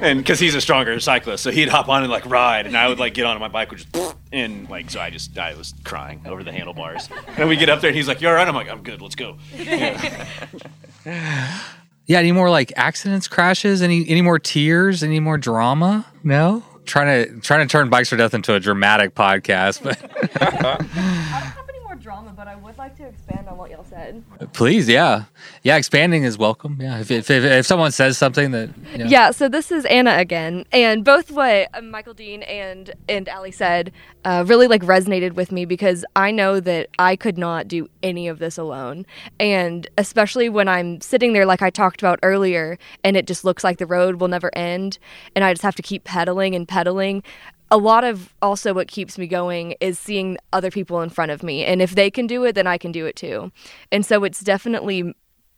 and 0.00 0.20
because 0.20 0.38
he's 0.38 0.54
a 0.54 0.60
stronger 0.60 0.98
cyclist, 1.00 1.42
so 1.42 1.50
he'd 1.50 1.68
hop 1.68 1.88
on 1.88 2.04
and 2.04 2.10
like 2.10 2.24
ride, 2.24 2.66
and 2.66 2.76
I 2.76 2.88
would 2.88 3.00
like 3.00 3.14
get 3.14 3.26
on 3.26 3.38
my 3.40 3.48
bike, 3.48 3.72
which 3.72 3.90
just 3.92 4.16
and 4.32 4.70
like 4.70 4.90
so 4.90 5.00
I 5.00 5.10
just 5.10 5.36
I 5.36 5.54
was 5.54 5.74
crying 5.82 6.22
over 6.24 6.44
the 6.44 6.52
handlebars. 6.52 7.08
And 7.36 7.48
we 7.48 7.56
get 7.56 7.68
up 7.68 7.80
there, 7.80 7.88
and 7.88 7.96
he's 7.96 8.06
like, 8.06 8.20
"You 8.20 8.28
all 8.28 8.34
right?" 8.34 8.46
I'm 8.46 8.54
like, 8.54 8.70
"I'm 8.70 8.84
good. 8.84 9.02
Let's 9.02 9.16
go." 9.16 9.38
Yeah, 12.06 12.18
any 12.18 12.32
more 12.32 12.50
like 12.50 12.70
accidents, 12.76 13.28
crashes, 13.28 13.80
any 13.80 14.06
any 14.06 14.20
more 14.20 14.38
tears, 14.38 15.02
any 15.02 15.20
more 15.20 15.38
drama? 15.38 16.04
No. 16.22 16.62
Trying 16.84 17.06
to 17.06 17.40
trying 17.40 17.66
to 17.66 17.72
turn 17.72 17.88
bikes 17.88 18.10
for 18.10 18.18
death 18.18 18.34
into 18.34 18.52
a 18.52 18.60
dramatic 18.60 19.14
podcast, 19.14 19.82
but 19.82 19.98
I 20.42 20.50
don't 20.50 20.86
have 20.90 21.56
any 21.66 21.80
more 21.80 21.94
drama, 21.94 22.33
but 22.44 22.50
but 22.50 22.52
I 22.52 22.56
would 22.56 22.76
like 22.76 22.96
to 22.98 23.06
expand 23.06 23.48
on 23.48 23.56
what 23.56 23.70
y'all 23.70 23.84
said. 23.84 24.22
Please, 24.52 24.88
yeah, 24.88 25.24
yeah. 25.62 25.76
Expanding 25.76 26.24
is 26.24 26.36
welcome. 26.36 26.76
Yeah, 26.80 26.98
if 26.98 27.10
if, 27.10 27.30
if, 27.30 27.44
if 27.44 27.66
someone 27.66 27.90
says 27.90 28.18
something 28.18 28.50
that 28.50 28.70
you 28.92 28.98
know, 28.98 29.06
Yeah, 29.06 29.30
so 29.30 29.48
this 29.48 29.72
is 29.72 29.84
Anna 29.86 30.16
again, 30.18 30.64
and 30.72 31.04
both 31.04 31.30
what 31.30 31.68
uh, 31.72 31.80
Michael 31.80 32.14
Dean 32.14 32.42
and 32.42 32.92
and 33.08 33.28
Allie 33.28 33.50
said 33.50 33.92
uh, 34.24 34.44
really 34.46 34.66
like 34.66 34.82
resonated 34.82 35.32
with 35.32 35.52
me 35.52 35.64
because 35.64 36.04
I 36.16 36.30
know 36.30 36.60
that 36.60 36.88
I 36.98 37.16
could 37.16 37.38
not 37.38 37.66
do 37.66 37.88
any 38.02 38.28
of 38.28 38.38
this 38.38 38.58
alone, 38.58 39.06
and 39.40 39.86
especially 39.96 40.48
when 40.48 40.68
I'm 40.68 41.00
sitting 41.00 41.32
there 41.32 41.46
like 41.46 41.62
I 41.62 41.70
talked 41.70 42.02
about 42.02 42.18
earlier, 42.22 42.78
and 43.02 43.16
it 43.16 43.26
just 43.26 43.44
looks 43.44 43.64
like 43.64 43.78
the 43.78 43.86
road 43.86 44.16
will 44.16 44.28
never 44.28 44.50
end, 44.56 44.98
and 45.34 45.44
I 45.44 45.52
just 45.52 45.62
have 45.62 45.76
to 45.76 45.82
keep 45.82 46.04
pedaling 46.04 46.54
and 46.54 46.68
pedaling. 46.68 47.22
A 47.70 47.78
lot 47.78 48.04
of 48.04 48.34
also 48.40 48.72
what 48.72 48.88
keeps 48.88 49.18
me 49.18 49.26
going 49.26 49.74
is 49.80 49.98
seeing 49.98 50.38
other 50.52 50.70
people 50.70 51.00
in 51.00 51.10
front 51.10 51.32
of 51.32 51.42
me, 51.42 51.64
and 51.64 51.82
if 51.82 51.94
they 51.94 52.10
can 52.10 52.26
do 52.26 52.44
it, 52.44 52.54
then 52.54 52.66
I 52.66 52.78
can 52.78 52.92
do 52.92 53.06
it 53.06 53.16
too, 53.16 53.50
and 53.90 54.04
so 54.06 54.24
it's 54.24 54.40
definitely 54.40 55.14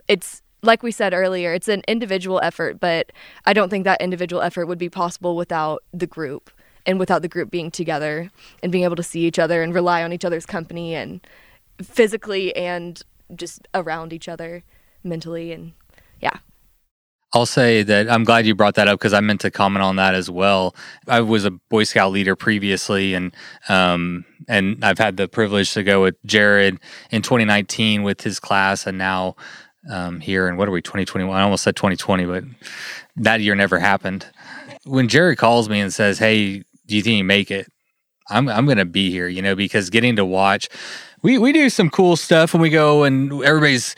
it's 0.09 0.43
like 0.63 0.83
we 0.83 0.91
said 0.91 1.15
earlier, 1.15 1.53
it's 1.53 1.69
an 1.69 1.83
individual 1.87 2.41
effort, 2.43 2.81
but 2.81 3.13
I 3.45 3.53
don't 3.53 3.69
think 3.71 3.85
that 3.85 4.01
individual 4.01 4.43
effort 4.43 4.67
would 4.67 4.79
be 4.79 4.89
possible 4.89 5.37
without 5.37 5.83
the 5.93 6.07
group 6.07 6.51
and 6.85 6.99
without 6.99 7.23
the 7.23 7.29
group 7.29 7.51
being 7.51 7.71
together 7.71 8.31
and 8.63 8.73
being 8.73 8.85
able 8.85 8.97
to 8.97 9.03
see 9.03 9.27
each 9.27 9.39
other 9.39 9.63
and 9.63 9.75
rely 9.75 10.03
on 10.03 10.13
each 10.13 10.25
other's 10.25 10.47
company 10.47 10.95
and 10.95 11.21
physically 11.83 12.55
and 12.57 13.03
just 13.35 13.67
around 13.75 14.13
each 14.13 14.29
other 14.29 14.63
mentally. 15.03 15.53
And 15.53 15.73
yeah. 16.21 16.39
I'll 17.37 17.45
say 17.45 17.83
that 17.83 18.11
I'm 18.11 18.25
glad 18.25 18.47
you 18.47 18.55
brought 18.55 18.77
that 18.77 18.89
up 18.89 18.99
because 18.99 19.13
I 19.13 19.21
meant 19.21 19.43
to 19.43 19.51
comment 19.51 19.83
on 19.83 19.97
that 19.97 20.15
as 20.15 20.31
well. 20.31 20.75
I 21.07 21.21
was 21.21 21.45
a 21.45 21.51
Boy 21.51 21.85
Scout 21.85 22.11
leader 22.11 22.35
previously, 22.35 23.13
and 23.13 23.31
um, 23.69 24.25
and 24.49 24.83
I've 24.83 24.97
had 24.97 25.19
the 25.19 25.29
privilege 25.29 25.75
to 25.75 25.83
go 25.83 26.01
with 26.01 26.17
Jared 26.25 26.81
in 27.11 27.21
2019 27.21 28.05
with 28.05 28.23
his 28.23 28.41
class, 28.41 28.87
and 28.87 28.97
now 28.97 29.37
um, 29.91 30.21
here 30.21 30.49
in 30.49 30.57
what 30.57 30.67
are 30.67 30.71
we 30.71 30.81
2021? 30.81 31.37
I 31.39 31.43
almost 31.43 31.63
said 31.63 31.77
2020, 31.77 32.25
but 32.25 32.45
that 33.17 33.43
year 33.43 33.55
never 33.55 33.79
happened. 33.79 34.25
When 34.87 35.07
Jared 35.07 35.37
calls 35.37 35.69
me 35.69 35.79
and 35.81 35.93
says, 35.93 36.19
"Hey, 36.19 36.61
do 36.87 36.97
you 36.97 37.03
think 37.03 37.19
you 37.19 37.25
make 37.25 37.51
it?" 37.51 37.71
I'm 38.31 38.49
I'm 38.49 38.65
gonna 38.65 38.87
be 38.87 39.11
here, 39.11 39.29
you 39.29 39.43
know, 39.43 39.55
because 39.55 39.91
getting 39.91 40.17
to 40.17 40.25
watch, 40.25 40.71
we 41.21 41.37
we 41.37 41.53
do 41.53 41.69
some 41.69 41.91
cool 41.91 42.17
stuff 42.17 42.55
when 42.55 42.63
we 42.63 42.71
go 42.71 43.05
and 43.05 43.31
everybody's 43.45 43.95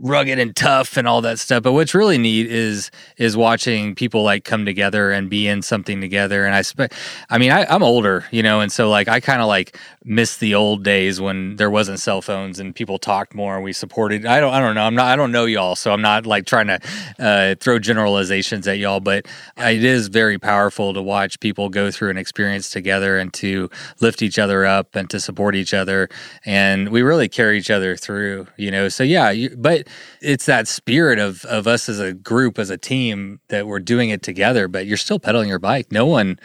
rugged 0.00 0.38
and 0.38 0.56
tough 0.56 0.96
and 0.96 1.06
all 1.06 1.20
that 1.20 1.38
stuff. 1.38 1.62
But 1.62 1.72
what's 1.72 1.94
really 1.94 2.18
neat 2.18 2.50
is 2.50 2.90
is 3.18 3.36
watching 3.36 3.94
people 3.94 4.22
like 4.22 4.44
come 4.44 4.64
together 4.64 5.10
and 5.10 5.28
be 5.28 5.46
in 5.46 5.62
something 5.62 6.00
together. 6.00 6.46
And 6.46 6.54
I 6.54 6.88
I 7.28 7.38
mean, 7.38 7.52
I, 7.52 7.64
I'm 7.66 7.82
older, 7.82 8.24
you 8.30 8.42
know, 8.42 8.60
and 8.60 8.72
so 8.72 8.88
like 8.88 9.08
I 9.08 9.20
kind 9.20 9.40
of 9.40 9.46
like 9.48 9.76
miss 10.04 10.38
the 10.38 10.54
old 10.54 10.82
days 10.82 11.20
when 11.20 11.56
there 11.56 11.70
wasn't 11.70 12.00
cell 12.00 12.22
phones 12.22 12.58
and 12.58 12.74
people 12.74 12.98
talked 12.98 13.34
more 13.34 13.54
and 13.54 13.64
we 13.64 13.72
supported. 13.72 14.24
I 14.24 14.40
don't 14.40 14.54
I 14.54 14.60
don't 14.60 14.74
know. 14.74 14.84
I'm 14.84 14.94
not 14.94 15.06
I 15.06 15.16
don't 15.16 15.32
know 15.32 15.44
y'all, 15.44 15.76
so 15.76 15.92
I'm 15.92 16.02
not 16.02 16.24
like 16.26 16.46
trying 16.46 16.68
to 16.68 16.80
uh, 17.18 17.54
throw 17.60 17.78
generalizations 17.78 18.66
at 18.66 18.78
y'all, 18.78 19.00
but 19.00 19.26
it 19.58 19.84
is 19.84 20.08
very 20.08 20.38
powerful 20.38 20.94
to 20.94 21.02
watch 21.02 21.38
people 21.40 21.68
go 21.68 21.90
through 21.90 22.10
an 22.10 22.16
experience 22.16 22.70
together 22.70 23.18
and 23.18 23.32
to 23.34 23.68
lift 24.00 24.22
each 24.22 24.38
other 24.38 24.64
up 24.64 24.96
and 24.96 25.10
to 25.10 25.20
support 25.20 25.54
each 25.54 25.74
other. 25.74 26.08
And 26.46 26.88
we 26.88 27.02
really 27.02 27.28
carry 27.28 27.58
each 27.58 27.70
other 27.70 27.96
through, 27.96 28.46
you 28.56 28.70
know. 28.70 28.88
So 28.88 29.04
yeah, 29.04 29.30
you, 29.30 29.50
but 29.56 29.86
it's 30.20 30.46
that 30.46 30.68
spirit 30.68 31.18
of 31.18 31.44
of 31.46 31.66
us 31.66 31.88
as 31.88 31.98
a 31.98 32.12
group, 32.12 32.58
as 32.58 32.70
a 32.70 32.76
team, 32.76 33.40
that 33.48 33.66
we're 33.66 33.80
doing 33.80 34.10
it 34.10 34.22
together. 34.22 34.68
But 34.68 34.86
you're 34.86 34.96
still 34.96 35.18
pedaling 35.18 35.48
your 35.48 35.58
bike. 35.58 35.90
No 35.90 36.06
one 36.06 36.38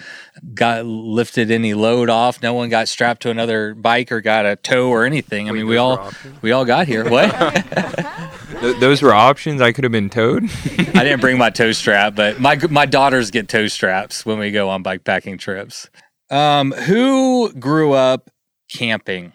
got 0.54 0.86
lifted 0.86 1.52
any 1.52 1.74
load 1.74 2.10
off. 2.10 2.42
No 2.42 2.54
one 2.54 2.70
got 2.70 2.88
strapped 2.88 3.22
to 3.24 3.30
another 3.30 3.74
bike 3.76 4.12
or 4.12 4.22
got 4.22 4.46
a 4.46 4.56
tow 4.56 4.90
or 4.90 5.06
anything. 5.06 5.50
I 5.50 5.52
mean, 5.52 5.68
we 5.68 5.78
all 5.78 6.12
we 6.42 6.52
all 6.52 6.66
got 6.66 6.88
here. 6.88 7.06
What? 7.10 7.32
Th- 8.62 8.78
those 8.80 9.02
were 9.02 9.14
options. 9.14 9.62
I 9.62 9.72
could 9.72 9.84
have 9.84 9.92
been 9.92 10.10
towed. 10.10 10.44
I 10.44 11.04
didn't 11.04 11.20
bring 11.22 11.38
my 11.38 11.50
tow 11.52 11.72
strap, 11.72 12.16
but 12.16 12.40
my 12.40 12.56
my 12.70 12.86
daughters 12.86 13.32
get 13.32 13.48
tow 13.50 13.68
straps 13.68 14.26
when 14.26 14.40
we 14.40 14.52
go 14.52 14.70
on 14.70 14.82
bike 14.84 15.04
packing 15.04 15.38
trips. 15.38 15.90
Um, 16.30 16.72
who 16.72 17.52
grew 17.54 17.94
up 17.94 18.30
camping? 18.74 19.34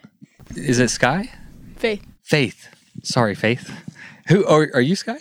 Is 0.55 0.79
it 0.79 0.89
Sky? 0.89 1.29
Faith. 1.77 2.05
Faith. 2.23 2.67
Sorry, 3.03 3.35
Faith. 3.35 3.71
Who 4.31 4.45
are, 4.45 4.69
are 4.73 4.81
you, 4.81 4.95
Sky? 4.95 5.19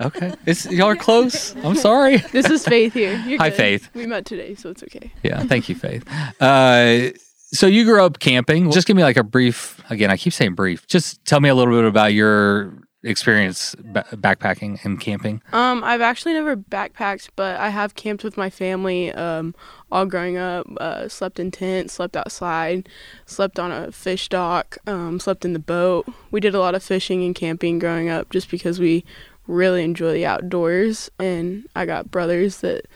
Okay, 0.00 0.34
it's 0.46 0.64
y'all 0.70 0.88
are 0.88 0.96
close. 0.96 1.54
I'm 1.56 1.74
sorry. 1.74 2.24
This 2.32 2.48
is 2.48 2.66
Faith 2.66 2.94
here. 2.94 3.22
You're 3.26 3.38
Hi, 3.38 3.50
good. 3.50 3.56
Faith. 3.56 3.90
We 3.92 4.06
met 4.06 4.24
today, 4.24 4.54
so 4.54 4.70
it's 4.70 4.82
okay. 4.82 5.12
Yeah, 5.22 5.42
thank 5.44 5.68
you, 5.68 5.74
Faith. 5.74 6.04
Uh, 6.40 7.10
so 7.52 7.66
you 7.66 7.84
grew 7.84 8.02
up 8.02 8.18
camping. 8.18 8.70
Just 8.70 8.86
give 8.86 8.96
me 8.96 9.02
like 9.02 9.18
a 9.18 9.22
brief. 9.22 9.78
Again, 9.90 10.10
I 10.10 10.16
keep 10.16 10.32
saying 10.32 10.54
brief. 10.54 10.86
Just 10.86 11.22
tell 11.26 11.40
me 11.40 11.50
a 11.50 11.54
little 11.54 11.74
bit 11.74 11.84
about 11.84 12.14
your 12.14 12.72
experience 13.02 13.74
ba- 13.78 14.04
backpacking 14.12 14.84
and 14.84 15.00
camping. 15.00 15.42
Um, 15.52 15.82
I've 15.82 16.00
actually 16.00 16.34
never 16.34 16.56
backpacked, 16.56 17.30
but 17.36 17.58
I 17.58 17.70
have 17.70 17.94
camped 17.94 18.24
with 18.24 18.36
my 18.36 18.50
family. 18.50 19.12
Um, 19.12 19.54
all 19.90 20.06
growing 20.06 20.36
up, 20.36 20.66
uh, 20.78 21.08
slept 21.08 21.40
in 21.40 21.50
tents, 21.50 21.94
slept 21.94 22.16
outside, 22.16 22.88
slept 23.26 23.58
on 23.58 23.72
a 23.72 23.90
fish 23.90 24.28
dock, 24.28 24.78
um, 24.86 25.18
slept 25.18 25.44
in 25.44 25.52
the 25.52 25.58
boat. 25.58 26.06
We 26.30 26.40
did 26.40 26.54
a 26.54 26.60
lot 26.60 26.74
of 26.74 26.82
fishing 26.82 27.24
and 27.24 27.34
camping 27.34 27.78
growing 27.78 28.08
up, 28.08 28.30
just 28.30 28.50
because 28.50 28.78
we 28.78 29.04
really 29.46 29.82
enjoy 29.82 30.12
the 30.12 30.26
outdoors. 30.26 31.10
And 31.18 31.68
I 31.74 31.86
got 31.86 32.10
brothers 32.10 32.60
that 32.60 32.86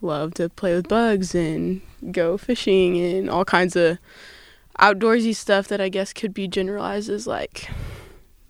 love 0.00 0.34
to 0.34 0.48
play 0.48 0.74
with 0.74 0.88
bugs 0.88 1.34
and 1.34 1.80
go 2.12 2.38
fishing 2.38 2.96
and 2.98 3.28
all 3.28 3.44
kinds 3.44 3.74
of 3.74 3.98
outdoorsy 4.78 5.34
stuff 5.34 5.66
that 5.68 5.80
I 5.80 5.88
guess 5.88 6.12
could 6.12 6.32
be 6.32 6.46
generalized 6.46 7.10
as 7.10 7.26
like 7.26 7.68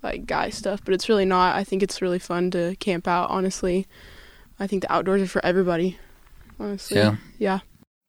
like 0.03 0.27
guy 0.27 0.51
stuff, 0.51 0.81
but 0.85 0.95
it's 0.95 1.09
really 1.09 1.25
not. 1.25 1.57
I 1.57 1.65
think 1.65 1.83
it's 1.83 2.01
really 2.01 2.19
fun 2.19 2.51
to 2.53 2.77
camp 2.77 3.09
out, 3.09 3.31
honestly. 3.31 3.87
I 4.61 4.67
think 4.67 4.83
the 4.83 4.93
outdoors 4.93 5.23
are 5.23 5.27
for 5.27 5.45
everybody. 5.45 5.99
Honestly. 6.59 6.97
Yeah. 6.97 7.17
Yeah. 7.39 7.61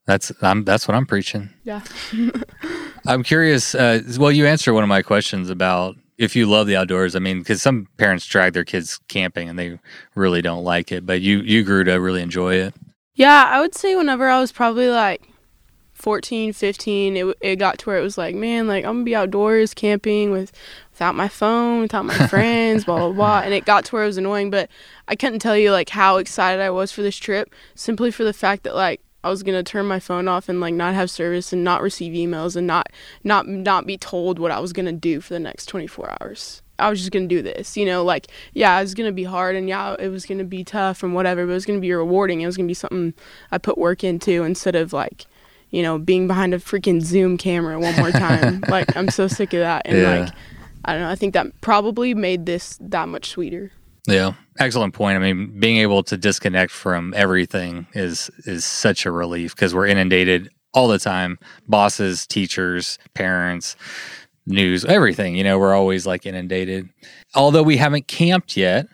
That's 0.06 0.32
I'm 0.41 0.63
that's 0.63 0.88
what 0.88 0.95
I'm 0.95 1.06
preaching. 1.06 1.49
Yeah. 1.63 1.82
I'm 3.06 3.23
curious. 3.23 3.75
Uh, 3.75 4.02
well, 4.17 4.32
you 4.32 4.47
answered 4.47 4.73
one 4.73 4.84
of 4.84 4.89
my 4.89 5.04
questions 5.04 5.49
about 5.49 5.95
if 6.17 6.36
you 6.36 6.47
love 6.47 6.67
the 6.67 6.75
outdoors. 6.75 7.15
I 7.15 7.19
mean, 7.19 7.39
because 7.39 7.62
some 7.62 7.88
parents 7.97 8.25
drag 8.25 8.54
their 8.54 8.65
kids 8.65 8.99
camping 9.08 9.49
and 9.49 9.58
they 9.58 9.80
really 10.15 10.41
don't 10.41 10.63
like 10.63 10.91
it, 10.91 11.06
but 11.06 11.21
you 11.21 11.39
you 11.41 11.63
grew 11.63 11.84
to 11.84 11.93
really 11.95 12.21
enjoy 12.21 12.56
it. 12.56 12.73
Yeah, 13.13 13.49
I 13.52 13.62
would 13.62 13.75
say 13.75 13.95
whenever 13.95 14.30
I 14.30 14.39
was 14.39 14.52
probably 14.52 14.89
like 14.89 15.30
14, 15.93 16.54
15, 16.54 17.17
it, 17.17 17.38
it 17.41 17.56
got 17.58 17.78
to 17.80 17.86
where 17.86 17.97
it 17.97 18.02
was 18.02 18.17
like, 18.17 18.34
man, 18.34 18.67
like 18.67 18.86
I'm 18.86 18.95
gonna 18.95 19.04
be 19.04 19.15
outdoors 19.15 19.73
camping 19.73 20.32
with 20.32 20.52
without 21.00 21.16
my 21.16 21.30
phone, 21.30 21.80
without 21.84 22.04
my 22.04 22.28
friends, 22.28 22.84
blah 22.84 22.98
blah 22.98 23.14
blah. 23.14 23.40
And 23.40 23.54
it 23.54 23.64
got 23.64 23.86
to 23.86 23.96
where 23.96 24.04
it 24.04 24.08
was 24.08 24.18
annoying, 24.18 24.50
but 24.50 24.70
I 25.08 25.16
couldn't 25.16 25.40
tell 25.40 25.56
you 25.56 25.72
like 25.72 25.88
how 25.90 26.18
excited 26.18 26.62
I 26.62 26.72
was 26.72 26.92
for 26.92 27.02
this 27.02 27.16
trip 27.16 27.54
simply 27.74 28.12
for 28.12 28.26
the 28.26 28.34
fact 28.34 28.64
that 28.64 28.76
like 28.76 29.00
I 29.24 29.30
was 29.30 29.42
gonna 29.42 29.64
turn 29.64 29.86
my 29.86 30.02
phone 30.02 30.28
off 30.28 30.50
and 30.50 30.60
like 30.60 30.74
not 30.74 30.96
have 30.96 31.10
service 31.10 31.54
and 31.54 31.64
not 31.64 31.82
receive 31.82 32.12
emails 32.12 32.58
and 32.58 32.68
not 32.68 32.90
not 33.24 33.48
not 33.48 33.86
be 33.86 33.98
told 33.98 34.40
what 34.40 34.52
I 34.52 34.60
was 34.60 34.74
gonna 34.74 34.92
do 34.92 35.22
for 35.22 35.34
the 35.34 35.40
next 35.40 35.68
24 35.68 36.18
hours. 36.22 36.62
I 36.78 36.90
was 36.90 37.00
just 37.00 37.12
gonna 37.14 37.28
do 37.28 37.42
this, 37.42 37.78
you 37.78 37.86
know, 37.86 38.04
like 38.04 38.28
yeah, 38.52 38.78
it 38.78 38.82
was 38.82 38.94
gonna 38.94 39.14
be 39.14 39.24
hard 39.24 39.56
and 39.56 39.70
yeah, 39.70 39.96
it 40.00 40.10
was 40.10 40.26
gonna 40.26 40.44
be 40.44 40.66
tough 40.66 41.02
and 41.02 41.16
whatever, 41.16 41.46
but 41.46 41.52
it 41.52 41.56
was 41.56 41.66
gonna 41.66 41.80
be 41.80 41.94
rewarding. 41.94 42.42
It 42.42 42.46
was 42.46 42.58
gonna 42.58 42.68
be 42.68 42.74
something 42.74 43.14
I 43.52 43.58
put 43.58 43.78
work 43.78 44.04
into 44.04 44.44
instead 44.44 44.76
of 44.76 44.92
like, 44.92 45.26
you 45.70 45.82
know, 45.82 45.98
being 45.98 46.28
behind 46.28 46.54
a 46.54 46.58
freaking 46.60 47.02
Zoom 47.02 47.38
camera 47.38 47.80
one 47.80 47.96
more 47.96 48.12
time. 48.12 48.64
like 48.70 48.96
I'm 48.98 49.10
so 49.10 49.28
sick 49.30 49.54
of 49.54 49.60
that, 49.62 49.84
and 49.86 49.98
Yeah. 50.00 50.20
like 50.26 50.34
I 50.86 50.94
don't 50.94 51.02
know. 51.02 51.10
I 51.10 51.15
think 51.15 51.34
that 51.34 51.48
probably 51.62 52.13
made 52.13 52.46
this 52.46 52.78
that 52.82 53.08
much 53.08 53.30
sweeter. 53.30 53.72
Yeah, 54.08 54.34
excellent 54.60 54.94
point. 54.94 55.18
I 55.18 55.20
mean, 55.20 55.60
being 55.60 55.78
able 55.78 56.04
to 56.04 56.18
disconnect 56.18 56.72
from 56.72 57.13
everything 57.15 57.88
is 57.94 58.30
is 58.46 58.65
such 58.65 59.06
a 59.06 59.12
relief 59.12 59.56
because 59.56 59.76
we're 59.76 59.88
inundated 59.88 60.50
all 60.74 60.88
the 60.88 61.00
time. 61.00 61.38
Bosses, 61.68 62.26
teachers, 62.26 62.98
parents, 63.13 63.76
news, 64.46 64.86
everything. 64.86 65.36
You 65.36 65.44
know, 65.44 65.60
we're 65.60 65.76
always 65.76 66.06
like 66.08 66.26
inundated. 66.26 66.89
Although 67.36 67.63
we 67.63 67.78
haven't 67.78 68.08
camped 68.08 68.58
yet, 68.58 68.88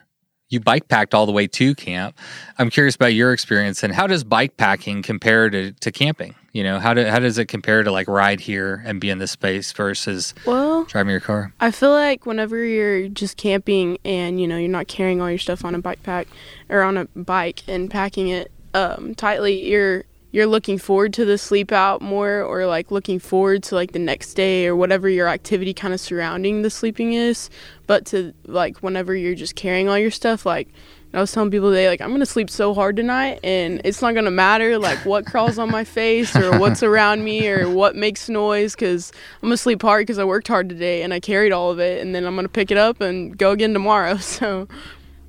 you 0.50 0.60
bike 0.60 0.88
packed 0.88 1.14
all 1.14 1.26
the 1.26 1.32
way 1.32 1.48
to 1.48 1.74
camp. 1.76 2.18
I'm 2.60 2.70
curious 2.70 2.96
about 2.96 3.14
your 3.14 3.34
experience 3.34 3.84
and 3.84 3.94
how 3.94 4.08
does 4.08 4.24
bike 4.24 4.58
packing 4.58 5.02
compare 5.02 5.50
to, 5.50 5.72
to 5.72 5.92
camping? 5.92 6.36
You 6.54 6.64
know, 6.64 6.80
how 6.80 6.94
do, 6.94 7.06
how 7.06 7.20
does 7.20 7.38
it 7.38 7.48
compare 7.48 7.84
to 7.84 7.92
like 7.92 8.08
ride 8.08 8.40
here 8.40 8.82
and 8.86 9.02
be 9.02 9.10
in 9.10 9.18
this 9.18 9.32
space 9.32 9.72
versus 9.74 10.34
Well, 10.46 10.86
driving 10.86 11.12
your 11.12 11.20
car? 11.20 11.54
I 11.60 11.72
feel 11.72 11.92
like 11.92 12.26
whenever 12.26 12.64
you're 12.64 13.10
just 13.10 13.38
camping 13.38 13.98
and 14.06 14.40
you 14.40 14.48
know 14.48 14.58
you're 14.58 14.70
not 14.70 14.88
carrying 14.88 15.22
all 15.22 15.30
your 15.30 15.40
stuff 15.40 15.66
on 15.66 15.76
a 15.76 15.80
bike 15.80 16.04
pack 16.04 16.28
or 16.70 16.82
on 16.82 16.98
a 16.98 17.06
bike 17.16 17.64
and 17.68 17.90
packing 17.90 18.30
it 18.30 18.52
um, 18.74 19.16
tightly, 19.16 19.68
you're 19.68 20.06
you're 20.36 20.48
looking 20.48 20.78
forward 20.78 21.14
to 21.14 21.24
the 21.24 21.38
sleep 21.38 21.72
out 21.72 22.02
more 22.02 22.42
or 22.42 22.66
like 22.66 22.92
looking 22.92 23.20
forward 23.20 23.64
to 23.64 23.74
like 23.74 23.94
the 23.94 24.00
next 24.00 24.34
day 24.34 24.68
or 24.68 24.76
whatever 24.76 25.08
your 25.08 25.30
activity 25.30 25.74
kind 25.74 25.94
of 25.94 26.00
surrounding 26.02 26.62
the 26.62 26.70
sleeping 26.70 27.14
is. 27.14 27.50
But 27.88 28.06
to 28.08 28.34
like 28.46 28.80
whenever 28.80 29.16
you're 29.16 29.34
just 29.34 29.56
carrying 29.56 29.88
all 29.88 29.98
your 29.98 30.12
stuff, 30.12 30.46
like 30.46 30.68
I 31.14 31.22
was 31.22 31.32
telling 31.32 31.52
people 31.52 31.70
today, 31.70 31.88
like, 31.88 32.02
I'm 32.02 32.12
gonna 32.12 32.26
sleep 32.26 32.50
so 32.50 32.74
hard 32.74 32.98
tonight, 32.98 33.40
and 33.46 33.80
it's 33.86 34.02
not 34.02 34.14
gonna 34.14 34.30
matter 34.30 34.78
like 34.78 35.06
what 35.06 35.26
crawls 35.26 35.58
on 35.58 35.72
my 35.72 35.86
face 35.86 36.36
or 36.36 36.60
what's 36.60 36.84
around 36.84 37.24
me 37.24 37.48
or 37.48 37.70
what 37.70 37.96
makes 37.96 38.28
noise, 38.28 38.76
because 38.76 39.14
I'm 39.42 39.48
gonna 39.48 39.56
sleep 39.56 39.82
hard 39.82 40.02
because 40.02 40.20
I 40.20 40.26
worked 40.26 40.50
hard 40.50 40.68
today 40.68 41.04
and 41.04 41.14
I 41.14 41.22
carried 41.22 41.54
all 41.54 41.72
of 41.72 41.80
it, 41.80 42.02
and 42.02 42.14
then 42.14 42.26
I'm 42.26 42.36
gonna 42.36 42.50
pick 42.50 42.72
it 42.72 42.78
up 42.78 43.00
and 43.00 43.38
go 43.38 43.52
again 43.52 43.72
tomorrow. 43.72 44.18
So, 44.22 44.68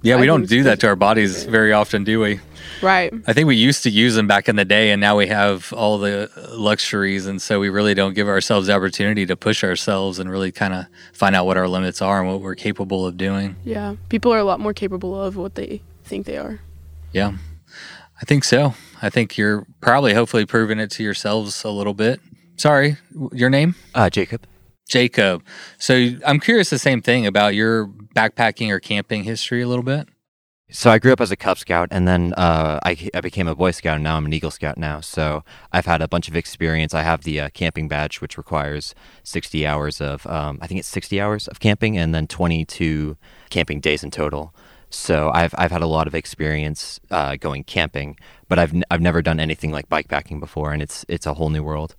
Yeah, 0.02 0.16
we 0.16 0.22
I 0.22 0.26
don't 0.26 0.48
do 0.48 0.62
that 0.64 0.80
to 0.80 0.88
our 0.88 0.96
bodies 0.96 1.44
very 1.44 1.72
often, 1.72 2.04
do 2.04 2.20
we? 2.20 2.40
right, 2.82 3.12
I 3.26 3.32
think 3.32 3.46
we 3.48 3.56
used 3.56 3.82
to 3.84 3.90
use 3.90 4.14
them 4.14 4.26
back 4.26 4.48
in 4.48 4.56
the 4.56 4.64
day, 4.64 4.90
and 4.90 5.00
now 5.00 5.16
we 5.16 5.26
have 5.28 5.72
all 5.72 5.98
the 5.98 6.30
luxuries, 6.52 7.26
and 7.26 7.40
so 7.40 7.58
we 7.58 7.70
really 7.70 7.94
don't 7.94 8.14
give 8.14 8.28
ourselves 8.28 8.66
the 8.66 8.74
opportunity 8.74 9.24
to 9.26 9.36
push 9.36 9.64
ourselves 9.64 10.18
and 10.18 10.30
really 10.30 10.52
kind 10.52 10.74
of 10.74 10.86
find 11.12 11.34
out 11.34 11.46
what 11.46 11.56
our 11.56 11.66
limits 11.66 12.02
are 12.02 12.20
and 12.20 12.28
what 12.30 12.40
we're 12.40 12.54
capable 12.54 13.06
of 13.06 13.16
doing. 13.16 13.56
yeah, 13.64 13.96
people 14.08 14.32
are 14.32 14.38
a 14.38 14.44
lot 14.44 14.60
more 14.60 14.74
capable 14.74 15.20
of 15.20 15.36
what 15.36 15.54
they 15.54 15.82
think 16.04 16.26
they 16.26 16.36
are. 16.36 16.60
Yeah, 17.12 17.32
I 18.20 18.24
think 18.26 18.44
so. 18.44 18.74
I 19.02 19.10
think 19.10 19.36
you're 19.36 19.66
probably, 19.80 20.14
hopefully, 20.14 20.44
proving 20.46 20.78
it 20.78 20.90
to 20.92 21.02
yourselves 21.02 21.64
a 21.64 21.70
little 21.70 21.94
bit. 21.94 22.20
Sorry, 22.56 22.96
your 23.32 23.50
name? 23.50 23.74
Uh, 23.94 24.08
Jacob. 24.10 24.46
Jacob. 24.88 25.42
So 25.78 26.10
I'm 26.24 26.38
curious 26.40 26.70
the 26.70 26.78
same 26.78 27.02
thing 27.02 27.26
about 27.26 27.54
your 27.54 27.90
backpacking 28.16 28.70
or 28.70 28.80
camping 28.80 29.24
history 29.24 29.62
a 29.62 29.68
little 29.68 29.84
bit. 29.84 30.08
So 30.68 30.90
I 30.90 30.98
grew 30.98 31.12
up 31.12 31.20
as 31.20 31.30
a 31.30 31.36
Cub 31.36 31.58
Scout, 31.58 31.88
and 31.92 32.08
then 32.08 32.32
uh, 32.32 32.80
I, 32.84 33.08
I 33.14 33.20
became 33.20 33.46
a 33.46 33.54
Boy 33.54 33.70
Scout, 33.70 33.96
and 33.96 34.04
now 34.04 34.16
I'm 34.16 34.26
an 34.26 34.32
Eagle 34.32 34.50
Scout 34.50 34.76
now. 34.76 35.00
So 35.00 35.44
I've 35.70 35.86
had 35.86 36.02
a 36.02 36.08
bunch 36.08 36.26
of 36.26 36.34
experience. 36.34 36.92
I 36.92 37.02
have 37.02 37.22
the 37.22 37.38
uh, 37.38 37.48
camping 37.50 37.86
badge, 37.86 38.20
which 38.20 38.36
requires 38.36 38.92
60 39.22 39.64
hours 39.64 40.00
of, 40.00 40.26
um, 40.26 40.58
I 40.60 40.66
think 40.66 40.80
it's 40.80 40.88
60 40.88 41.20
hours 41.20 41.46
of 41.46 41.60
camping, 41.60 41.96
and 41.96 42.12
then 42.12 42.26
22 42.26 43.16
camping 43.48 43.78
days 43.78 44.02
in 44.02 44.10
total. 44.10 44.52
So 44.90 45.30
I've 45.34 45.54
I've 45.58 45.72
had 45.72 45.82
a 45.82 45.86
lot 45.86 46.06
of 46.06 46.14
experience 46.14 47.00
uh, 47.10 47.36
going 47.36 47.64
camping, 47.64 48.16
but 48.48 48.58
I've 48.58 48.72
n- 48.72 48.84
I've 48.90 49.00
never 49.00 49.20
done 49.20 49.40
anything 49.40 49.72
like 49.72 49.88
bikepacking 49.88 50.40
before, 50.40 50.72
and 50.72 50.80
it's 50.80 51.04
it's 51.08 51.26
a 51.26 51.34
whole 51.34 51.50
new 51.50 51.62
world. 51.62 51.96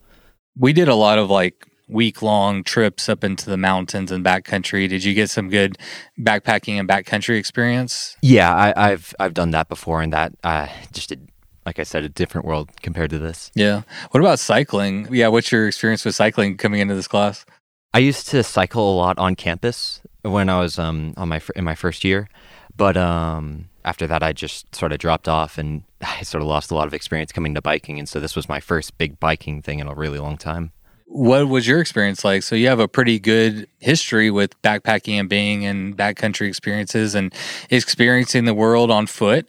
We 0.57 0.73
did 0.73 0.87
a 0.87 0.95
lot 0.95 1.19
of 1.19 1.29
like 1.29 1.67
week 1.87 2.21
long 2.21 2.63
trips 2.63 3.07
up 3.07 3.23
into 3.23 3.49
the 3.49 3.57
mountains 3.57 4.11
and 4.11 4.23
backcountry. 4.23 4.87
Did 4.89 5.03
you 5.03 5.13
get 5.13 5.29
some 5.29 5.49
good 5.49 5.77
backpacking 6.19 6.79
and 6.79 6.87
backcountry 6.87 7.37
experience? 7.37 8.17
Yeah, 8.21 8.53
I, 8.53 8.91
I've 8.91 9.13
I've 9.19 9.33
done 9.33 9.51
that 9.51 9.69
before, 9.69 10.01
and 10.01 10.11
that 10.13 10.33
uh, 10.43 10.67
just 10.91 11.11
a, 11.11 11.17
like 11.65 11.79
I 11.79 11.83
said, 11.83 12.03
a 12.03 12.09
different 12.09 12.45
world 12.45 12.69
compared 12.81 13.09
to 13.11 13.19
this. 13.19 13.51
Yeah. 13.55 13.83
What 14.11 14.19
about 14.19 14.39
cycling? 14.39 15.07
Yeah. 15.11 15.29
What's 15.29 15.51
your 15.51 15.67
experience 15.67 16.05
with 16.05 16.15
cycling 16.15 16.57
coming 16.57 16.81
into 16.81 16.95
this 16.95 17.07
class? 17.07 17.45
I 17.93 17.99
used 17.99 18.27
to 18.29 18.43
cycle 18.43 18.93
a 18.93 18.95
lot 18.95 19.17
on 19.17 19.35
campus 19.35 20.01
when 20.21 20.49
I 20.49 20.59
was 20.59 20.77
um, 20.77 21.13
on 21.17 21.29
my 21.29 21.41
in 21.55 21.63
my 21.63 21.75
first 21.75 22.03
year, 22.03 22.29
but 22.75 22.97
um, 22.97 23.69
after 23.85 24.05
that 24.07 24.21
I 24.21 24.33
just 24.33 24.75
sort 24.75 24.91
of 24.91 24.99
dropped 24.99 25.27
off 25.27 25.57
and 25.57 25.83
I 26.01 26.23
sort 26.23 26.41
of 26.41 26.47
lost 26.47 26.69
a 26.69 26.75
lot 26.75 26.87
of 26.87 26.93
experience 26.93 27.31
coming 27.31 27.55
to 27.55 27.61
biking, 27.61 27.97
and 27.97 28.07
so 28.07 28.19
this 28.19 28.35
was 28.35 28.49
my 28.49 28.59
first 28.59 28.97
big 28.97 29.19
biking 29.19 29.61
thing 29.61 29.79
in 29.79 29.87
a 29.87 29.95
really 29.95 30.19
long 30.19 30.37
time. 30.37 30.71
What 31.09 31.47
was 31.47 31.65
your 31.65 31.79
experience 31.79 32.25
like? 32.25 32.43
So 32.43 32.53
you 32.53 32.67
have 32.67 32.81
a 32.81 32.87
pretty 32.87 33.17
good 33.17 33.67
history 33.79 34.29
with 34.29 34.61
backpacking 34.61 35.19
and 35.19 35.29
being 35.29 35.63
in 35.63 35.95
backcountry 35.95 36.47
experiences 36.47 37.15
and 37.15 37.33
experiencing 37.69 38.43
the 38.43 38.53
world 38.53 38.91
on 38.91 39.07
foot. 39.07 39.47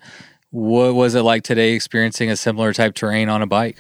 What 0.50 0.94
was 0.94 1.16
it 1.16 1.22
like 1.22 1.42
today 1.42 1.72
experiencing 1.72 2.30
a 2.30 2.36
similar 2.36 2.72
type 2.72 2.94
terrain 2.94 3.28
on 3.28 3.42
a 3.42 3.46
bike? 3.46 3.76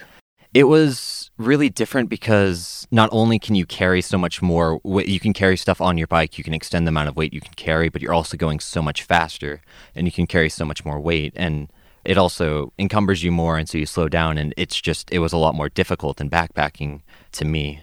It 0.52 0.64
was 0.64 1.30
really 1.38 1.68
different 1.68 2.08
because 2.10 2.86
not 2.90 3.08
only 3.12 3.38
can 3.38 3.54
you 3.54 3.64
carry 3.64 4.02
so 4.02 4.18
much 4.18 4.42
more, 4.42 4.80
you 4.84 5.20
can 5.20 5.32
carry 5.32 5.56
stuff 5.56 5.80
on 5.80 5.96
your 5.96 6.08
bike, 6.08 6.36
you 6.36 6.42
can 6.42 6.54
extend 6.54 6.84
the 6.84 6.90
amount 6.90 7.08
of 7.08 7.16
weight 7.16 7.32
you 7.32 7.40
can 7.40 7.54
carry, 7.54 7.88
but 7.88 8.02
you're 8.02 8.12
also 8.12 8.36
going 8.36 8.58
so 8.58 8.82
much 8.82 9.04
faster 9.04 9.62
and 9.94 10.06
you 10.06 10.12
can 10.12 10.26
carry 10.26 10.48
so 10.48 10.64
much 10.64 10.84
more 10.84 10.98
weight. 10.98 11.32
And 11.36 11.70
it 12.08 12.16
also 12.16 12.72
encumbers 12.78 13.22
you 13.22 13.30
more, 13.30 13.58
and 13.58 13.68
so 13.68 13.76
you 13.76 13.84
slow 13.84 14.08
down. 14.08 14.38
And 14.38 14.54
it's 14.56 14.80
just, 14.80 15.10
it 15.12 15.18
was 15.18 15.34
a 15.34 15.36
lot 15.36 15.54
more 15.54 15.68
difficult 15.68 16.16
than 16.16 16.30
backpacking 16.30 17.02
to 17.32 17.44
me. 17.44 17.82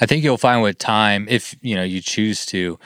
I 0.00 0.06
think 0.06 0.24
you'll 0.24 0.38
find 0.38 0.62
with 0.62 0.78
time, 0.78 1.26
if 1.28 1.54
you 1.60 1.74
know 1.74 1.82
you 1.82 2.00
choose 2.00 2.46
to, 2.46 2.78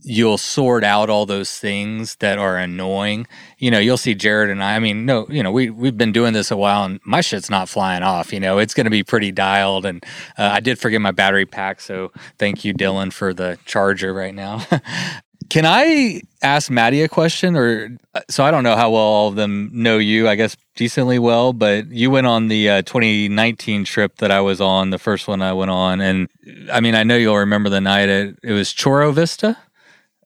you'll 0.00 0.38
sort 0.38 0.82
out 0.82 1.08
all 1.08 1.24
those 1.24 1.56
things 1.56 2.16
that 2.16 2.36
are 2.36 2.56
annoying. 2.56 3.28
You 3.58 3.70
know, 3.70 3.78
you'll 3.78 3.96
see 3.96 4.16
Jared 4.16 4.50
and 4.50 4.60
I. 4.60 4.74
I 4.74 4.80
mean, 4.80 5.06
no, 5.06 5.24
you 5.30 5.40
know, 5.40 5.52
we 5.52 5.70
we've 5.70 5.96
been 5.96 6.10
doing 6.10 6.32
this 6.32 6.50
a 6.50 6.56
while, 6.56 6.84
and 6.84 6.98
my 7.06 7.20
shit's 7.20 7.48
not 7.48 7.68
flying 7.68 8.02
off. 8.02 8.32
You 8.32 8.40
know, 8.40 8.58
it's 8.58 8.74
going 8.74 8.86
to 8.86 8.90
be 8.90 9.04
pretty 9.04 9.30
dialed. 9.30 9.86
And 9.86 10.04
uh, 10.36 10.50
I 10.52 10.58
did 10.58 10.80
forget 10.80 11.00
my 11.00 11.12
battery 11.12 11.46
pack, 11.46 11.80
so 11.80 12.10
thank 12.38 12.64
you, 12.64 12.74
Dylan, 12.74 13.12
for 13.12 13.32
the 13.32 13.56
charger 13.66 14.12
right 14.12 14.34
now. 14.34 14.66
Can 15.48 15.64
I 15.66 16.22
ask 16.42 16.70
Maddie 16.70 17.02
a 17.02 17.08
question? 17.08 17.56
Or 17.56 17.96
so 18.28 18.44
I 18.44 18.50
don't 18.50 18.64
know 18.64 18.76
how 18.76 18.90
well 18.90 19.00
all 19.00 19.28
of 19.28 19.36
them 19.36 19.70
know 19.72 19.98
you. 19.98 20.28
I 20.28 20.34
guess 20.34 20.56
decently 20.76 21.18
well, 21.18 21.52
but 21.52 21.90
you 21.90 22.10
went 22.10 22.26
on 22.26 22.48
the 22.48 22.68
uh, 22.68 22.82
2019 22.82 23.84
trip 23.84 24.16
that 24.16 24.30
I 24.30 24.40
was 24.40 24.60
on, 24.60 24.90
the 24.90 24.98
first 24.98 25.28
one 25.28 25.42
I 25.42 25.52
went 25.52 25.70
on, 25.70 26.00
and 26.00 26.28
I 26.70 26.80
mean, 26.80 26.94
I 26.94 27.02
know 27.02 27.16
you'll 27.16 27.38
remember 27.38 27.68
the 27.68 27.80
night. 27.80 28.08
It 28.08 28.52
was 28.52 28.70
Choro 28.70 29.12
Vista, 29.12 29.56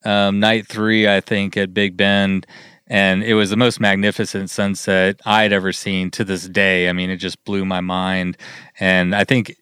um, 0.04 0.40
night 0.40 0.66
three, 0.66 1.08
I 1.08 1.20
think, 1.20 1.56
at 1.56 1.74
Big 1.74 1.96
Bend. 1.96 2.46
And 2.88 3.24
it 3.24 3.34
was 3.34 3.50
the 3.50 3.56
most 3.56 3.80
magnificent 3.80 4.48
sunset 4.48 5.20
I'd 5.26 5.52
ever 5.52 5.72
seen 5.72 6.10
to 6.12 6.24
this 6.24 6.48
day. 6.48 6.88
I 6.88 6.92
mean, 6.92 7.10
it 7.10 7.16
just 7.16 7.44
blew 7.44 7.64
my 7.64 7.80
mind. 7.80 8.36
And 8.78 9.12
I 9.12 9.24
think 9.24 9.56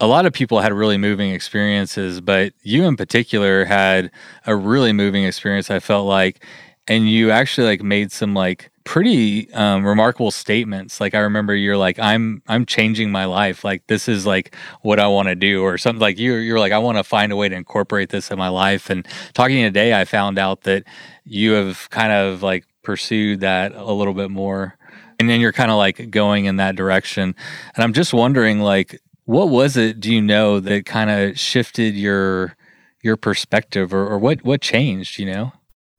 a 0.00 0.06
lot 0.06 0.26
of 0.26 0.32
people 0.32 0.60
had 0.60 0.72
really 0.72 0.96
moving 0.96 1.30
experiences, 1.30 2.20
but 2.20 2.54
you 2.62 2.84
in 2.84 2.96
particular 2.96 3.64
had 3.66 4.10
a 4.46 4.56
really 4.56 4.92
moving 4.92 5.24
experience, 5.24 5.70
I 5.70 5.78
felt 5.78 6.06
like. 6.06 6.44
And 6.88 7.08
you 7.08 7.30
actually 7.30 7.66
like 7.68 7.82
made 7.82 8.10
some 8.10 8.34
like 8.34 8.70
pretty 8.84 9.52
um, 9.52 9.86
remarkable 9.86 10.30
statements. 10.30 11.00
Like 11.00 11.14
I 11.14 11.20
remember 11.20 11.54
you're 11.54 11.76
like, 11.76 11.98
I'm 11.98 12.42
I'm 12.48 12.66
changing 12.66 13.12
my 13.12 13.26
life. 13.26 13.62
Like 13.62 13.86
this 13.86 14.08
is 14.08 14.26
like 14.26 14.56
what 14.82 14.98
I 14.98 15.06
want 15.06 15.28
to 15.28 15.36
do, 15.36 15.62
or 15.62 15.78
something 15.78 16.00
like 16.00 16.18
you 16.18 16.34
you're 16.36 16.58
like, 16.58 16.72
I 16.72 16.78
want 16.78 16.98
to 16.98 17.04
find 17.04 17.30
a 17.30 17.36
way 17.36 17.48
to 17.48 17.54
incorporate 17.54 18.08
this 18.08 18.30
in 18.30 18.38
my 18.38 18.48
life. 18.48 18.90
And 18.90 19.06
talking 19.34 19.62
today, 19.62 19.94
I 19.94 20.04
found 20.04 20.38
out 20.38 20.62
that 20.62 20.84
you 21.24 21.52
have 21.52 21.88
kind 21.90 22.12
of 22.12 22.42
like 22.42 22.64
pursued 22.82 23.40
that 23.40 23.72
a 23.74 23.92
little 23.92 24.14
bit 24.14 24.30
more. 24.30 24.76
And 25.20 25.28
then 25.28 25.40
you're 25.40 25.52
kind 25.52 25.70
of 25.70 25.76
like 25.76 26.10
going 26.10 26.46
in 26.46 26.56
that 26.56 26.76
direction. 26.76 27.34
And 27.76 27.84
I'm 27.84 27.92
just 27.92 28.14
wondering, 28.14 28.60
like, 28.60 28.98
what 29.30 29.48
was 29.48 29.76
it 29.76 30.00
do 30.00 30.12
you 30.12 30.20
know 30.20 30.58
that 30.58 30.84
kind 30.84 31.08
of 31.08 31.38
shifted 31.38 31.94
your 31.94 32.56
your 33.00 33.16
perspective 33.16 33.94
or, 33.94 34.04
or 34.08 34.18
what 34.18 34.42
what 34.44 34.60
changed 34.60 35.20
you 35.20 35.26
know? 35.26 35.52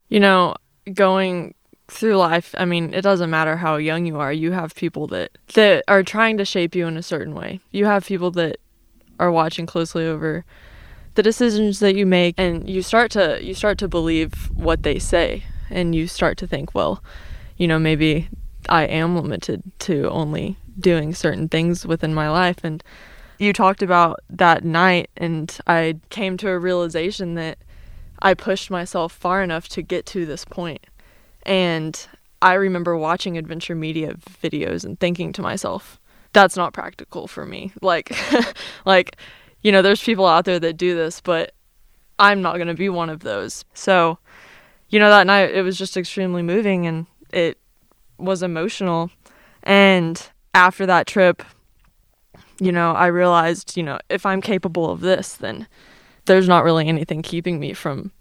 You 0.10 0.20
know 0.20 0.56
going 0.94 1.54
through 1.88 2.18
life 2.18 2.54
i 2.58 2.66
mean 2.66 2.94
it 2.94 3.02
doesn't 3.02 3.30
matter 3.30 3.58
how 3.58 3.76
young 3.76 4.06
you 4.06 4.18
are 4.20 4.32
you 4.34 4.52
have 4.52 4.76
people 4.76 5.08
that 5.08 5.38
that 5.54 5.84
are 5.88 6.04
trying 6.04 6.38
to 6.38 6.46
shape 6.46 6.76
you 6.76 6.86
in 6.88 6.98
a 6.98 7.04
certain 7.04 7.34
way. 7.34 7.62
You 7.72 7.86
have 7.86 8.06
people 8.06 8.32
that 8.32 8.58
are 9.18 9.32
watching 9.32 9.66
closely 9.66 10.06
over 10.06 10.44
the 11.16 11.24
decisions 11.24 11.80
that 11.80 11.96
you 11.96 12.06
make 12.06 12.36
and 12.38 12.70
you 12.70 12.82
start 12.82 13.12
to 13.12 13.40
you 13.42 13.54
start 13.54 13.78
to 13.78 13.88
believe 13.88 14.50
what 14.54 14.84
they 14.84 15.00
say 15.00 15.46
and 15.70 15.96
you 15.96 16.06
start 16.06 16.38
to 16.40 16.48
think 16.48 16.76
well 16.76 17.02
you 17.56 17.68
know 17.68 17.80
maybe 17.80 18.28
i 18.68 18.84
am 18.84 19.16
limited 19.16 19.64
to 19.80 20.10
only 20.10 20.58
doing 20.78 21.14
certain 21.14 21.48
things 21.48 21.86
within 21.86 22.14
my 22.14 22.30
life 22.30 22.58
and 22.64 22.84
you 23.42 23.54
talked 23.54 23.82
about 23.82 24.20
that 24.30 24.64
night 24.64 25.10
and 25.18 25.58
I 25.66 25.96
came 26.12 26.38
to 26.38 26.50
a 26.50 26.60
realization 26.60 27.34
that 27.36 27.58
I 28.22 28.36
pushed 28.36 28.70
myself 28.70 29.12
far 29.12 29.42
enough 29.42 29.68
to 29.70 29.82
get 29.82 30.06
to 30.08 30.28
this 30.28 30.46
point. 30.46 30.86
And 31.42 32.08
I 32.40 32.54
remember 32.54 32.96
watching 32.96 33.40
adventure 33.40 33.74
media 33.74 34.14
videos 34.14 34.86
and 34.86 35.00
thinking 35.00 35.34
to 35.34 35.42
myself, 35.42 36.00
that's 36.34 36.56
not 36.56 36.74
practical 36.74 37.28
for 37.28 37.48
me. 37.48 37.74
Like 37.82 38.16
like 38.86 39.18
you 39.64 39.72
know, 39.72 39.82
there's 39.82 40.04
people 40.04 40.28
out 40.28 40.46
there 40.46 40.60
that 40.60 40.78
do 40.78 40.96
this, 40.96 41.20
but 41.20 41.56
I'm 42.20 42.44
not 42.44 42.58
going 42.58 42.68
to 42.68 42.76
be 42.76 42.90
one 42.90 43.10
of 43.10 43.22
those. 43.22 43.66
So, 43.74 44.20
you 44.90 45.00
know, 45.00 45.10
that 45.10 45.26
night 45.26 45.50
it 45.52 45.64
was 45.64 45.80
just 45.80 45.98
extremely 45.98 46.44
moving 46.44 46.86
and 46.86 47.08
it 47.34 47.58
was 48.20 48.44
emotional. 48.44 49.10
And 49.64 50.22
after 50.54 50.86
that 50.86 51.08
trip, 51.08 51.44
you 52.62 52.72
know, 52.72 52.92
I 52.92 53.08
realized, 53.08 53.76
you 53.76 53.82
know, 53.82 53.98
if 54.08 54.24
I'm 54.24 54.40
capable 54.40 54.92
of 54.92 55.02
this, 55.02 55.34
then 55.34 55.68
there's 56.26 56.48
not 56.48 56.64
really 56.64 56.88
anything 56.88 57.24
keeping 57.24 57.60
me 57.60 57.74
from 57.74 58.12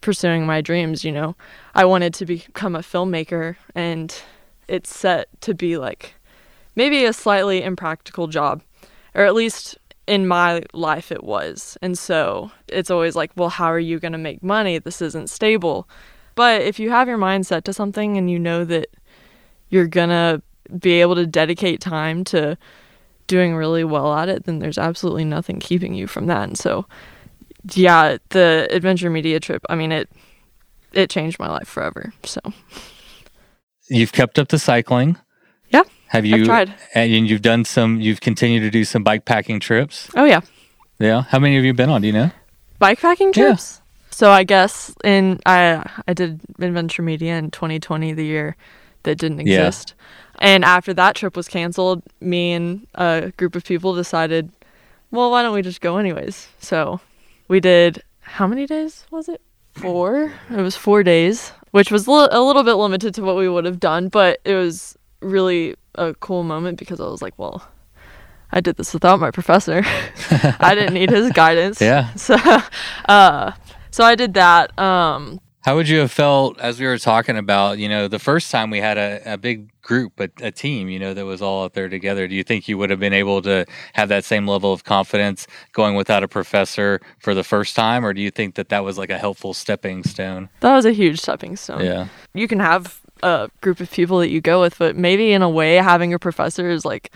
pursuing 0.00 0.46
my 0.46 0.60
dreams, 0.60 1.04
you 1.04 1.10
know. 1.10 1.34
I 1.74 1.84
wanted 1.84 2.14
to 2.14 2.24
become 2.24 2.76
a 2.76 2.80
filmmaker 2.80 3.56
and 3.74 4.14
it's 4.68 4.96
set 4.96 5.28
to 5.40 5.54
be 5.54 5.76
like 5.76 6.14
maybe 6.76 7.04
a 7.04 7.12
slightly 7.12 7.64
impractical 7.64 8.28
job, 8.28 8.62
or 9.12 9.24
at 9.24 9.34
least 9.34 9.76
in 10.06 10.28
my 10.28 10.62
life 10.72 11.10
it 11.10 11.24
was. 11.24 11.76
And 11.82 11.98
so 11.98 12.52
it's 12.68 12.92
always 12.92 13.16
like, 13.16 13.32
well, 13.34 13.48
how 13.48 13.66
are 13.66 13.80
you 13.80 13.98
going 13.98 14.12
to 14.12 14.18
make 14.18 14.40
money? 14.40 14.78
This 14.78 15.02
isn't 15.02 15.30
stable. 15.30 15.88
But 16.36 16.62
if 16.62 16.78
you 16.78 16.90
have 16.90 17.08
your 17.08 17.18
mind 17.18 17.44
set 17.44 17.64
to 17.64 17.72
something 17.72 18.16
and 18.16 18.30
you 18.30 18.38
know 18.38 18.64
that 18.66 18.86
you're 19.68 19.88
going 19.88 20.10
to 20.10 20.42
be 20.78 21.00
able 21.00 21.16
to 21.16 21.26
dedicate 21.26 21.80
time 21.80 22.22
to 22.22 22.56
doing 23.30 23.54
really 23.54 23.84
well 23.84 24.12
at 24.12 24.28
it, 24.28 24.44
then 24.44 24.58
there's 24.58 24.76
absolutely 24.76 25.24
nothing 25.24 25.60
keeping 25.60 25.94
you 25.94 26.08
from 26.08 26.26
that. 26.26 26.42
And 26.42 26.58
so, 26.58 26.84
yeah, 27.74 28.18
the 28.30 28.66
adventure 28.70 29.08
media 29.08 29.38
trip, 29.38 29.64
I 29.70 29.76
mean, 29.76 29.92
it 29.92 30.10
it 30.92 31.08
changed 31.08 31.38
my 31.38 31.48
life 31.48 31.68
forever. 31.68 32.12
So, 32.24 32.40
you've 33.88 34.12
kept 34.12 34.38
up 34.38 34.48
the 34.48 34.58
cycling. 34.58 35.16
Yeah. 35.70 35.84
Have 36.08 36.26
you 36.26 36.44
tried. 36.44 36.74
And 36.94 37.28
you've 37.28 37.42
done 37.42 37.64
some. 37.64 38.00
You've 38.00 38.20
continued 38.20 38.60
to 38.60 38.70
do 38.70 38.84
some 38.84 39.04
bike 39.04 39.24
packing 39.24 39.60
trips. 39.60 40.10
Oh 40.16 40.24
yeah, 40.24 40.40
Yeah. 40.98 41.22
How 41.22 41.38
many 41.38 41.54
have 41.54 41.64
you 41.64 41.72
been 41.72 41.88
on? 41.88 42.00
Do 42.02 42.08
you 42.08 42.12
know? 42.12 42.30
bike 42.80 43.00
packing 43.00 43.32
trips. 43.32 43.76
Yeah. 43.76 43.86
So 44.10 44.30
I 44.30 44.42
guess 44.42 44.92
in 45.04 45.38
I 45.46 45.88
I 46.08 46.12
did 46.14 46.40
Adventure 46.58 47.02
Media 47.02 47.38
in 47.38 47.50
2020, 47.50 48.12
the 48.12 48.24
year 48.24 48.56
that 49.04 49.18
didn't 49.18 49.40
exist. 49.40 49.94
Yeah. 49.96 50.04
And 50.40 50.64
after 50.64 50.94
that 50.94 51.14
trip 51.16 51.36
was 51.36 51.48
canceled, 51.48 52.02
me 52.20 52.52
and 52.52 52.86
a 52.94 53.32
group 53.36 53.54
of 53.54 53.64
people 53.64 53.94
decided, 53.94 54.50
well, 55.10 55.30
why 55.30 55.42
don't 55.42 55.54
we 55.54 55.62
just 55.62 55.80
go 55.80 55.98
anyways? 55.98 56.48
So 56.60 57.00
we 57.48 57.60
did. 57.60 58.02
How 58.20 58.46
many 58.46 58.66
days 58.66 59.04
was 59.10 59.28
it? 59.28 59.40
Four. 59.74 60.32
It 60.50 60.60
was 60.62 60.76
four 60.76 61.02
days, 61.02 61.52
which 61.72 61.90
was 61.90 62.08
li- 62.08 62.28
a 62.30 62.40
little 62.40 62.62
bit 62.62 62.74
limited 62.74 63.14
to 63.16 63.22
what 63.22 63.36
we 63.36 63.48
would 63.48 63.64
have 63.64 63.80
done, 63.80 64.08
but 64.08 64.40
it 64.44 64.54
was 64.54 64.96
really 65.20 65.74
a 65.96 66.14
cool 66.14 66.42
moment 66.42 66.78
because 66.78 67.00
I 67.00 67.04
was 67.04 67.20
like, 67.20 67.34
well, 67.36 67.66
I 68.52 68.60
did 68.60 68.76
this 68.76 68.94
without 68.94 69.20
my 69.20 69.30
professor. 69.30 69.82
I 70.60 70.74
didn't 70.74 70.94
need 70.94 71.10
his 71.10 71.30
guidance. 71.34 71.80
Yeah. 71.80 72.12
So, 72.16 72.36
uh, 73.08 73.52
so 73.90 74.04
I 74.04 74.14
did 74.14 74.34
that. 74.34 74.76
Um, 74.78 75.40
How 75.64 75.76
would 75.76 75.88
you 75.88 75.98
have 75.98 76.10
felt 76.12 76.58
as 76.60 76.78
we 76.80 76.86
were 76.86 76.98
talking 76.98 77.36
about, 77.36 77.78
you 77.78 77.88
know, 77.88 78.08
the 78.08 78.18
first 78.18 78.50
time 78.50 78.70
we 78.70 78.78
had 78.78 78.96
a, 78.98 79.34
a 79.34 79.36
big 79.38 79.70
group, 79.90 80.20
a, 80.20 80.30
a 80.40 80.52
team, 80.52 80.88
you 80.88 81.00
know, 81.00 81.12
that 81.12 81.26
was 81.26 81.42
all 81.42 81.64
out 81.64 81.74
there 81.74 81.88
together? 81.88 82.28
Do 82.28 82.36
you 82.36 82.44
think 82.44 82.68
you 82.68 82.78
would 82.78 82.90
have 82.90 83.00
been 83.00 83.12
able 83.12 83.42
to 83.42 83.66
have 83.94 84.08
that 84.08 84.24
same 84.24 84.46
level 84.46 84.72
of 84.72 84.84
confidence 84.84 85.48
going 85.72 85.96
without 85.96 86.22
a 86.22 86.28
professor 86.28 87.00
for 87.18 87.34
the 87.34 87.42
first 87.42 87.74
time? 87.74 88.06
Or 88.06 88.12
do 88.12 88.22
you 88.22 88.30
think 88.30 88.54
that 88.54 88.68
that 88.68 88.84
was 88.84 88.96
like 88.96 89.10
a 89.10 89.18
helpful 89.18 89.52
stepping 89.52 90.04
stone? 90.04 90.48
that 90.60 90.76
was 90.76 90.84
a 90.86 90.92
huge 90.92 91.20
stepping 91.20 91.56
stone. 91.56 91.84
Yeah. 91.84 92.06
You 92.34 92.46
can 92.46 92.60
have 92.60 93.00
a 93.24 93.50
group 93.62 93.80
of 93.80 93.90
people 93.90 94.18
that 94.20 94.30
you 94.30 94.40
go 94.40 94.60
with, 94.60 94.78
but 94.78 94.94
maybe 94.94 95.32
in 95.32 95.42
a 95.42 95.50
way, 95.50 95.74
having 95.74 96.14
a 96.14 96.20
professor 96.20 96.70
is 96.70 96.84
like, 96.84 97.10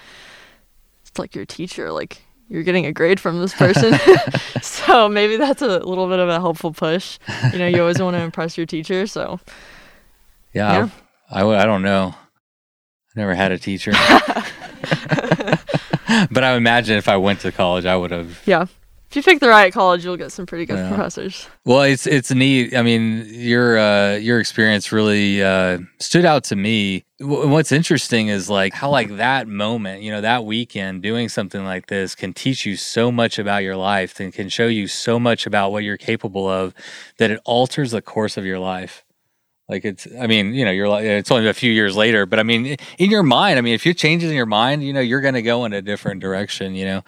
it's 1.06 1.16
like 1.16 1.36
your 1.36 1.46
teacher. 1.46 1.92
Like 1.92 2.22
you're 2.48 2.64
getting 2.64 2.86
a 2.86 2.92
grade 2.92 3.20
from 3.20 3.38
this 3.40 3.54
person. 3.54 3.94
so 4.62 5.08
maybe 5.08 5.36
that's 5.36 5.62
a 5.62 5.78
little 5.78 6.08
bit 6.08 6.18
of 6.18 6.28
a 6.28 6.40
helpful 6.40 6.72
push. 6.72 7.20
You 7.52 7.60
know, 7.60 7.68
you 7.68 7.80
always 7.80 8.02
want 8.02 8.16
to 8.16 8.20
impress 8.20 8.56
your 8.56 8.66
teacher. 8.66 9.06
So 9.06 9.38
Yeah. 10.52 10.72
Yeah. 10.72 10.88
I, 11.30 11.38
w- 11.40 11.56
I 11.56 11.66
don't 11.66 11.82
know. 11.82 12.16
Never 13.14 13.34
had 13.34 13.52
a 13.52 13.58
teacher. 13.58 13.92
but 16.30 16.44
I 16.44 16.54
imagine 16.56 16.96
if 16.96 17.08
I 17.08 17.16
went 17.16 17.40
to 17.40 17.52
college, 17.52 17.84
I 17.86 17.96
would 17.96 18.10
have 18.10 18.42
yeah, 18.46 18.62
if 19.10 19.16
you 19.16 19.22
pick 19.22 19.40
the 19.40 19.48
right 19.48 19.72
college, 19.72 20.04
you'll 20.04 20.16
get 20.16 20.32
some 20.32 20.44
pretty 20.46 20.66
good 20.66 20.76
Yeah. 20.78 20.88
professors. 20.88 21.48
Well, 21.64 21.82
it's 21.82 22.06
it's 22.06 22.30
neat. 22.32 22.76
I 22.76 22.82
mean, 22.82 23.26
your 23.28 23.78
uh, 23.78 24.16
your 24.16 24.40
experience 24.40 24.90
really 24.92 25.42
uh, 25.42 25.78
stood 26.00 26.24
out 26.24 26.44
to 26.44 26.56
me. 26.56 27.04
W- 27.20 27.48
What's 27.48 27.70
interesting 27.72 28.28
is 28.28 28.50
like 28.50 28.74
how 28.74 28.90
like 28.90 29.16
that 29.16 29.46
moment, 29.48 30.02
you 30.02 30.10
know, 30.10 30.20
that 30.20 30.44
weekend 30.44 31.02
doing 31.02 31.28
something 31.28 31.64
like 31.64 31.86
this 31.86 32.14
can 32.14 32.32
teach 32.32 32.66
you 32.66 32.76
so 32.76 33.12
much 33.12 33.38
about 33.38 33.62
your 33.62 33.76
life 33.76 34.18
and 34.20 34.32
can 34.32 34.48
show 34.48 34.66
you 34.66 34.88
so 34.88 35.18
much 35.20 35.46
about 35.46 35.70
what 35.72 35.84
you're 35.84 35.96
capable 35.96 36.48
of 36.48 36.74
that 37.18 37.30
it 37.30 37.40
alters 37.44 37.92
the 37.92 38.02
course 38.02 38.36
of 38.36 38.44
your 38.44 38.58
life. 38.58 39.03
Like 39.74 39.84
it's, 39.84 40.06
I 40.20 40.28
mean, 40.28 40.54
you 40.54 40.64
know, 40.64 40.70
you're 40.70 40.88
like, 40.88 41.04
it's 41.04 41.32
only 41.32 41.48
a 41.48 41.52
few 41.52 41.72
years 41.72 41.96
later, 41.96 42.26
but 42.26 42.38
I 42.38 42.44
mean, 42.44 42.76
in 42.96 43.10
your 43.10 43.24
mind, 43.24 43.58
I 43.58 43.60
mean, 43.60 43.74
if 43.74 43.84
you 43.84 43.92
changes 43.92 44.30
in 44.30 44.36
your 44.36 44.46
mind, 44.46 44.84
you 44.84 44.92
know, 44.92 45.00
you're 45.00 45.20
going 45.20 45.34
to 45.34 45.42
go 45.42 45.64
in 45.64 45.72
a 45.72 45.82
different 45.82 46.20
direction, 46.20 46.76
you 46.76 46.84
know. 46.84 47.02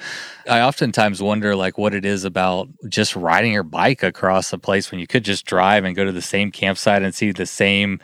I 0.50 0.62
oftentimes 0.62 1.22
wonder 1.22 1.54
like 1.54 1.78
what 1.78 1.94
it 1.94 2.04
is 2.04 2.24
about 2.24 2.68
just 2.88 3.14
riding 3.14 3.52
your 3.52 3.62
bike 3.62 4.02
across 4.02 4.52
a 4.52 4.58
place 4.58 4.90
when 4.90 4.98
you 4.98 5.06
could 5.06 5.24
just 5.24 5.46
drive 5.46 5.84
and 5.84 5.94
go 5.94 6.04
to 6.04 6.10
the 6.10 6.20
same 6.20 6.50
campsite 6.50 7.02
and 7.02 7.14
see 7.14 7.30
the 7.30 7.46
same 7.46 8.00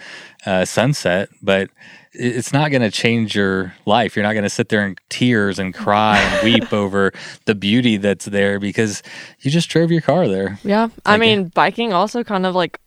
uh, 0.46 0.64
sunset, 0.64 1.28
but 1.42 1.70
it's 2.14 2.52
not 2.52 2.70
going 2.70 2.82
to 2.82 2.90
change 2.90 3.34
your 3.34 3.74
life. 3.86 4.14
You're 4.14 4.22
not 4.22 4.34
going 4.34 4.44
to 4.44 4.50
sit 4.50 4.68
there 4.68 4.86
in 4.86 4.96
tears 5.08 5.58
and 5.58 5.72
cry 5.72 6.18
and 6.18 6.44
weep 6.44 6.72
over 6.72 7.12
the 7.46 7.54
beauty 7.54 7.96
that's 7.96 8.26
there 8.26 8.60
because 8.60 9.02
you 9.40 9.50
just 9.50 9.70
drove 9.70 9.90
your 9.90 10.02
car 10.02 10.28
there. 10.28 10.58
Yeah. 10.62 10.88
I 11.06 11.16
mean, 11.16 11.48
biking 11.48 11.92
also 11.92 12.22
kind 12.22 12.44
of 12.44 12.54
like 12.54 12.78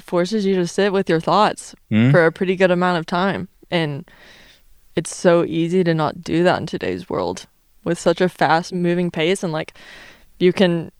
forces 0.00 0.46
you 0.46 0.54
to 0.56 0.66
sit 0.66 0.92
with 0.92 1.08
your 1.08 1.20
thoughts 1.20 1.74
Mhm. 1.90 2.10
for 2.10 2.26
a 2.26 2.32
pretty 2.32 2.56
good 2.56 2.70
amount 2.70 2.98
of 2.98 3.06
time. 3.06 3.48
And 3.70 4.08
it's 4.96 5.14
so 5.14 5.44
easy 5.44 5.84
to 5.84 5.94
not 5.94 6.22
do 6.22 6.42
that 6.44 6.58
in 6.60 6.66
today's 6.66 7.08
world 7.08 7.46
with 7.84 7.98
such 7.98 8.20
a 8.20 8.28
fast 8.28 8.72
moving 8.72 9.10
pace. 9.10 9.42
And 9.42 9.52
like, 9.52 9.74
you 10.38 10.52
can 10.52 10.90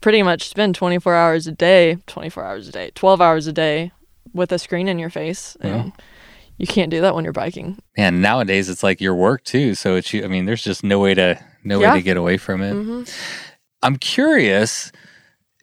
pretty 0.00 0.22
much 0.22 0.48
spend 0.48 0.74
24 0.74 1.14
hours 1.14 1.46
a 1.46 1.52
day, 1.52 1.96
24 2.06 2.44
hours 2.44 2.68
a 2.68 2.72
day, 2.72 2.90
12 2.94 3.20
hours 3.20 3.46
a 3.46 3.52
day 3.52 3.92
with 4.32 4.52
a 4.52 4.58
screen 4.58 4.88
in 4.88 4.98
your 4.98 5.10
face. 5.10 5.56
And 5.60 5.92
you 6.58 6.66
can't 6.66 6.90
do 6.90 7.00
that 7.00 7.14
when 7.14 7.24
you're 7.24 7.32
biking. 7.32 7.78
And 7.96 8.20
nowadays 8.22 8.68
it's 8.68 8.82
like 8.82 9.00
your 9.00 9.14
work 9.14 9.44
too. 9.44 9.74
So 9.74 9.96
it's, 9.96 10.14
I 10.14 10.26
mean, 10.28 10.44
there's 10.44 10.62
just 10.64 10.82
no 10.84 10.98
way 10.98 11.14
to, 11.14 11.38
no 11.62 11.80
Yeah. 11.80 11.92
way 11.92 11.98
to 11.98 12.02
get 12.02 12.16
away 12.16 12.36
from 12.36 12.62
it. 12.62 12.72
hmm 12.72 13.02
I'm 13.82 13.96
curious 13.96 14.90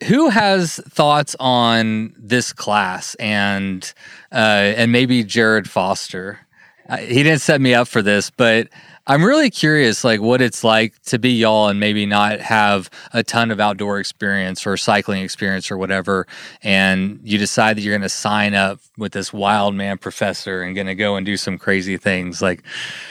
who 0.06 0.28
has 0.28 0.76
thoughts 0.88 1.36
on 1.40 2.14
this 2.18 2.52
class 2.52 3.14
and 3.16 3.92
uh, 4.32 4.74
and 4.76 4.92
maybe 4.92 5.24
Jared 5.24 5.68
Foster. 5.68 6.40
Uh, 6.88 6.96
he 6.98 7.22
didn't 7.22 7.40
set 7.40 7.60
me 7.60 7.74
up 7.74 7.86
for 7.88 8.02
this, 8.02 8.30
but 8.30 8.68
I'm 9.06 9.24
really 9.24 9.50
curious, 9.50 10.04
like 10.04 10.20
what 10.20 10.40
it's 10.40 10.62
like 10.62 11.00
to 11.04 11.18
be 11.18 11.30
y'all 11.30 11.68
and 11.68 11.80
maybe 11.80 12.06
not 12.06 12.38
have 12.40 12.88
a 13.12 13.24
ton 13.24 13.50
of 13.50 13.58
outdoor 13.58 13.98
experience 13.98 14.64
or 14.64 14.76
cycling 14.76 15.22
experience 15.22 15.70
or 15.70 15.76
whatever, 15.76 16.26
and 16.62 17.18
you 17.24 17.36
decide 17.36 17.76
that 17.76 17.82
you're 17.82 17.92
going 17.92 18.02
to 18.02 18.08
sign 18.08 18.54
up 18.54 18.78
with 18.96 19.12
this 19.12 19.32
wild 19.32 19.74
man 19.74 19.98
professor 19.98 20.62
and 20.62 20.76
going 20.76 20.86
to 20.86 20.94
go 20.94 21.16
and 21.16 21.26
do 21.26 21.36
some 21.36 21.58
crazy 21.58 21.96
things. 21.96 22.40
Like, 22.40 22.62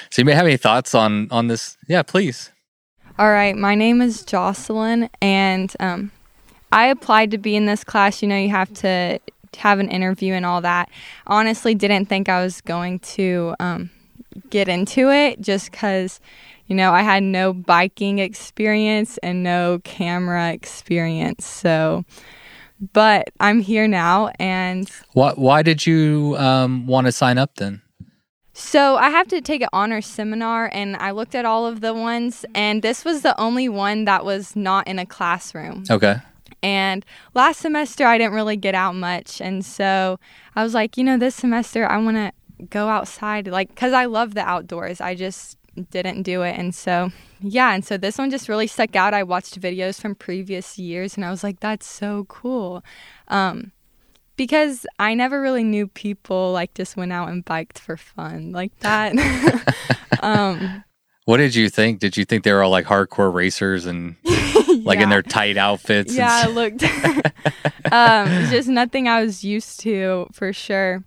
so 0.09 0.21
you 0.21 0.25
may 0.25 0.33
have 0.33 0.45
any 0.45 0.57
thoughts 0.57 0.95
on 0.95 1.27
on 1.29 1.47
this? 1.47 1.77
Yeah, 1.87 2.03
please. 2.03 2.51
All 3.19 3.29
right, 3.29 3.55
my 3.55 3.75
name 3.75 4.01
is 4.01 4.23
Jocelyn, 4.23 5.09
and 5.21 5.73
um, 5.81 6.11
I 6.71 6.87
applied 6.87 7.31
to 7.31 7.37
be 7.37 7.55
in 7.55 7.65
this 7.65 7.83
class. 7.83 8.21
You 8.21 8.27
know, 8.27 8.37
you 8.37 8.49
have 8.49 8.73
to 8.75 9.19
have 9.57 9.79
an 9.79 9.89
interview 9.89 10.33
and 10.33 10.45
all 10.45 10.61
that. 10.61 10.89
Honestly, 11.27 11.75
didn't 11.75 12.05
think 12.05 12.29
I 12.29 12.43
was 12.43 12.61
going 12.61 12.99
to 12.99 13.55
um, 13.59 13.89
get 14.49 14.67
into 14.67 15.09
it 15.11 15.41
just 15.41 15.71
because, 15.71 16.19
you 16.67 16.75
know, 16.75 16.91
I 16.91 17.01
had 17.01 17.23
no 17.23 17.53
biking 17.53 18.19
experience 18.19 19.17
and 19.19 19.43
no 19.43 19.79
camera 19.83 20.51
experience. 20.51 21.45
So, 21.45 22.05
but 22.93 23.29
I'm 23.39 23.59
here 23.59 23.87
now, 23.87 24.31
and 24.39 24.89
Why 25.13 25.33
why 25.33 25.61
did 25.61 25.85
you 25.85 26.35
um, 26.39 26.87
want 26.87 27.05
to 27.05 27.11
sign 27.11 27.37
up 27.37 27.55
then? 27.55 27.81
So 28.53 28.95
I 28.97 29.09
have 29.09 29.27
to 29.29 29.41
take 29.41 29.61
an 29.61 29.69
honors 29.73 30.05
seminar, 30.05 30.69
and 30.73 30.95
I 30.97 31.11
looked 31.11 31.35
at 31.35 31.45
all 31.45 31.65
of 31.65 31.81
the 31.81 31.93
ones, 31.93 32.45
and 32.53 32.81
this 32.81 33.05
was 33.05 33.21
the 33.21 33.39
only 33.39 33.69
one 33.69 34.05
that 34.05 34.25
was 34.25 34.55
not 34.55 34.87
in 34.87 34.99
a 34.99 35.05
classroom. 35.05 35.83
Okay. 35.89 36.17
And 36.63 37.05
last 37.33 37.61
semester, 37.61 38.05
I 38.05 38.17
didn't 38.17 38.33
really 38.33 38.57
get 38.57 38.75
out 38.75 38.95
much, 38.95 39.41
and 39.41 39.65
so 39.65 40.19
I 40.55 40.63
was 40.63 40.73
like, 40.73 40.97
you 40.97 41.03
know, 41.03 41.17
this 41.17 41.35
semester 41.35 41.85
I 41.87 41.97
want 41.97 42.17
to 42.17 42.31
go 42.69 42.87
outside, 42.87 43.47
like, 43.47 43.69
because 43.69 43.93
I 43.93 44.05
love 44.05 44.35
the 44.35 44.41
outdoors. 44.41 45.01
I 45.01 45.15
just 45.15 45.57
didn't 45.89 46.23
do 46.23 46.43
it, 46.43 46.57
and 46.57 46.75
so 46.75 47.11
yeah, 47.41 47.73
and 47.73 47.83
so 47.83 47.97
this 47.97 48.17
one 48.17 48.29
just 48.29 48.47
really 48.47 48.67
stuck 48.67 48.95
out. 48.95 49.13
I 49.13 49.23
watched 49.23 49.59
videos 49.59 49.99
from 49.99 50.13
previous 50.15 50.77
years, 50.77 51.15
and 51.15 51.25
I 51.25 51.31
was 51.31 51.43
like, 51.43 51.59
that's 51.59 51.87
so 51.87 52.25
cool. 52.29 52.83
Um, 53.27 53.71
because 54.35 54.85
I 54.99 55.13
never 55.13 55.41
really 55.41 55.63
knew 55.63 55.87
people 55.87 56.51
like 56.51 56.73
just 56.73 56.97
went 56.97 57.11
out 57.11 57.29
and 57.29 57.43
biked 57.45 57.79
for 57.79 57.97
fun 57.97 58.51
like 58.51 58.77
that. 58.79 59.13
um, 60.21 60.83
What 61.25 61.37
did 61.37 61.55
you 61.55 61.69
think? 61.69 61.99
Did 61.99 62.17
you 62.17 62.25
think 62.25 62.43
they 62.43 62.51
were 62.51 62.63
all 62.63 62.71
like 62.71 62.85
hardcore 62.85 63.33
racers 63.33 63.85
and 63.85 64.15
like 64.85 64.99
in 64.99 65.09
their 65.09 65.21
tight 65.21 65.57
outfits? 65.57 66.15
Yeah, 66.15 66.47
it 66.47 66.51
looked 66.51 66.83
um, 67.91 68.27
just 68.49 68.67
nothing 68.67 69.07
I 69.07 69.23
was 69.23 69.43
used 69.43 69.79
to 69.81 70.27
for 70.31 70.53
sure. 70.53 71.03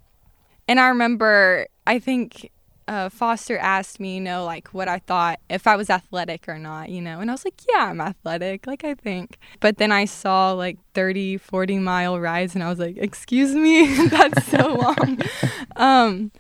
And 0.67 0.81
I 0.81 0.89
remember, 0.89 1.67
I 1.87 1.99
think 1.99 2.51
uh, 2.87 3.09
Foster 3.09 3.59
asked 3.59 3.99
me, 3.99 4.17
you 4.17 4.21
know, 4.21 4.45
like 4.45 4.69
what 4.69 4.89
I 4.89 4.99
thought 4.99 5.41
if 5.49 5.67
I 5.67 5.77
was 5.77 5.91
athletic 5.91 6.49
or 6.49 6.59
not, 6.59 6.91
you 6.91 7.01
know, 7.01 7.21
and 7.21 7.31
I 7.31 7.35
was 7.35 7.45
like, 7.45 7.61
yeah, 7.69 7.87
I'm 7.87 8.01
athletic, 8.01 8.67
like 8.67 8.85
I 8.85 8.95
think. 8.95 9.39
But 9.61 9.79
then 9.79 9.93
I 9.93 10.05
saw 10.05 10.53
like 10.53 10.79
30, 10.95 11.39
40 11.39 11.79
mile 11.79 12.21
rides, 12.21 12.55
and 12.55 12.63
I 12.63 12.69
was 12.69 12.79
like, 12.79 12.97
excuse 12.97 13.55
me, 13.55 13.87
that's 14.09 14.47
so 14.47 14.75
long. 14.75 15.21
um, 15.77 16.33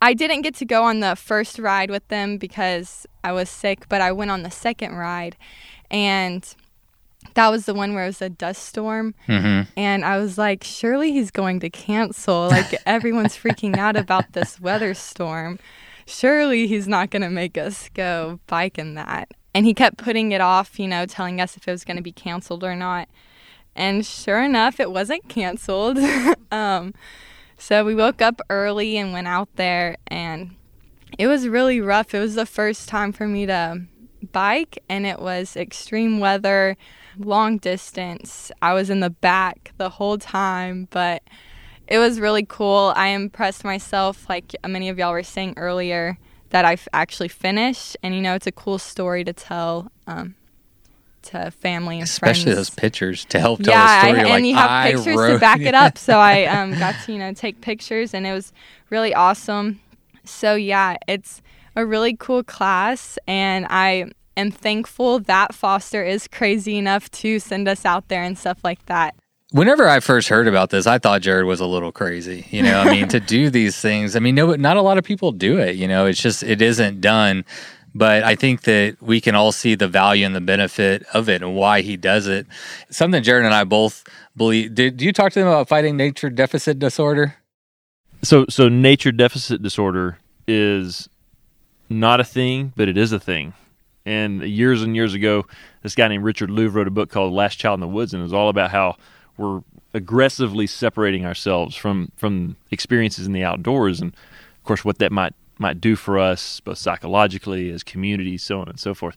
I 0.00 0.14
didn't 0.14 0.42
get 0.42 0.54
to 0.56 0.64
go 0.64 0.82
on 0.84 1.00
the 1.00 1.14
first 1.14 1.58
ride 1.58 1.90
with 1.90 2.06
them 2.08 2.36
because 2.38 3.06
I 3.22 3.32
was 3.32 3.48
sick, 3.48 3.88
but 3.88 4.00
I 4.00 4.10
went 4.10 4.32
on 4.32 4.42
the 4.42 4.50
second 4.50 4.96
ride, 4.96 5.36
and 5.90 6.42
that 7.34 7.48
was 7.48 7.66
the 7.66 7.74
one 7.74 7.94
where 7.94 8.04
it 8.04 8.08
was 8.08 8.22
a 8.22 8.28
dust 8.28 8.62
storm. 8.64 9.14
Mhm. 9.28 9.66
And 9.76 10.04
I 10.04 10.18
was 10.18 10.36
like, 10.38 10.64
surely 10.64 11.12
he's 11.12 11.30
going 11.30 11.60
to 11.60 11.70
cancel. 11.70 12.48
Like, 12.48 12.74
everyone's 12.86 13.36
freaking 13.36 13.76
out 13.76 13.96
about 13.96 14.32
this 14.32 14.60
weather 14.60 14.94
storm. 14.94 15.58
Surely 16.06 16.66
he's 16.66 16.88
not 16.88 17.10
going 17.10 17.22
to 17.22 17.30
make 17.30 17.56
us 17.56 17.88
go 17.94 18.40
bike 18.46 18.78
in 18.78 18.94
that. 18.94 19.30
And 19.54 19.66
he 19.66 19.74
kept 19.74 19.98
putting 19.98 20.32
it 20.32 20.40
off, 20.40 20.78
you 20.78 20.88
know, 20.88 21.06
telling 21.06 21.40
us 21.40 21.56
if 21.56 21.68
it 21.68 21.70
was 21.70 21.84
going 21.84 21.96
to 21.96 22.02
be 22.02 22.12
canceled 22.12 22.64
or 22.64 22.74
not. 22.74 23.08
And 23.76 24.04
sure 24.04 24.42
enough, 24.42 24.80
it 24.80 24.90
wasn't 24.90 25.28
canceled. 25.28 25.98
um, 26.52 26.92
So 27.56 27.84
we 27.84 27.94
woke 27.94 28.20
up 28.20 28.40
early 28.50 28.96
and 28.96 29.12
went 29.12 29.28
out 29.28 29.48
there, 29.56 29.96
and 30.08 30.50
it 31.16 31.28
was 31.28 31.46
really 31.48 31.80
rough. 31.80 32.12
It 32.14 32.18
was 32.18 32.34
the 32.34 32.44
first 32.46 32.88
time 32.88 33.12
for 33.12 33.26
me 33.28 33.46
to 33.46 33.82
bike, 34.32 34.78
and 34.88 35.06
it 35.06 35.20
was 35.20 35.56
extreme 35.56 36.18
weather, 36.18 36.76
long 37.18 37.58
distance. 37.58 38.50
I 38.60 38.72
was 38.74 38.90
in 38.90 39.00
the 39.00 39.10
back 39.10 39.72
the 39.76 39.88
whole 39.88 40.18
time, 40.18 40.88
but 40.90 41.22
it 41.86 41.98
was 41.98 42.20
really 42.20 42.44
cool. 42.44 42.92
I 42.96 43.08
impressed 43.08 43.64
myself, 43.64 44.28
like 44.28 44.54
many 44.66 44.88
of 44.88 44.98
y'all 44.98 45.12
were 45.12 45.22
saying 45.22 45.54
earlier, 45.56 46.18
that 46.50 46.64
I've 46.64 46.86
actually 46.92 47.28
finished, 47.28 47.96
and 48.02 48.14
you 48.14 48.20
know, 48.20 48.34
it's 48.34 48.46
a 48.46 48.52
cool 48.52 48.78
story 48.78 49.24
to 49.24 49.32
tell. 49.32 49.90
Um, 50.06 50.34
to 51.22 51.52
family 51.52 52.00
and 52.00 52.08
friends. 52.08 52.10
Especially 52.10 52.52
friends. 52.52 52.56
those 52.56 52.70
pictures 52.70 53.24
to 53.26 53.38
help 53.38 53.62
tell 53.62 53.72
yeah, 53.72 53.94
the 53.94 54.00
story. 54.00 54.10
I, 54.10 54.16
You're 54.16 54.34
and 54.34 54.42
like, 54.42 54.44
you 54.44 54.54
have 54.56 54.70
I 54.70 54.92
pictures 54.92 55.16
wrote 55.16 55.32
to 55.34 55.38
back 55.38 55.60
it 55.60 55.74
up. 55.74 55.96
So 55.96 56.18
I 56.18 56.44
um, 56.46 56.76
got 56.78 56.96
to 57.04 57.12
you 57.12 57.18
know 57.18 57.32
take 57.32 57.60
pictures, 57.60 58.12
and 58.12 58.26
it 58.26 58.32
was 58.32 58.52
really 58.90 59.14
awesome. 59.14 59.80
So 60.24 60.54
yeah, 60.54 60.96
it's 61.06 61.40
a 61.76 61.86
really 61.86 62.16
cool 62.16 62.42
class, 62.42 63.18
and 63.26 63.66
I 63.70 64.10
am 64.36 64.50
thankful 64.50 65.18
that 65.20 65.54
Foster 65.54 66.04
is 66.04 66.28
crazy 66.28 66.78
enough 66.78 67.10
to 67.10 67.38
send 67.38 67.68
us 67.68 67.84
out 67.84 68.08
there 68.08 68.22
and 68.22 68.38
stuff 68.38 68.58
like 68.64 68.84
that. 68.86 69.14
Whenever 69.50 69.86
I 69.86 70.00
first 70.00 70.28
heard 70.28 70.48
about 70.48 70.70
this, 70.70 70.86
I 70.86 70.98
thought 70.98 71.20
Jared 71.20 71.44
was 71.44 71.60
a 71.60 71.66
little 71.66 71.92
crazy. 71.92 72.46
You 72.50 72.62
know, 72.62 72.80
I 72.80 72.90
mean, 72.90 73.08
to 73.08 73.20
do 73.20 73.50
these 73.50 73.78
things, 73.78 74.16
I 74.16 74.18
mean, 74.18 74.34
no, 74.34 74.54
not 74.54 74.76
a 74.76 74.82
lot 74.82 74.96
of 74.96 75.04
people 75.04 75.30
do 75.30 75.58
it. 75.58 75.76
You 75.76 75.86
know, 75.86 76.06
it's 76.06 76.20
just 76.20 76.42
it 76.42 76.62
isn't 76.62 77.00
done. 77.00 77.44
But 77.94 78.22
I 78.22 78.36
think 78.36 78.62
that 78.62 78.96
we 79.02 79.20
can 79.20 79.34
all 79.34 79.52
see 79.52 79.74
the 79.74 79.88
value 79.88 80.24
and 80.24 80.34
the 80.34 80.40
benefit 80.40 81.04
of 81.12 81.28
it 81.28 81.42
and 81.42 81.54
why 81.54 81.82
he 81.82 81.96
does 81.98 82.26
it. 82.26 82.46
Something 82.88 83.22
Jared 83.22 83.44
and 83.44 83.52
I 83.52 83.64
both 83.64 84.04
believe. 84.34 84.74
Did 84.74 85.02
you 85.02 85.12
talk 85.12 85.32
to 85.32 85.40
them 85.40 85.48
about 85.48 85.68
fighting 85.68 85.96
nature 85.96 86.30
deficit 86.30 86.78
disorder? 86.78 87.36
So, 88.22 88.46
so 88.48 88.68
nature 88.68 89.12
deficit 89.12 89.62
disorder 89.62 90.18
is 90.46 91.08
not 91.90 92.20
a 92.20 92.24
thing, 92.24 92.72
but 92.76 92.88
it 92.88 92.96
is 92.96 93.12
a 93.12 93.20
thing. 93.20 93.52
And 94.04 94.42
years 94.42 94.82
and 94.82 94.96
years 94.96 95.14
ago, 95.14 95.46
this 95.82 95.94
guy 95.94 96.08
named 96.08 96.24
Richard 96.24 96.50
Louv 96.50 96.74
wrote 96.74 96.88
a 96.88 96.92
book 96.92 97.10
called 97.10 97.32
Last 97.32 97.56
Child 97.56 97.74
in 97.74 97.80
the 97.80 97.88
Woods, 97.88 98.12
and 98.12 98.20
it 98.20 98.24
was 98.24 98.32
all 98.32 98.48
about 98.48 98.70
how 98.70 98.96
we're 99.36 99.62
aggressively 99.94 100.66
separating 100.66 101.24
ourselves 101.24 101.76
from 101.76 102.10
from 102.16 102.56
experiences 102.70 103.26
in 103.26 103.32
the 103.32 103.44
outdoors, 103.44 104.00
and 104.00 104.12
of 104.12 104.64
course, 104.64 104.84
what 104.84 104.98
that 104.98 105.12
might 105.12 105.34
might 105.58 105.80
do 105.80 105.96
for 105.96 106.18
us, 106.18 106.60
both 106.60 106.78
psychologically, 106.78 107.70
as 107.70 107.82
communities, 107.82 108.42
so 108.42 108.60
on 108.60 108.68
and 108.68 108.80
so 108.80 108.94
forth. 108.94 109.16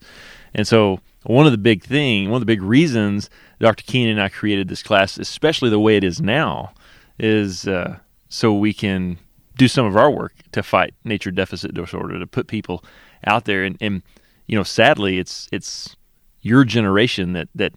And 0.53 0.67
so, 0.67 0.99
one 1.23 1.45
of 1.45 1.51
the 1.51 1.57
big 1.57 1.83
thing, 1.83 2.29
one 2.29 2.37
of 2.37 2.41
the 2.41 2.45
big 2.45 2.61
reasons 2.61 3.29
Dr. 3.59 3.83
Keenan 3.83 4.11
and 4.11 4.21
I 4.21 4.29
created 4.29 4.67
this 4.67 4.83
class, 4.83 5.17
especially 5.17 5.69
the 5.69 5.79
way 5.79 5.97
it 5.97 6.03
is 6.03 6.21
now, 6.21 6.73
is 7.17 7.67
uh, 7.67 7.97
so 8.29 8.53
we 8.53 8.73
can 8.73 9.17
do 9.57 9.67
some 9.67 9.85
of 9.85 9.95
our 9.95 10.11
work 10.11 10.33
to 10.51 10.61
fight 10.61 10.93
nature 11.03 11.31
deficit 11.31 11.73
disorder, 11.73 12.19
to 12.19 12.27
put 12.27 12.47
people 12.47 12.83
out 13.25 13.45
there. 13.45 13.63
And, 13.63 13.77
and 13.79 14.03
you 14.47 14.55
know, 14.57 14.63
sadly, 14.63 15.17
it's 15.19 15.47
it's 15.51 15.95
your 16.41 16.63
generation 16.63 17.33
that 17.33 17.47
that 17.55 17.73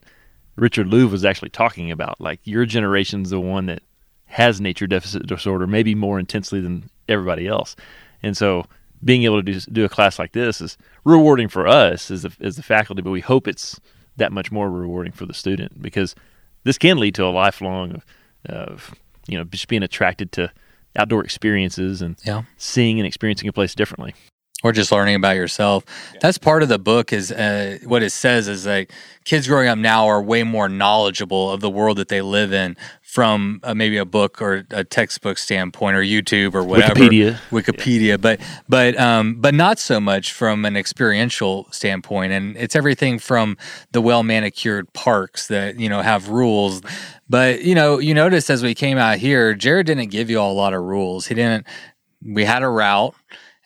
Richard 0.56 0.88
Louv 0.88 1.10
was 1.10 1.24
actually 1.24 1.50
talking 1.50 1.90
about. 1.90 2.20
Like 2.20 2.40
your 2.44 2.66
generation's 2.66 3.30
the 3.30 3.40
one 3.40 3.66
that 3.66 3.82
has 4.26 4.60
nature 4.60 4.86
deficit 4.86 5.26
disorder, 5.26 5.66
maybe 5.66 5.94
more 5.94 6.18
intensely 6.18 6.60
than 6.60 6.90
everybody 7.08 7.46
else. 7.46 7.74
And 8.22 8.36
so, 8.36 8.66
being 9.02 9.22
able 9.22 9.42
to 9.42 9.52
do, 9.52 9.58
do 9.60 9.84
a 9.84 9.88
class 9.88 10.18
like 10.18 10.32
this 10.32 10.60
is 10.60 10.76
rewarding 11.04 11.48
for 11.48 11.66
us 11.66 12.10
as 12.10 12.22
the, 12.22 12.36
as 12.40 12.56
the 12.56 12.62
faculty, 12.62 13.00
but 13.00 13.10
we 13.12 13.20
hope 13.20 13.46
it's 13.48 13.80
that 14.16 14.32
much 14.32 14.50
more 14.50 14.68
rewarding 14.70 15.12
for 15.12 15.24
the 15.24 15.32
student 15.32 15.80
because 15.80 16.14
this 16.64 16.76
can 16.76 16.98
lead 16.98 17.14
to 17.14 17.24
a 17.24 17.30
lifelong 17.30 17.92
of, 17.92 18.04
of 18.46 18.94
you 19.28 19.38
know 19.38 19.44
just 19.44 19.68
being 19.68 19.82
attracted 19.84 20.32
to 20.32 20.50
outdoor 20.96 21.22
experiences 21.24 22.02
and 22.02 22.16
Yeah. 22.24 22.42
seeing 22.56 22.98
and 22.98 23.06
experiencing 23.06 23.48
a 23.48 23.52
place 23.52 23.74
differently. 23.74 24.14
Or 24.64 24.72
just 24.72 24.90
learning 24.90 25.14
about 25.14 25.36
yourself. 25.36 25.84
That's 26.20 26.36
part 26.36 26.62
of 26.62 26.68
the 26.68 26.78
book. 26.78 27.12
Is 27.12 27.30
uh, 27.30 27.78
what 27.84 28.02
it 28.02 28.11
says 28.11 28.48
is 28.48 28.66
like 28.66 28.92
kids 29.24 29.46
growing 29.46 29.68
up 29.68 29.78
now 29.78 30.06
are 30.06 30.20
way 30.20 30.42
more 30.42 30.68
knowledgeable 30.68 31.50
of 31.50 31.61
the 31.61 31.70
world 31.70 31.98
that 31.98 32.09
they 32.09 32.22
live 32.22 32.52
in 32.52 32.76
from 33.02 33.61
uh, 33.62 33.72
maybe 33.72 33.96
a 33.96 34.04
book 34.04 34.42
or 34.42 34.66
a 34.70 34.82
textbook 34.82 35.38
standpoint 35.38 35.96
or 35.96 36.02
YouTube 36.02 36.54
or 36.54 36.64
whatever. 36.64 36.94
Wikipedia. 36.94 37.38
Wikipedia, 37.50 38.20
but 38.20 38.40
but 38.68 38.98
um, 38.98 39.40
but 39.40 39.54
not 39.54 39.78
so 39.78 40.00
much 40.00 40.32
from 40.32 40.64
an 40.64 40.76
experiential 40.76 41.68
standpoint. 41.70 42.32
And 42.32 42.56
it's 42.56 42.74
everything 42.74 43.20
from 43.20 43.56
the 43.92 44.00
well 44.00 44.24
manicured 44.24 44.92
parks 44.92 45.46
that 45.48 45.78
you 45.78 45.88
know 45.88 46.02
have 46.02 46.30
rules. 46.30 46.82
But 47.28 47.62
you 47.62 47.76
know, 47.76 47.98
you 47.98 48.12
notice 48.12 48.50
as 48.50 48.64
we 48.64 48.74
came 48.74 48.98
out 48.98 49.18
here, 49.18 49.54
Jared 49.54 49.86
didn't 49.86 50.11
give 50.11 50.30
you 50.30 50.40
all 50.40 50.50
a 50.50 50.54
lot 50.59 50.74
of 50.74 50.82
rules. 50.82 51.28
He 51.28 51.34
didn't. 51.34 51.64
We 52.20 52.44
had 52.44 52.64
a 52.64 52.68
route 52.68 53.14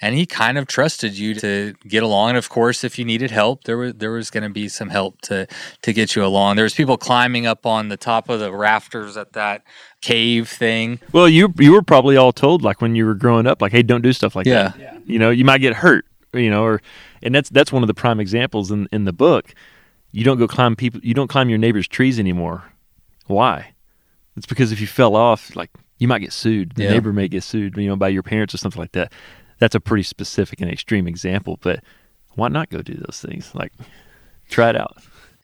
and 0.03 0.15
he 0.17 0.27
kind 0.27 0.59
of 0.59 0.67
trusted 0.67 1.17
you 1.17 1.35
to 1.37 1.73
get 1.89 2.03
along. 2.03 2.31
And 2.31 2.39
of 2.39 2.49
course, 2.51 2.83
if 2.85 2.99
you 2.99 3.05
needed 3.05 3.31
help, 3.31 3.65
there 3.65 3.79
was 3.79 3.95
there 3.95 4.11
was 4.11 4.29
going 4.31 4.43
to 4.43 4.51
be 4.51 4.69
some 4.69 4.91
help 4.91 5.21
to 5.23 5.47
to 5.83 5.93
get 5.93 6.15
you 6.17 6.25
along. 6.25 6.57
There 6.57 6.65
was 6.65 6.75
people 6.75 6.99
climbing 6.99 7.47
up 7.47 7.65
on 7.65 7.89
the 7.89 7.97
top 7.97 8.29
of 8.29 8.41
the 8.41 8.53
rafters 8.53 9.17
at 9.17 9.33
that 9.33 9.63
cave 10.03 10.49
thing. 10.49 10.99
Well, 11.13 11.29
you 11.29 11.55
you 11.59 11.73
were 11.73 11.83
probably 11.83 12.17
all 12.17 12.33
told 12.33 12.63
like 12.63 12.83
when 12.83 12.95
you 12.97 13.07
were 13.07 13.15
growing 13.15 13.47
up, 13.47 13.63
like, 13.63 13.73
hey, 13.73 13.83
don't 13.83 14.03
do 14.03 14.13
stuff 14.13 14.35
like 14.37 14.45
Yeah. 14.47 14.73
that. 14.77 15.03
You 15.07 15.19
know, 15.19 15.31
you 15.31 15.45
might 15.45 15.59
get 15.59 15.75
hurt. 15.75 16.05
You 16.35 16.51
know, 16.51 16.65
or 16.65 16.83
and 17.23 17.35
that's 17.35 17.49
that's 17.51 17.71
one 17.73 17.83
of 17.83 17.87
the 17.87 17.95
prime 17.95 18.19
examples 18.19 18.71
in 18.71 18.89
in 18.93 19.05
the 19.05 19.13
book. 19.13 19.55
You 20.11 20.25
don't 20.25 20.39
go 20.39 20.49
climb 20.49 20.77
people. 20.77 21.01
You 21.05 21.15
don't 21.15 21.29
climb 21.29 21.49
your 21.49 21.59
neighbor's 21.59 21.87
trees 21.87 22.19
anymore. 22.19 22.65
Why? 23.27 23.73
It's 24.37 24.47
because 24.47 24.73
if 24.73 24.81
you 24.81 24.87
fell 24.87 25.15
off, 25.15 25.55
like 25.55 25.71
you 25.99 26.09
might 26.09 26.19
get 26.21 26.33
sued. 26.33 26.73
The 26.75 26.85
Yeah. 26.85 26.91
neighbor 26.93 27.13
may 27.13 27.29
get 27.29 27.43
sued. 27.45 27.77
You 27.77 27.87
know, 27.89 27.97
by 27.97 28.09
your 28.09 28.23
parents 28.23 28.55
or 28.55 28.59
something 28.59 28.81
like 28.81 28.93
that. 28.93 29.13
That's 29.63 29.77
a 29.77 29.81
pretty 29.81 30.03
specific 30.03 30.61
and 30.61 30.69
extreme 30.69 31.07
example. 31.07 31.57
But 31.63 31.85
why 32.35 32.49
not 32.49 32.69
go 32.69 32.83
do 32.83 32.95
those 32.95 33.21
things? 33.25 33.55
Like, 33.55 33.73
try 34.51 34.71
it 34.71 34.77
out. 34.77 34.97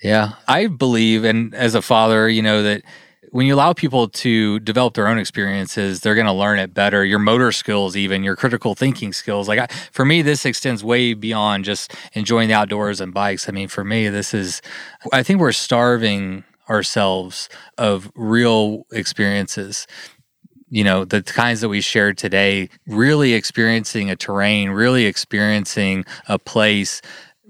Yeah, 0.02 0.32
I 0.48 0.66
believe, 0.66 1.22
and 1.22 1.54
as 1.54 1.76
a 1.76 1.82
father, 1.82 2.28
you 2.28 2.42
know 2.42 2.64
that 2.64 2.82
when 3.30 3.46
you 3.46 3.54
allow 3.54 3.74
people 3.74 4.08
to 4.08 4.58
develop 4.58 4.94
their 4.94 5.06
own 5.06 5.18
experiences, 5.20 6.00
they're 6.00 6.16
going 6.16 6.26
to 6.26 6.32
learn 6.32 6.58
it 6.58 6.74
better. 6.74 7.04
Your 7.04 7.20
motor 7.20 7.52
skills, 7.52 7.96
even 7.96 8.24
your 8.24 8.34
critical 8.34 8.74
thinking 8.74 9.12
skills. 9.12 9.46
Like 9.46 9.60
I, 9.60 9.66
for 9.92 10.04
me, 10.04 10.20
this 10.22 10.44
extends 10.44 10.82
way 10.82 11.14
beyond 11.14 11.64
just 11.64 11.94
enjoying 12.14 12.48
the 12.48 12.54
outdoors 12.54 13.00
and 13.00 13.14
bikes. 13.14 13.48
I 13.48 13.52
mean, 13.52 13.68
for 13.68 13.84
me, 13.84 14.08
this 14.08 14.34
is. 14.34 14.60
I 15.12 15.22
think 15.22 15.38
we're 15.38 15.52
starving 15.52 16.42
ourselves 16.68 17.48
of 17.78 18.10
real 18.16 18.84
experiences 18.90 19.86
you 20.70 20.84
know 20.84 21.04
the 21.04 21.22
kinds 21.22 21.60
that 21.60 21.68
we 21.68 21.80
shared 21.80 22.18
today 22.18 22.68
really 22.86 23.34
experiencing 23.34 24.10
a 24.10 24.16
terrain 24.16 24.70
really 24.70 25.06
experiencing 25.06 26.04
a 26.28 26.38
place 26.38 27.00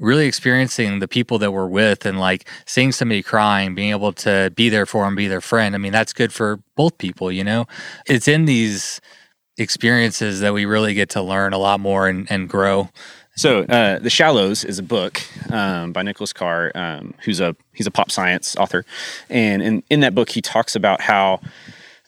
really 0.00 0.26
experiencing 0.26 1.00
the 1.00 1.08
people 1.08 1.38
that 1.38 1.50
we're 1.50 1.66
with 1.66 2.06
and 2.06 2.20
like 2.20 2.48
seeing 2.66 2.92
somebody 2.92 3.22
crying 3.22 3.74
being 3.74 3.90
able 3.90 4.12
to 4.12 4.52
be 4.54 4.68
there 4.68 4.86
for 4.86 5.04
them 5.04 5.14
be 5.14 5.26
their 5.26 5.40
friend 5.40 5.74
i 5.74 5.78
mean 5.78 5.92
that's 5.92 6.12
good 6.12 6.32
for 6.32 6.60
both 6.76 6.96
people 6.98 7.32
you 7.32 7.44
know? 7.44 7.66
It's 8.06 8.28
in 8.28 8.44
these 8.44 9.00
experiences 9.56 10.40
that 10.40 10.52
we 10.52 10.66
really 10.66 10.94
get 10.94 11.10
to 11.10 11.22
learn 11.22 11.52
a 11.52 11.58
lot 11.58 11.80
more 11.80 12.08
and, 12.08 12.30
and 12.30 12.48
grow. 12.48 12.90
So, 13.36 13.60
uh, 13.62 14.00
The 14.00 14.10
Shallows 14.10 14.64
is 14.64 14.78
a 14.78 14.82
book 14.82 15.20
um, 15.50 15.92
by 15.92 16.02
Nicholas 16.02 16.32
Carr, 16.32 16.72
um, 16.74 17.14
who's 17.24 17.38
a 17.38 17.54
he's 17.72 17.86
a 17.86 17.90
pop 17.90 18.10
science 18.10 18.56
author, 18.56 18.84
and 19.30 19.62
in, 19.62 19.82
in 19.90 20.00
that 20.00 20.14
book 20.14 20.30
he 20.30 20.40
talks 20.40 20.74
about 20.74 21.00
how 21.00 21.40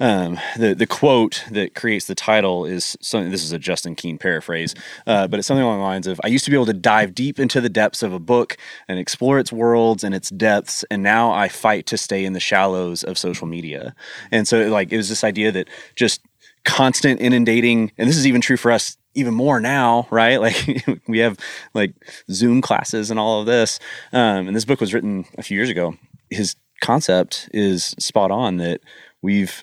um, 0.01 0.38
the 0.57 0.74
the 0.74 0.86
quote 0.86 1.44
that 1.51 1.74
creates 1.74 2.07
the 2.07 2.14
title 2.14 2.64
is 2.64 2.96
something. 3.01 3.30
This 3.30 3.44
is 3.44 3.53
a 3.53 3.59
Justin 3.59 3.94
Keenan 3.94 4.18
paraphrase, 4.18 4.74
uh, 5.07 5.28
but 5.28 5.38
it's 5.38 5.46
something 5.46 5.62
along 5.62 5.78
the 5.78 5.84
lines 5.84 6.07
of, 6.07 6.20
"I 6.24 6.28
used 6.28 6.44
to 6.46 6.51
be 6.51 6.57
able 6.57 6.66
to 6.66 6.72
dive 6.72 7.14
deep 7.14 7.38
into 7.38 7.61
the 7.61 7.68
depths 7.68 8.03
of 8.03 8.12
a 8.12 8.18
book 8.18 8.57
and 8.88 8.98
explore 8.98 9.38
its 9.38 9.53
worlds 9.53 10.03
and 10.03 10.14
its 10.14 10.30
depths, 10.30 10.84
and 10.90 11.03
now 11.03 11.30
I 11.30 11.48
fight 11.48 11.86
to 11.86 11.98
stay 11.98 12.24
in 12.24 12.32
the 12.32 12.40
shallows 12.40 13.05
of 13.05 13.18
social 13.18 13.46
media." 13.46 13.94
And 14.32 14.48
so, 14.48 14.68
like, 14.68 14.92
it 14.92 14.96
was 14.96 15.09
this 15.09 15.22
idea 15.22 15.53
that 15.53 15.68
just 15.96 16.22
constant 16.64 17.20
inundating, 17.20 17.92
and 17.98 18.09
this 18.09 18.16
is 18.16 18.26
even 18.26 18.40
true 18.40 18.57
for 18.57 18.72
us 18.72 18.96
even 19.14 19.34
more 19.34 19.61
now, 19.61 20.07
right? 20.11 20.40
Like 20.40 20.86
we 21.07 21.18
have 21.18 21.38
like 21.74 21.92
Zoom 22.30 22.62
classes 22.62 23.11
and 23.11 23.20
all 23.20 23.40
of 23.40 23.46
this. 23.46 23.78
Um, 24.12 24.46
and 24.46 24.57
this 24.57 24.64
book 24.64 24.80
was 24.80 24.94
written 24.94 25.26
a 25.36 25.42
few 25.42 25.57
years 25.57 25.68
ago. 25.68 25.96
His 26.30 26.57
concept 26.80 27.51
is 27.53 27.94
spot 27.98 28.30
on 28.30 28.57
that 28.59 28.80
we've 29.22 29.62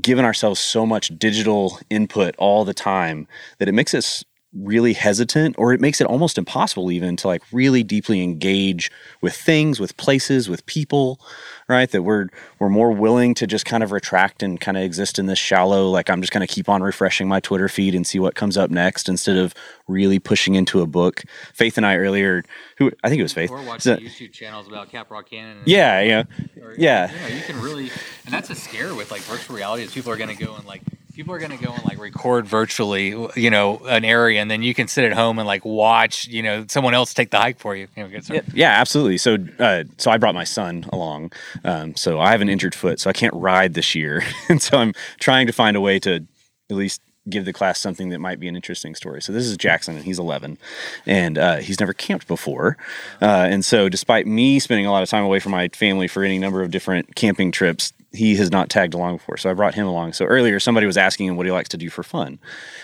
given 0.00 0.24
ourselves 0.24 0.60
so 0.60 0.84
much 0.84 1.16
digital 1.18 1.78
input 1.90 2.34
all 2.38 2.64
the 2.64 2.74
time 2.74 3.26
that 3.58 3.68
it 3.68 3.72
makes 3.72 3.94
us 3.94 4.24
really 4.54 4.92
hesitant 4.92 5.56
or 5.58 5.72
it 5.72 5.80
makes 5.80 6.00
it 6.00 6.06
almost 6.06 6.38
impossible 6.38 6.90
even 6.92 7.16
to 7.16 7.26
like 7.26 7.42
really 7.52 7.82
deeply 7.82 8.22
engage 8.22 8.90
with 9.20 9.34
things 9.34 9.80
with 9.80 9.96
places 9.96 10.48
with 10.48 10.64
people 10.66 11.20
right 11.68 11.90
that 11.90 12.02
we're 12.02 12.28
we're 12.58 12.68
more 12.68 12.90
willing 12.92 13.34
to 13.34 13.46
just 13.46 13.64
kind 13.64 13.82
of 13.82 13.92
retract 13.92 14.42
and 14.42 14.60
kind 14.60 14.76
of 14.76 14.82
exist 14.82 15.18
in 15.18 15.26
this 15.26 15.38
shallow 15.38 15.88
like 15.88 16.10
i'm 16.10 16.20
just 16.20 16.32
going 16.32 16.46
to 16.46 16.52
keep 16.52 16.68
on 16.68 16.82
refreshing 16.82 17.26
my 17.28 17.40
twitter 17.40 17.68
feed 17.68 17.94
and 17.94 18.06
see 18.06 18.18
what 18.18 18.34
comes 18.34 18.56
up 18.56 18.70
next 18.70 19.08
instead 19.08 19.36
of 19.36 19.54
really 19.88 20.18
pushing 20.18 20.54
into 20.54 20.80
a 20.80 20.86
book 20.86 21.22
faith 21.52 21.76
and 21.76 21.86
i 21.86 21.96
earlier 21.96 22.42
who 22.78 22.90
i 23.02 23.08
think 23.08 23.18
it 23.20 23.22
was 23.24 23.32
faith 23.32 23.50
or 23.50 23.62
watch 23.62 23.82
said- 23.82 23.98
the 23.98 24.06
youtube 24.06 24.32
channels 24.32 24.66
about 24.66 24.90
Caprock 24.90 25.26
Canyon 25.26 25.58
yeah 25.64 26.00
yeah 26.00 26.24
or- 26.62 26.74
yeah 26.76 27.10
you 27.12 27.20
know, 27.20 27.36
you 27.36 27.42
can 27.42 27.60
really 27.60 27.90
and 28.24 28.32
that's 28.34 28.50
a 28.50 28.54
scare 28.54 28.94
with 28.94 29.10
like 29.10 29.22
virtual 29.22 29.56
reality 29.56 29.82
is 29.82 29.92
people 29.92 30.12
are 30.12 30.16
going 30.16 30.34
to 30.34 30.44
go 30.44 30.54
and 30.54 30.64
like 30.66 30.82
People 31.14 31.32
are 31.32 31.38
going 31.38 31.56
to 31.56 31.64
go 31.64 31.72
and 31.72 31.84
like 31.84 31.98
record 32.00 32.44
virtually, 32.44 33.10
you 33.36 33.48
know, 33.48 33.78
an 33.86 34.04
area, 34.04 34.42
and 34.42 34.50
then 34.50 34.64
you 34.64 34.74
can 34.74 34.88
sit 34.88 35.04
at 35.04 35.12
home 35.12 35.38
and 35.38 35.46
like 35.46 35.64
watch, 35.64 36.26
you 36.26 36.42
know, 36.42 36.66
someone 36.68 36.92
else 36.92 37.14
take 37.14 37.30
the 37.30 37.38
hike 37.38 37.60
for 37.60 37.76
you. 37.76 37.86
know, 37.96 38.08
Yeah, 38.08 38.40
yeah, 38.52 38.70
absolutely. 38.80 39.18
So, 39.18 39.36
uh, 39.60 39.84
so 39.96 40.10
I 40.10 40.18
brought 40.18 40.34
my 40.34 40.42
son 40.42 40.84
along. 40.92 41.30
Um, 41.64 41.96
so 41.96 42.20
I 42.20 42.30
have 42.30 42.40
an 42.40 42.48
injured 42.48 42.74
foot, 42.74 43.00
so 43.00 43.10
I 43.10 43.12
can't 43.12 43.34
ride 43.34 43.74
this 43.74 43.94
year, 43.94 44.22
and 44.48 44.60
so 44.60 44.78
I'm 44.78 44.92
trying 45.20 45.46
to 45.46 45.52
find 45.52 45.76
a 45.76 45.80
way 45.80 45.98
to 46.00 46.24
at 46.70 46.76
least 46.76 47.00
give 47.28 47.44
the 47.44 47.52
class 47.52 47.80
something 47.80 48.10
that 48.10 48.18
might 48.18 48.38
be 48.38 48.48
an 48.48 48.56
interesting 48.56 48.94
story. 48.94 49.22
So 49.22 49.32
this 49.32 49.46
is 49.46 49.56
Jackson, 49.56 49.96
and 49.96 50.04
he's 50.04 50.18
11, 50.18 50.58
and 51.06 51.38
uh, 51.38 51.56
he's 51.56 51.80
never 51.80 51.92
camped 51.92 52.26
before. 52.26 52.76
Uh, 53.20 53.46
and 53.48 53.64
so, 53.64 53.88
despite 53.88 54.26
me 54.26 54.58
spending 54.58 54.86
a 54.86 54.92
lot 54.92 55.02
of 55.02 55.08
time 55.08 55.24
away 55.24 55.40
from 55.40 55.52
my 55.52 55.68
family 55.68 56.08
for 56.08 56.22
any 56.22 56.38
number 56.38 56.62
of 56.62 56.70
different 56.70 57.14
camping 57.14 57.50
trips, 57.50 57.92
he 58.12 58.36
has 58.36 58.50
not 58.50 58.70
tagged 58.70 58.94
along 58.94 59.16
before. 59.16 59.36
So 59.36 59.50
I 59.50 59.54
brought 59.54 59.74
him 59.74 59.86
along. 59.86 60.12
So 60.12 60.24
earlier, 60.24 60.60
somebody 60.60 60.86
was 60.86 60.96
asking 60.96 61.26
him 61.26 61.36
what 61.36 61.46
he 61.46 61.52
likes 61.52 61.68
to 61.70 61.76
do 61.76 61.90
for 61.90 62.02
fun, 62.02 62.28
and 62.28 62.38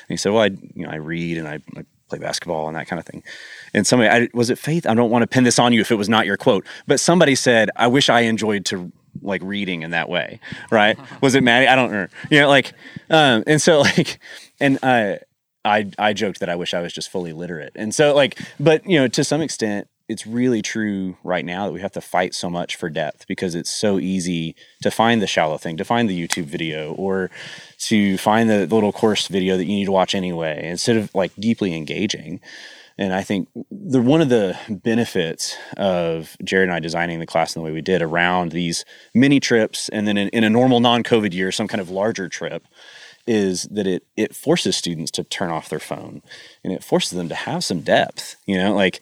he 0.09 0.16
said, 0.16 0.33
"Well, 0.33 0.43
I 0.43 0.47
you 0.75 0.87
know 0.87 0.91
I 0.91 0.97
read 0.97 1.39
and 1.39 1.47
I, 1.47 1.61
I 1.77 1.85
play 2.11 2.19
basketball 2.19 2.69
and 2.69 2.77
that 2.77 2.87
kind 2.87 3.01
of 3.01 3.07
thing." 3.07 3.23
And 3.73 3.87
somebody, 3.87 4.11
I, 4.11 4.29
was 4.35 4.51
it 4.51 4.59
Faith? 4.59 4.87
I 4.87 4.95
don't 4.95 5.11
want 5.11 5.23
to 5.23 5.27
pin 5.27 5.45
this 5.45 5.59
on 5.59 5.73
you 5.73 5.81
if 5.81 5.91
it 5.91 5.95
was 5.95 6.09
not 6.09 6.27
your 6.27 6.37
quote, 6.37 6.67
but 6.87 7.01
somebody 7.01 7.35
said, 7.35 7.71
"I 7.77 7.87
wish 7.87 8.09
I 8.09 8.21
enjoyed 8.21 8.65
to." 8.67 8.93
like 9.23 9.43
reading 9.43 9.83
in 9.83 9.91
that 9.91 10.09
way 10.09 10.39
right 10.71 10.97
was 11.21 11.35
it 11.35 11.43
maddie 11.43 11.67
i 11.67 11.75
don't 11.75 11.91
know 11.91 12.07
you 12.31 12.41
know 12.41 12.49
like 12.49 12.73
um 13.11 13.43
and 13.45 13.61
so 13.61 13.81
like 13.97 14.21
and 14.61 14.79
uh 14.85 15.17
i 15.65 15.91
i 15.99 16.13
joked 16.13 16.39
that 16.39 16.49
i 16.49 16.55
wish 16.55 16.75
i 16.75 16.81
was 16.81 16.93
just 16.93 17.11
fully 17.11 17.33
literate 17.33 17.73
and 17.75 17.93
so 17.93 18.15
like 18.15 18.39
but 18.61 18.87
you 18.89 18.97
know 18.97 19.09
to 19.09 19.25
some 19.25 19.41
extent 19.41 19.89
it's 20.11 20.27
really 20.27 20.61
true 20.61 21.17
right 21.23 21.45
now 21.45 21.67
that 21.67 21.73
we 21.73 21.81
have 21.81 21.93
to 21.93 22.01
fight 22.01 22.35
so 22.35 22.51
much 22.51 22.75
for 22.75 22.91
depth 22.91 23.29
because 23.29 23.55
it's 23.55 23.71
so 23.71 24.01
easy 24.01 24.57
to 24.83 24.91
find 24.91 25.23
the 25.23 25.27
shallow 25.27 25.57
thing, 25.57 25.77
to 25.77 25.85
find 25.85 26.11
the 26.11 26.27
YouTube 26.27 26.47
video, 26.47 26.93
or 26.95 27.31
to 27.79 28.19
find 28.19 28.51
the, 28.51 28.67
little 28.67 28.91
course 28.91 29.29
video 29.29 29.57
that 29.57 29.67
you 29.67 29.77
need 29.77 29.85
to 29.85 29.93
watch 29.93 30.13
anyway, 30.13 30.69
instead 30.69 30.97
of 30.97 31.15
like 31.15 31.33
deeply 31.37 31.77
engaging. 31.77 32.41
And 32.99 33.15
I 33.15 33.23
think 33.23 33.49
the 33.71 34.03
one 34.03 34.21
of 34.21 34.31
the 34.31 34.59
benefits 34.69 35.57
of 35.77 36.37
Jared 36.43 36.69
and 36.69 36.75
I 36.75 36.81
designing 36.81 37.21
the 37.21 37.27
class 37.27 37.55
in 37.55 37.61
the 37.61 37.65
way 37.65 37.73
we 37.73 37.81
did 37.81 38.03
around 38.03 38.51
these 38.51 38.85
mini 39.15 39.39
trips, 39.39 39.89
and 39.91 40.09
then 40.09 40.19
in, 40.19 40.29
in 40.31 40.43
a 40.43 40.51
normal 40.51 40.81
non-COVID 40.81 41.33
year, 41.33 41.53
some 41.53 41.69
kind 41.69 41.81
of 41.81 41.89
larger 41.89 42.29
trip, 42.29 42.67
is 43.29 43.63
that 43.71 43.87
it 43.87 44.05
it 44.17 44.35
forces 44.35 44.77
students 44.77 45.13
to 45.13 45.23
turn 45.23 45.51
off 45.51 45.69
their 45.69 45.79
phone, 45.79 46.21
and 46.65 46.73
it 46.73 46.83
forces 46.83 47.13
them 47.17 47.29
to 47.29 47.35
have 47.37 47.63
some 47.63 47.81
depth. 47.81 48.35
You 48.45 48.59
know, 48.59 48.75
like 48.75 49.01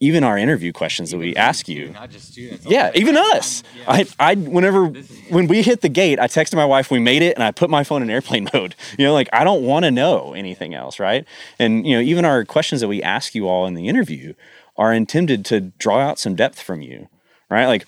even 0.00 0.24
our 0.24 0.36
interview 0.36 0.72
questions 0.72 1.10
that 1.10 1.18
we 1.18 1.34
ask 1.36 1.68
you. 1.68 1.90
not 1.90 2.10
just 2.10 2.32
students. 2.32 2.66
yeah 2.66 2.90
even 2.94 3.16
us. 3.16 3.62
I 3.86 4.06
i 4.18 4.34
whenever 4.34 4.86
when 5.30 5.46
we 5.46 5.62
hit 5.62 5.80
the 5.80 5.88
gate 5.88 6.18
i 6.18 6.26
texted 6.26 6.54
my 6.56 6.64
wife 6.64 6.90
we 6.90 6.98
made 6.98 7.22
it 7.22 7.34
and 7.34 7.42
i 7.42 7.50
put 7.50 7.70
my 7.70 7.84
phone 7.84 8.02
in 8.02 8.10
airplane 8.10 8.48
mode. 8.54 8.74
You 8.98 9.06
know 9.06 9.12
like 9.12 9.28
i 9.32 9.44
don't 9.44 9.62
want 9.62 9.84
to 9.84 9.90
know 9.90 10.34
anything 10.34 10.74
else 10.74 10.98
right? 10.98 11.24
And 11.58 11.86
you 11.86 11.94
know 11.96 12.00
even 12.02 12.24
our 12.24 12.44
questions 12.44 12.80
that 12.80 12.88
we 12.88 13.02
ask 13.02 13.34
you 13.34 13.48
all 13.48 13.66
in 13.66 13.74
the 13.74 13.88
interview 13.88 14.34
are 14.76 14.92
intended 14.92 15.44
to 15.46 15.60
draw 15.60 16.00
out 16.00 16.18
some 16.18 16.34
depth 16.34 16.60
from 16.60 16.82
you 16.82 17.08
right? 17.50 17.66
Like 17.66 17.86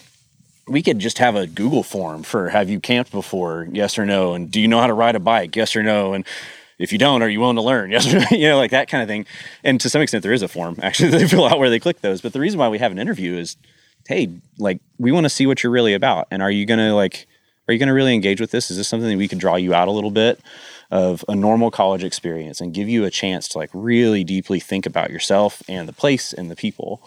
we 0.68 0.82
could 0.82 0.99
just 0.99 1.18
have 1.18 1.37
a 1.37 1.47
google 1.47 1.82
form 1.82 2.22
for 2.22 2.49
have 2.51 2.68
you 2.68 2.80
camped 2.80 3.11
before? 3.12 3.68
Yes 3.72 3.99
or 3.99 4.05
no? 4.07 4.34
And 4.34 4.51
do 4.51 4.61
you 4.61 4.68
know 4.68 4.80
how 4.80 4.87
to 4.87 4.95
ride 4.95 5.14
a 5.16 5.20
bike? 5.20 5.57
Yes 5.57 5.76
or 5.76 5.82
no? 5.82 6.12
And 6.12 6.24
if 6.78 6.92
you 6.92 6.98
don't, 6.98 7.22
are 7.22 7.28
you 7.28 7.40
willing 7.40 7.56
to 7.56 7.62
learn? 7.62 7.90
Yes, 7.90 8.06
you 8.30 8.48
know, 8.48 8.56
like 8.56 8.70
that 8.70 8.88
kind 8.88 9.02
of 9.02 9.08
thing. 9.08 9.26
And 9.64 9.80
to 9.80 9.88
some 9.88 10.02
extent, 10.02 10.22
there 10.22 10.32
is 10.32 10.42
a 10.42 10.48
form 10.48 10.76
actually 10.82 11.10
they 11.10 11.26
fill 11.26 11.46
out 11.46 11.58
where 11.58 11.70
they 11.70 11.80
click 11.80 12.00
those. 12.00 12.20
But 12.20 12.32
the 12.32 12.40
reason 12.40 12.58
why 12.58 12.68
we 12.68 12.78
have 12.78 12.92
an 12.92 12.98
interview 12.98 13.36
is, 13.36 13.56
hey, 14.08 14.30
like 14.58 14.80
we 14.98 15.12
want 15.12 15.24
to 15.24 15.30
see 15.30 15.46
what 15.46 15.62
you're 15.62 15.72
really 15.72 15.94
about, 15.94 16.28
and 16.30 16.42
are 16.42 16.50
you 16.50 16.66
gonna 16.66 16.94
like, 16.94 17.26
are 17.68 17.72
you 17.72 17.78
gonna 17.78 17.94
really 17.94 18.14
engage 18.14 18.40
with 18.40 18.50
this? 18.50 18.70
Is 18.70 18.76
this 18.76 18.88
something 18.88 19.08
that 19.08 19.18
we 19.18 19.28
can 19.28 19.38
draw 19.38 19.56
you 19.56 19.74
out 19.74 19.88
a 19.88 19.92
little 19.92 20.10
bit 20.10 20.40
of 20.90 21.24
a 21.28 21.34
normal 21.34 21.70
college 21.70 22.04
experience 22.04 22.60
and 22.60 22.72
give 22.72 22.88
you 22.88 23.04
a 23.04 23.10
chance 23.10 23.48
to 23.48 23.58
like 23.58 23.70
really 23.72 24.22
deeply 24.22 24.60
think 24.60 24.86
about 24.86 25.10
yourself 25.10 25.62
and 25.68 25.88
the 25.88 25.92
place 25.92 26.32
and 26.32 26.50
the 26.50 26.56
people? 26.56 27.02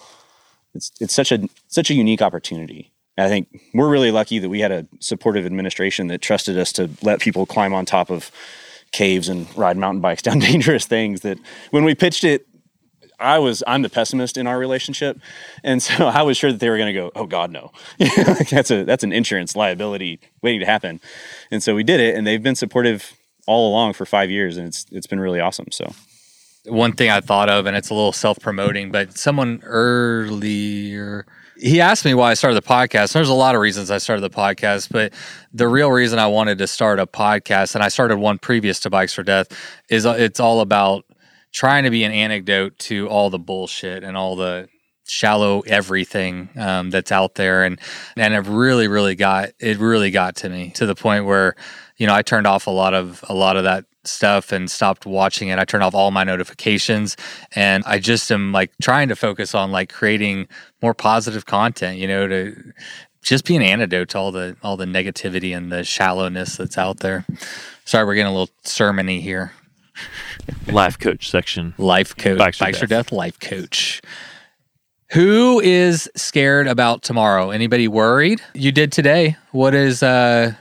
It's 0.74 0.92
it's 1.00 1.14
such 1.14 1.32
a 1.32 1.48
such 1.68 1.90
a 1.90 1.94
unique 1.94 2.22
opportunity. 2.22 2.92
I 3.18 3.28
think 3.28 3.50
we're 3.74 3.90
really 3.90 4.12
lucky 4.12 4.40
that 4.40 4.48
we 4.48 4.62
had 4.62 4.72
a 4.72 4.88
supportive 5.00 5.46
administration 5.46 6.08
that 6.08 6.22
trusted 6.22 6.58
us 6.58 6.72
to 6.74 6.90
let 7.02 7.20
people 7.20 7.46
climb 7.46 7.74
on 7.74 7.86
top 7.86 8.10
of 8.10 8.32
caves 8.92 9.30
and 9.30 9.56
ride 9.58 9.78
mountain 9.78 10.02
bikes 10.02 10.22
down 10.22 10.40
dangerous 10.52 10.86
things 10.86 11.22
that 11.22 11.38
when 11.72 11.84
we 11.84 11.96
pitched 11.96 12.24
it 12.24 12.46
I 13.20 13.40
was 13.40 13.64
I'm 13.68 13.82
the 13.82 13.90
pessimist 13.90 14.38
in 14.38 14.48
our 14.48 14.58
relationship, 14.58 15.20
and 15.64 15.84
so 15.84 16.08
I 16.08 16.22
was 16.22 16.38
sure 16.38 16.52
that 16.52 16.60
they 16.60 16.70
were 16.70 16.78
going 16.78 16.94
to 16.94 17.00
go, 17.00 17.12
oh 17.16 17.26
God, 17.26 17.52
no, 17.52 17.72
that's 18.50 18.72
a 18.72 18.84
that's 18.84 19.04
an 19.04 19.12
insurance 19.12 19.56
liability 19.56 20.20
waiting 20.42 20.62
to 20.62 20.66
happen, 20.66 21.02
and 21.52 21.62
so 21.62 21.76
we 21.76 21.84
did 21.84 22.00
it, 22.00 22.16
and 22.16 22.26
they've 22.26 22.42
been 22.42 22.56
supportive 22.56 23.14
all 23.46 23.70
along 23.70 23.94
for 23.94 24.06
five 24.06 24.32
years, 24.32 24.58
and 24.58 24.68
it's 24.68 24.86
it's 24.92 25.08
been 25.08 25.20
really 25.20 25.40
awesome. 25.40 25.68
So. 25.72 25.92
One 26.66 26.92
thing 26.92 27.10
I 27.10 27.22
thought 27.22 27.50
of, 27.50 27.66
and 27.66 27.76
it's 27.76 27.90
a 27.90 27.94
little 27.94 28.12
self 28.12 28.38
promoting, 28.40 28.92
but 28.92 29.18
someone 29.18 29.62
earlier 29.64 31.26
he 31.60 31.82
asked 31.82 32.06
me 32.06 32.14
why 32.14 32.32
I 32.32 32.34
started 32.36 32.56
the 32.56 32.68
podcast. 32.68 33.14
There's 33.14 33.30
a 33.30 33.34
lot 33.34 33.54
of 33.54 33.62
reasons 33.62 33.92
I 33.92 33.98
started 33.98 34.22
the 34.22 34.30
podcast, 34.30 34.90
but 34.92 35.14
the 35.54 35.68
real 35.68 35.92
reason 35.92 36.18
I 36.18 36.28
wanted 36.28 36.58
to 36.60 36.68
start 36.68 37.00
a 37.00 37.06
podcast, 37.06 37.76
and 37.76 37.84
I 37.84 37.90
started 37.90 38.18
one 38.18 38.38
previous 38.38 38.80
to 38.82 38.90
Bikes 38.90 39.20
or 39.20 39.24
Death, 39.24 39.48
is 39.90 40.06
uh, 40.06 40.16
it's 40.18 40.40
all 40.40 40.62
about 40.62 41.06
trying 41.52 41.84
to 41.84 41.90
be 41.90 42.04
an 42.04 42.12
anecdote 42.12 42.78
to 42.80 43.08
all 43.10 43.30
the 43.30 43.40
bullshit 43.40 44.04
and 44.04 44.16
all 44.16 44.36
the 44.36 44.70
shallow 45.06 45.62
everything 45.62 46.50
um, 46.56 46.92
that's 46.92 47.12
out 47.12 47.36
there, 47.36 47.64
and 47.64 47.80
and 48.16 48.34
it 48.34 48.48
really, 48.48 48.88
really 48.88 49.16
got 49.16 49.50
it 49.60 49.78
really 49.80 50.12
got 50.12 50.38
to 50.38 50.50
me 50.50 50.72
to 50.72 50.86
the 50.86 50.96
point 50.96 51.26
where 51.26 51.56
you 51.98 52.08
know 52.08 52.14
I 52.14 52.22
turned 52.22 52.48
off 52.48 52.68
a 52.68 52.72
lot 52.72 52.94
of 52.94 53.24
a 53.28 53.34
lot 53.34 53.58
of 53.58 53.66
that 53.66 53.86
stuff 54.10 54.52
and 54.52 54.70
stopped 54.70 55.06
watching 55.06 55.50
it. 55.50 55.60
I 55.60 55.66
turned 55.66 55.84
off 55.84 55.96
all 55.96 56.12
my 56.12 56.24
notifications 56.24 57.16
and 57.56 57.84
I 57.86 58.00
just 58.00 58.32
am 58.32 58.52
like 58.52 58.72
trying 58.82 59.10
to 59.10 59.16
focus 59.16 59.56
on 59.56 59.72
like 59.72 59.92
creating 59.92 60.48
more 60.82 60.94
positive 60.94 61.46
content, 61.46 61.98
you 61.98 62.08
know, 62.08 62.28
to 62.28 62.74
just 63.22 63.46
be 63.46 63.56
an 63.56 63.62
antidote 63.62 64.10
to 64.10 64.18
all 64.18 64.32
the 64.32 64.56
all 64.64 64.78
the 64.78 64.86
negativity 64.86 65.56
and 65.56 65.72
the 65.72 65.84
shallowness 65.84 66.58
that's 66.58 66.78
out 66.78 67.00
there. 67.00 67.26
Sorry, 67.86 68.06
we're 68.06 68.16
getting 68.16 68.32
a 68.32 68.38
little 68.38 68.54
sermony 68.64 69.22
here. 69.22 69.54
Life 70.68 70.98
coach 71.00 71.30
section. 71.30 71.74
Life 71.78 72.16
coach. 72.16 72.38
Bikes 72.38 72.60
Bikes 72.60 72.82
or 72.82 72.88
Death 72.88 73.12
life 73.12 73.40
coach. 73.40 74.02
Who 75.12 75.60
is 75.60 76.10
scared 76.16 76.68
about 76.68 77.02
tomorrow? 77.02 77.50
Anybody 77.50 77.88
worried? 77.88 78.42
You 78.54 78.72
did 78.72 78.92
today. 78.92 79.38
What 79.52 79.74
is 79.74 80.04
uh 80.04 80.54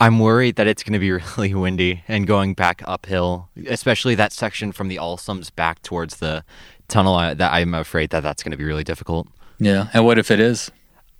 I'm 0.00 0.18
worried 0.18 0.56
that 0.56 0.66
it's 0.66 0.82
going 0.82 0.94
to 0.94 0.98
be 0.98 1.10
really 1.36 1.54
windy 1.54 2.02
and 2.08 2.26
going 2.26 2.54
back 2.54 2.82
uphill, 2.86 3.50
especially 3.66 4.14
that 4.16 4.32
section 4.32 4.72
from 4.72 4.88
the 4.88 4.96
Allsums 4.96 5.54
back 5.54 5.82
towards 5.82 6.16
the 6.16 6.42
tunnel. 6.88 7.14
I, 7.14 7.34
that 7.34 7.52
I'm 7.52 7.74
afraid 7.74 8.10
that 8.10 8.22
that's 8.22 8.42
going 8.42 8.52
to 8.52 8.56
be 8.56 8.64
really 8.64 8.84
difficult. 8.84 9.28
Yeah. 9.58 9.88
And 9.92 10.06
what 10.06 10.18
if 10.18 10.30
it 10.30 10.40
is? 10.40 10.70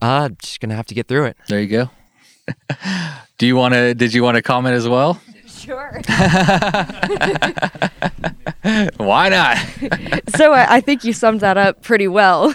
Uh, 0.01 0.31
just 0.43 0.61
going 0.61 0.70
to 0.70 0.76
have 0.76 0.87
to 0.87 0.95
get 0.95 1.09
through 1.09 1.26
it. 1.26 1.37
There 1.49 1.61
you 1.61 1.66
go. 1.68 1.91
Do 3.39 3.47
you 3.47 3.55
want 3.55 3.74
to? 3.74 3.95
Did 3.95 4.14
you 4.14 4.22
want 4.22 4.37
to 4.37 4.43
comment 4.43 4.74
as 4.74 4.89
well? 4.89 5.20
Sure. 5.47 6.01
Why 8.97 9.28
not? 9.28 9.59
so 10.35 10.53
I, 10.53 10.76
I 10.76 10.81
think 10.81 11.05
you 11.05 11.12
summed 11.12 11.41
that 11.41 11.59
up 11.59 11.83
pretty 11.83 12.09
well. 12.09 12.55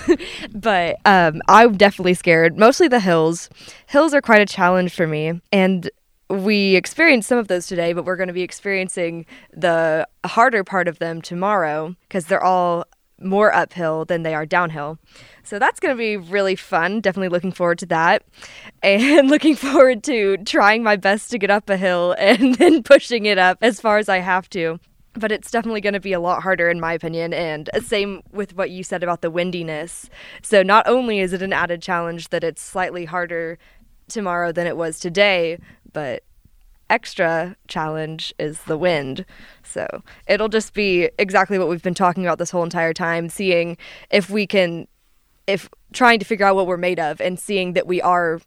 but 0.53 0.97
um, 1.05 1.41
I'm 1.47 1.77
definitely 1.77 2.15
scared. 2.15 2.57
Mostly 2.57 2.87
the 2.87 2.99
hills. 2.99 3.47
Hills 3.85 4.15
are 4.15 4.21
quite 4.21 4.41
a 4.41 4.45
challenge 4.47 4.93
for 4.93 5.05
me, 5.05 5.39
and 5.51 5.89
we 6.29 6.75
experienced 6.75 7.29
some 7.29 7.37
of 7.37 7.47
those 7.47 7.67
today. 7.67 7.93
But 7.93 8.05
we're 8.05 8.15
going 8.15 8.27
to 8.27 8.33
be 8.33 8.41
experiencing 8.41 9.25
the 9.53 10.07
harder 10.25 10.63
part 10.63 10.87
of 10.87 10.99
them 10.99 11.21
tomorrow 11.21 11.95
because 12.07 12.25
they're 12.25 12.43
all 12.43 12.85
more 13.19 13.53
uphill 13.53 14.05
than 14.05 14.23
they 14.23 14.35
are 14.35 14.45
downhill. 14.45 14.99
So 15.43 15.59
that's 15.59 15.79
going 15.79 15.95
to 15.95 15.97
be 15.97 16.17
really 16.17 16.55
fun. 16.55 17.01
Definitely 17.01 17.29
looking 17.29 17.51
forward 17.51 17.79
to 17.79 17.85
that. 17.87 18.23
And 18.83 19.31
looking 19.31 19.55
forward 19.55 20.03
to 20.03 20.37
trying 20.45 20.83
my 20.83 20.95
best 20.95 21.31
to 21.31 21.39
get 21.39 21.49
up 21.49 21.71
a 21.71 21.77
hill 21.77 22.15
and 22.19 22.53
then 22.55 22.83
pushing 22.83 23.25
it 23.25 23.39
up 23.39 23.57
as 23.63 23.81
far 23.81 23.97
as 23.97 24.09
I 24.09 24.19
have 24.19 24.47
to. 24.51 24.79
But 25.13 25.31
it's 25.31 25.49
definitely 25.49 25.81
going 25.81 25.93
to 25.93 25.99
be 25.99 26.13
a 26.13 26.19
lot 26.19 26.43
harder, 26.43 26.69
in 26.69 26.79
my 26.79 26.93
opinion. 26.93 27.33
And 27.33 27.67
same 27.81 28.21
with 28.31 28.55
what 28.55 28.69
you 28.69 28.83
said 28.83 29.01
about 29.01 29.21
the 29.21 29.31
windiness. 29.31 30.07
So 30.43 30.61
not 30.61 30.87
only 30.87 31.19
is 31.19 31.33
it 31.33 31.41
an 31.41 31.51
added 31.51 31.81
challenge 31.81 32.29
that 32.29 32.43
it's 32.43 32.61
slightly 32.61 33.05
harder 33.05 33.57
tomorrow 34.07 34.51
than 34.51 34.67
it 34.67 34.77
was 34.77 34.99
today, 34.99 35.57
but 35.95 36.23
extra 36.89 37.55
challenge 37.69 38.33
is 38.37 38.61
the 38.63 38.77
wind. 38.77 39.25
So 39.63 39.87
it'll 40.27 40.49
just 40.49 40.73
be 40.73 41.09
exactly 41.17 41.57
what 41.57 41.69
we've 41.69 41.81
been 41.81 41.95
talking 41.95 42.25
about 42.25 42.37
this 42.37 42.51
whole 42.51 42.63
entire 42.63 42.93
time, 42.93 43.29
seeing 43.29 43.77
if 44.11 44.29
we 44.29 44.45
can, 44.45 44.87
if 45.47 45.69
trying 45.93 46.19
to 46.19 46.25
figure 46.25 46.45
out 46.45 46.55
what 46.55 46.67
we're 46.67 46.77
made 46.77 46.99
of 46.99 47.21
and 47.21 47.39
seeing 47.39 47.73
that 47.73 47.87
we 47.87 48.01
are 48.01 48.41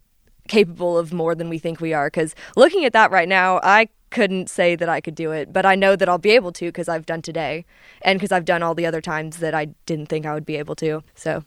capable 0.47 0.97
of 0.97 1.11
more 1.11 1.33
than 1.33 1.49
we 1.49 1.57
think 1.57 1.81
we 1.81 1.91
are. 1.91 2.07
Because 2.07 2.35
looking 2.55 2.85
at 2.85 2.93
that 2.93 3.09
right 3.09 3.27
now, 3.27 3.59
I 3.63 3.89
couldn't 4.11 4.47
say 4.47 4.75
that 4.75 4.89
I 4.89 5.01
could 5.01 5.15
do 5.15 5.31
it, 5.31 5.51
but 5.51 5.65
I 5.65 5.73
know 5.73 5.95
that 5.95 6.07
I'll 6.07 6.17
be 6.19 6.31
able 6.31 6.51
to 6.53 6.65
because 6.67 6.87
I've 6.87 7.07
done 7.07 7.23
today 7.23 7.65
and 8.03 8.19
because 8.19 8.31
I've 8.31 8.45
done 8.45 8.61
all 8.61 8.75
the 8.75 8.85
other 8.85 9.01
times 9.01 9.37
that 9.37 9.55
I 9.55 9.65
didn't 9.87 10.07
think 10.07 10.27
I 10.27 10.35
would 10.35 10.45
be 10.45 10.55
able 10.55 10.75
to. 10.75 11.03
So, 11.15 11.43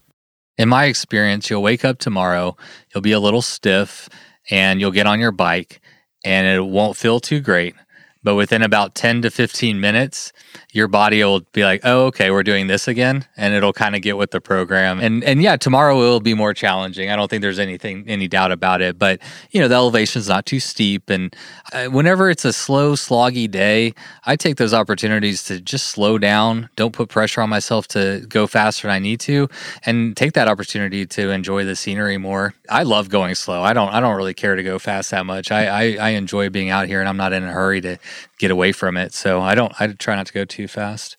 in 0.59 0.69
my 0.69 0.85
experience, 0.85 1.49
you'll 1.49 1.63
wake 1.63 1.85
up 1.85 1.99
tomorrow, 1.99 2.57
you'll 2.93 3.03
be 3.03 3.13
a 3.13 3.21
little 3.21 3.41
stiff, 3.41 4.09
and 4.51 4.81
you'll 4.81 4.91
get 4.91 5.07
on 5.07 5.19
your 5.21 5.33
bike 5.33 5.81
and 6.25 6.47
it 6.47 6.65
won't 6.65 6.97
feel 6.97 7.21
too 7.21 7.41
great. 7.41 7.75
But 8.23 8.35
within 8.35 8.63
about 8.63 8.95
10 8.95 9.23
to 9.23 9.31
15 9.31 9.81
minutes, 9.81 10.33
your 10.73 10.89
body 10.89 11.23
will 11.23 11.41
be 11.53 11.65
like, 11.65 11.81
"Oh, 11.85 12.07
okay, 12.07 12.31
we're 12.31 12.43
doing 12.43 12.67
this 12.67 12.89
again," 12.89 13.27
and 13.37 13.55
it'll 13.55 13.73
kind 13.73 13.95
of 13.95 14.03
get 14.03 14.17
with 14.17 14.31
the 14.31 14.41
program. 14.41 15.01
And 15.01 15.23
and 15.25 15.43
yeah, 15.43 15.57
tomorrow 15.57 15.97
will 15.97 16.21
be 16.21 16.35
more 16.35 16.55
challenging. 16.55 17.11
I 17.11 17.17
don't 17.17 17.29
think 17.29 17.43
there's 17.43 17.59
anything 17.59 18.05
any 18.07 18.29
doubt 18.29 18.53
about 18.53 18.81
it. 18.81 18.99
But 18.99 19.21
you 19.51 19.61
know, 19.61 19.69
the 19.69 19.75
elevation's 19.75 20.29
not 20.29 20.47
too 20.47 20.61
steep, 20.61 21.11
and 21.11 21.35
uh, 21.73 21.87
whenever 21.87 22.31
it's 22.31 22.45
a 22.45 22.53
slow, 22.53 22.95
sloggy 22.95 23.51
day, 23.51 23.95
I 24.25 24.37
take 24.37 24.57
those 24.57 24.73
opportunities 24.73 25.45
to 25.45 25.61
just 25.61 25.89
slow 25.89 26.17
down. 26.19 26.71
Don't 26.77 26.93
put 26.93 27.09
pressure 27.09 27.43
on 27.43 27.51
myself 27.51 27.87
to 27.89 28.25
go 28.29 28.47
faster 28.47 28.89
than 28.89 28.95
I 28.95 28.99
need 28.99 29.21
to, 29.21 29.49
and 29.85 30.17
take 30.17 30.33
that 30.33 30.49
opportunity 30.49 31.05
to 31.07 31.31
enjoy 31.31 31.65
the 31.65 31.77
scenery 31.77 32.17
more. 32.17 32.55
I 32.71 32.85
love 32.85 33.11
going 33.11 33.35
slow. 33.35 33.63
I 33.63 33.75
don't. 33.75 33.93
I 33.93 34.01
don't 34.01 34.17
really 34.17 34.35
care 34.35 34.57
to 34.57 34.63
go 34.63 34.79
fast 34.79 35.11
that 35.11 35.27
much. 35.27 35.51
I 35.51 35.67
I, 35.67 35.97
I 36.01 36.09
enjoy 36.11 36.49
being 36.49 36.71
out 36.71 36.89
here, 36.89 37.01
and 37.01 37.09
I'm 37.09 37.19
not 37.19 37.35
in 37.35 37.45
a 37.45 37.53
hurry 37.53 37.83
to 37.83 37.99
get 38.39 38.51
away 38.51 38.73
from 38.73 38.97
it. 38.97 39.15
So 39.15 39.41
I 39.41 39.55
don't. 39.55 39.73
I 39.81 39.89
try 39.89 40.17
not 40.17 40.27
to 40.27 40.33
go 40.33 40.45
too 40.45 40.69
fast. 40.69 41.17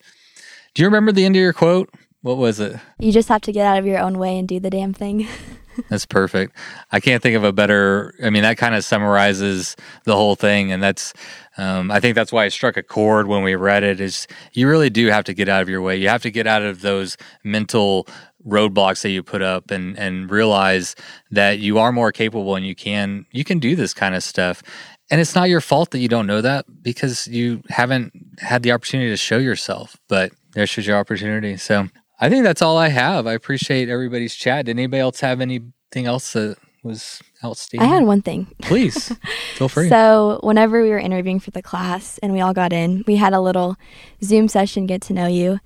Do 0.74 0.82
you 0.82 0.88
remember 0.88 1.12
the 1.12 1.24
end 1.24 1.36
of 1.36 1.40
your 1.40 1.52
quote? 1.52 1.90
What 2.22 2.38
was 2.38 2.58
it? 2.58 2.76
You 2.98 3.12
just 3.12 3.28
have 3.28 3.42
to 3.42 3.52
get 3.52 3.66
out 3.66 3.78
of 3.78 3.86
your 3.86 3.98
own 3.98 4.18
way 4.18 4.38
and 4.38 4.48
do 4.48 4.58
the 4.58 4.70
damn 4.70 4.94
thing. 4.94 5.28
That's 5.88 6.06
perfect. 6.06 6.56
I 6.90 7.00
can't 7.00 7.22
think 7.22 7.36
of 7.36 7.44
a 7.44 7.52
better. 7.52 8.14
I 8.22 8.30
mean, 8.30 8.42
that 8.42 8.56
kind 8.56 8.74
of 8.74 8.84
summarizes 8.84 9.76
the 10.04 10.14
whole 10.16 10.36
thing, 10.36 10.72
and 10.72 10.82
that's. 10.82 11.12
Um, 11.56 11.90
I 11.90 12.00
think 12.00 12.16
that's 12.16 12.32
why 12.32 12.46
it 12.46 12.52
struck 12.52 12.76
a 12.76 12.82
chord 12.82 13.28
when 13.28 13.42
we 13.42 13.54
read 13.54 13.82
it. 13.82 14.00
Is 14.00 14.26
you 14.52 14.68
really 14.68 14.90
do 14.90 15.08
have 15.08 15.24
to 15.24 15.34
get 15.34 15.48
out 15.48 15.62
of 15.62 15.68
your 15.68 15.82
way. 15.82 15.96
You 15.96 16.08
have 16.08 16.22
to 16.22 16.30
get 16.30 16.46
out 16.46 16.62
of 16.62 16.80
those 16.80 17.16
mental 17.42 18.06
roadblocks 18.46 19.02
that 19.02 19.10
you 19.10 19.22
put 19.22 19.42
up, 19.42 19.70
and 19.70 19.98
and 19.98 20.30
realize 20.30 20.94
that 21.30 21.58
you 21.58 21.78
are 21.78 21.92
more 21.92 22.12
capable 22.12 22.56
and 22.56 22.66
you 22.66 22.74
can 22.74 23.26
you 23.32 23.44
can 23.44 23.58
do 23.58 23.76
this 23.76 23.94
kind 23.94 24.14
of 24.14 24.22
stuff. 24.22 24.62
And 25.10 25.20
it's 25.20 25.34
not 25.34 25.48
your 25.48 25.60
fault 25.60 25.90
that 25.90 25.98
you 25.98 26.08
don't 26.08 26.26
know 26.26 26.40
that 26.40 26.64
because 26.82 27.28
you 27.28 27.62
haven't 27.68 28.12
had 28.38 28.62
the 28.62 28.72
opportunity 28.72 29.10
to 29.10 29.16
show 29.16 29.38
yourself. 29.38 29.96
But 30.08 30.32
there's 30.54 30.76
your 30.76 30.96
opportunity. 30.96 31.56
So 31.56 31.88
I 32.20 32.28
think 32.30 32.44
that's 32.44 32.62
all 32.62 32.78
I 32.78 32.88
have. 32.88 33.26
I 33.26 33.32
appreciate 33.32 33.88
everybody's 33.88 34.34
chat. 34.34 34.66
Did 34.66 34.72
anybody 34.72 35.00
else 35.00 35.20
have 35.20 35.40
anything 35.40 36.06
else 36.06 36.32
that 36.32 36.56
was 36.82 37.20
outstanding? 37.44 37.88
I 37.88 37.92
had 37.92 38.04
one 38.04 38.22
thing. 38.22 38.46
Please, 38.62 39.12
feel 39.54 39.68
free. 39.68 39.88
So, 39.88 40.40
whenever 40.42 40.82
we 40.82 40.90
were 40.90 40.98
interviewing 40.98 41.40
for 41.40 41.50
the 41.50 41.62
class 41.62 42.18
and 42.18 42.32
we 42.32 42.40
all 42.40 42.54
got 42.54 42.72
in, 42.72 43.04
we 43.06 43.16
had 43.16 43.32
a 43.32 43.40
little 43.40 43.76
Zoom 44.22 44.48
session, 44.48 44.86
get 44.86 45.02
to 45.02 45.12
know 45.12 45.26
you. 45.26 45.60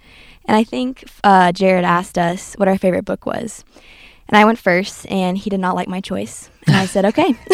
And 0.46 0.56
I 0.56 0.64
think 0.64 1.04
uh, 1.22 1.52
Jared 1.52 1.84
asked 1.84 2.16
us 2.16 2.54
what 2.54 2.68
our 2.68 2.78
favorite 2.78 3.04
book 3.04 3.26
was. 3.26 3.64
And 4.28 4.36
I 4.36 4.44
went 4.44 4.58
first, 4.58 5.06
and 5.10 5.36
he 5.36 5.50
did 5.50 5.60
not 5.60 5.74
like 5.74 5.88
my 5.88 6.00
choice. 6.00 6.50
And 6.68 6.76
I 6.76 6.86
said, 6.86 7.04
okay. 7.06 7.32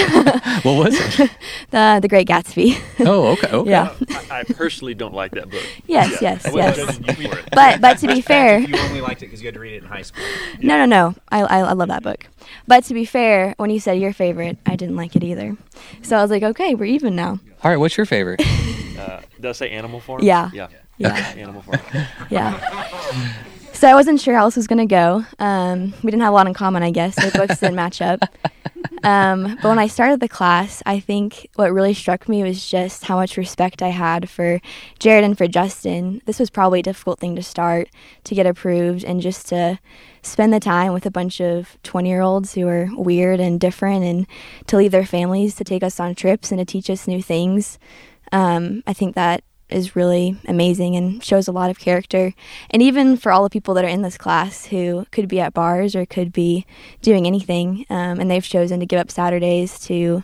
what 0.63 0.65
was 0.85 0.95
it? 1.21 1.31
the 1.71 1.99
The 2.03 2.09
Great 2.09 2.27
Gatsby. 2.29 2.79
Oh, 3.07 3.29
okay. 3.33 3.49
okay. 3.49 3.71
Yeah. 3.71 3.95
I, 4.31 4.41
I 4.41 4.45
personally 4.45 4.95
don't 4.95 5.15
like 5.15 5.31
that 5.33 5.51
book. 5.51 5.63
Yes, 5.87 6.21
Yeah. 6.21 6.39
yes, 6.43 6.51
yes. 6.55 6.77
judging 6.77 7.05
you 7.23 7.29
for 7.31 7.39
it. 7.39 7.49
But 7.53 7.81
but 7.81 7.99
to 7.99 8.07
be 8.09 8.21
fair, 8.21 8.59
You 8.59 8.77
only 8.79 9.01
liked 9.01 9.23
it 9.23 9.27
because 9.27 9.41
you 9.41 9.47
had 9.47 9.55
to 9.55 9.61
read 9.61 9.75
it 9.75 9.83
in 9.83 9.89
high 9.89 10.03
school. 10.03 10.25
no, 10.61 10.77
no, 10.79 10.85
no. 10.87 11.15
I, 11.31 11.43
I 11.43 11.59
I 11.61 11.73
love 11.73 11.89
that 11.89 12.03
book. 12.03 12.27
But 12.67 12.85
to 12.85 12.95
be 12.95 13.05
fair, 13.05 13.55
when 13.59 13.71
you 13.71 13.79
said 13.81 13.99
your 13.99 14.13
favorite, 14.13 14.59
I 14.67 14.77
didn't 14.77 14.97
like 14.97 15.15
it 15.17 15.23
either. 15.25 15.57
So 16.03 16.17
I 16.17 16.23
was 16.23 16.31
like, 16.31 16.43
okay, 16.43 16.75
we're 16.75 16.87
even 16.87 17.15
now. 17.17 17.39
All 17.63 17.71
right, 17.71 17.77
what's 17.77 17.97
your 17.97 18.07
favorite? 18.07 18.41
Uh, 18.99 19.21
did 19.37 19.47
I 19.47 19.53
say 19.53 19.71
animal 19.71 20.01
farm? 20.01 20.23
Yeah. 20.23 20.51
Yeah. 20.53 20.69
Yeah. 20.99 21.15
Animal 21.37 21.63
farm. 21.63 21.81
Yeah. 22.31 22.59
So 23.73 23.89
I 23.89 23.95
wasn't 23.95 24.21
sure 24.21 24.35
how 24.35 24.47
this 24.47 24.57
was 24.57 24.67
gonna 24.67 24.87
go. 24.87 25.25
Um, 25.39 25.93
we 26.03 26.11
didn't 26.11 26.23
have 26.23 26.33
a 26.33 26.35
lot 26.37 26.47
in 26.47 26.55
common, 26.55 26.83
I 26.83 26.91
guess. 26.91 27.19
Our 27.23 27.31
books 27.33 27.61
didn't 27.61 27.75
match 27.77 28.01
up. 28.01 28.21
Um, 29.03 29.59
but 29.63 29.69
when 29.69 29.79
I 29.79 29.87
started 29.87 30.21
the 30.21 30.29
class, 30.29 30.83
I 30.87 30.99
think 30.99 31.49
what 31.57 31.73
really 31.73 31.95
struck 31.95 32.29
me 32.29 32.43
was 32.43 32.69
just 32.69 33.05
how 33.05 33.17
much 33.17 33.37
respect 33.37 33.83
I 33.83 33.89
had 33.89 34.31
for 34.31 34.61
Jared 34.99 35.25
and 35.25 35.37
for 35.37 35.47
Justin. 35.47 36.23
This 36.25 36.39
was 36.39 36.51
probably 36.51 36.81
a 36.81 36.85
difficult 36.85 37.19
thing 37.19 37.37
to 37.37 37.43
start, 37.43 37.89
to 38.25 38.35
get 38.35 38.47
approved, 38.47 39.05
and 39.05 39.21
just 39.21 39.49
to 39.49 39.79
spend 40.23 40.53
the 40.53 40.61
time 40.61 40.93
with 40.93 41.05
a 41.07 41.11
bunch 41.11 41.41
of 41.41 41.77
20 41.83 42.09
year 42.09 42.23
olds 42.23 42.55
who 42.55 42.67
are 42.67 42.89
weird 42.97 43.41
and 43.41 43.61
different, 43.61 44.05
and 44.05 44.27
to 44.69 44.77
leave 44.77 44.93
their 44.93 45.07
families 45.07 45.55
to 45.57 45.65
take 45.65 45.83
us 45.83 46.01
on 46.01 46.15
trips 46.15 46.51
and 46.51 46.59
to 46.59 46.65
teach 46.65 46.89
us 46.89 47.07
new 47.07 47.23
things. 47.23 47.79
Um, 48.33 48.83
I 48.87 48.93
think 48.93 49.15
that 49.15 49.45
is 49.75 49.97
really 49.97 50.37
amazing 50.47 50.97
and 50.97 51.23
shows 51.23 51.49
a 51.49 51.53
lot 51.53 51.71
of 51.71 51.79
character. 51.79 52.33
And 52.71 52.81
even 52.83 53.17
for 53.17 53.33
all 53.33 53.43
the 53.43 53.51
people 53.51 53.75
that 53.75 53.85
are 53.85 53.89
in 53.89 54.03
this 54.03 54.17
class 54.17 54.67
who 54.67 55.07
could 55.11 55.29
be 55.29 55.41
at 55.41 55.53
bars 55.53 55.95
or 55.95 56.07
could 56.07 56.33
be 56.33 56.65
doing 57.03 57.27
anything, 57.27 57.85
um, 57.91 58.21
and 58.21 58.31
they've 58.31 58.43
chosen 58.45 58.81
to 58.81 58.87
give 58.87 59.01
up 59.01 59.11
Saturdays 59.11 59.79
to 59.81 60.23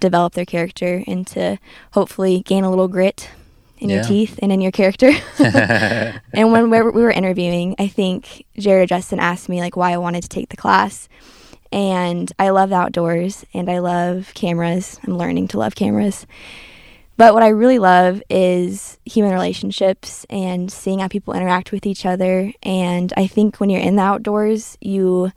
develop 0.00 0.34
their 0.34 0.44
character 0.44 1.02
and 1.06 1.26
to 1.28 1.58
hopefully 1.92 2.42
gain 2.44 2.64
a 2.64 2.70
little 2.70 2.88
grit 2.88 3.30
in 3.78 3.88
Yeah. 3.88 3.96
your 3.96 4.04
teeth 4.04 4.38
and 4.42 4.52
in 4.52 4.60
your 4.60 4.72
character. 4.72 5.10
and 5.38 6.52
when 6.52 6.70
we 6.70 6.80
were, 6.80 7.10
interviewing, 7.10 7.74
I 7.78 7.88
think 7.88 8.44
Jared 8.58 8.88
Justin 8.88 9.18
asked 9.18 9.48
me 9.48 9.60
like 9.60 9.76
why 9.76 9.92
I 9.92 9.96
wanted 9.98 10.22
to 10.22 10.28
take 10.28 10.50
the 10.50 10.56
class. 10.56 11.08
And 11.72 12.30
I 12.38 12.50
love 12.50 12.68
the 12.68 12.76
outdoors 12.76 13.46
and 13.54 13.70
I 13.70 13.78
love 13.78 14.32
cameras. 14.34 15.00
I'm 15.06 15.16
learning 15.16 15.48
to 15.48 15.58
love 15.58 15.74
cameras. 15.74 16.26
But 17.16 17.34
what 17.34 17.42
I 17.42 17.48
really 17.48 17.78
love 17.78 18.22
is 18.30 18.98
human 19.04 19.32
relationships 19.32 20.24
and 20.30 20.72
seeing 20.72 21.00
how 21.00 21.08
people 21.08 21.34
interact 21.34 21.70
with 21.70 21.86
each 21.86 22.06
other. 22.06 22.52
And 22.62 23.12
I 23.16 23.26
think 23.26 23.58
when 23.58 23.70
you're 23.70 23.80
in 23.80 23.96
the 23.96 24.02
outdoors, 24.02 24.76
you 24.80 25.32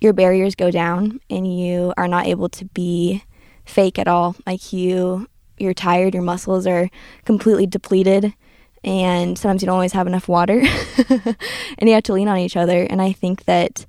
your 0.00 0.12
barriers 0.12 0.54
go 0.54 0.70
down 0.70 1.20
and 1.30 1.58
you 1.58 1.94
are 1.96 2.08
not 2.08 2.26
able 2.26 2.50
to 2.50 2.66
be 2.66 3.24
fake 3.64 3.98
at 3.98 4.08
all. 4.08 4.36
Like 4.46 4.72
you 4.72 5.28
you're 5.56 5.74
tired, 5.74 6.14
your 6.14 6.22
muscles 6.22 6.66
are 6.66 6.90
completely 7.24 7.66
depleted 7.66 8.34
and 8.82 9.38
sometimes 9.38 9.62
you 9.62 9.66
don't 9.66 9.74
always 9.74 9.92
have 9.92 10.06
enough 10.06 10.28
water 10.28 10.60
and 11.08 11.88
you 11.88 11.94
have 11.94 12.02
to 12.04 12.12
lean 12.12 12.28
on 12.28 12.38
each 12.38 12.56
other. 12.56 12.82
And 12.82 13.00
I 13.00 13.12
think 13.12 13.44
that 13.44 13.86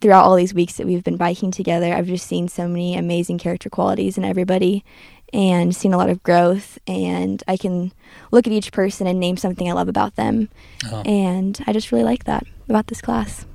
throughout 0.00 0.24
all 0.24 0.34
these 0.34 0.54
weeks 0.54 0.76
that 0.76 0.86
we've 0.86 1.04
been 1.04 1.18
biking 1.18 1.50
together, 1.50 1.92
I've 1.92 2.06
just 2.06 2.26
seen 2.26 2.48
so 2.48 2.66
many 2.66 2.96
amazing 2.96 3.38
character 3.38 3.68
qualities 3.68 4.16
in 4.16 4.24
everybody 4.24 4.82
and 5.32 5.74
seen 5.74 5.92
a 5.92 5.96
lot 5.96 6.10
of 6.10 6.22
growth. 6.22 6.78
And 6.86 7.42
I 7.48 7.56
can 7.56 7.92
look 8.30 8.46
at 8.46 8.52
each 8.52 8.72
person 8.72 9.06
and 9.06 9.20
name 9.20 9.36
something 9.36 9.68
I 9.68 9.72
love 9.72 9.88
about 9.88 10.16
them. 10.16 10.48
Oh. 10.90 11.02
And 11.02 11.62
I 11.66 11.72
just 11.72 11.92
really 11.92 12.04
like 12.04 12.24
that 12.24 12.44
about 12.68 12.88
this 12.88 13.00
class. 13.00 13.46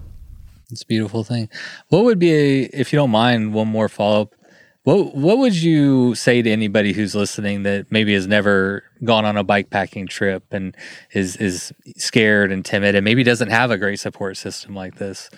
It's 0.71 0.83
a 0.83 0.87
beautiful 0.87 1.23
thing. 1.23 1.49
What 1.89 2.03
would 2.05 2.19
be, 2.19 2.31
a, 2.33 2.61
if 2.73 2.91
you 2.91 2.97
don't 2.97 3.11
mind, 3.11 3.53
one 3.53 3.67
more 3.67 3.87
follow 3.87 4.23
up? 4.23 4.35
What 4.83 5.15
What 5.15 5.39
would 5.39 5.55
you 5.55 6.13
say 6.15 6.41
to 6.41 6.49
anybody 6.49 6.93
who's 6.93 7.15
listening 7.15 7.63
that 7.63 7.91
maybe 7.91 8.13
has 8.13 8.27
never 8.27 8.83
gone 9.03 9.25
on 9.25 9.35
a 9.35 9.43
bike 9.43 9.71
packing 9.71 10.05
trip 10.07 10.43
and 10.51 10.75
is 11.11 11.35
is 11.37 11.73
scared 11.97 12.51
and 12.51 12.63
timid 12.63 12.93
and 12.93 13.03
maybe 13.03 13.23
doesn't 13.23 13.49
have 13.49 13.71
a 13.71 13.77
great 13.79 13.99
support 13.99 14.37
system 14.37 14.75
like 14.75 14.95
this? 14.95 15.29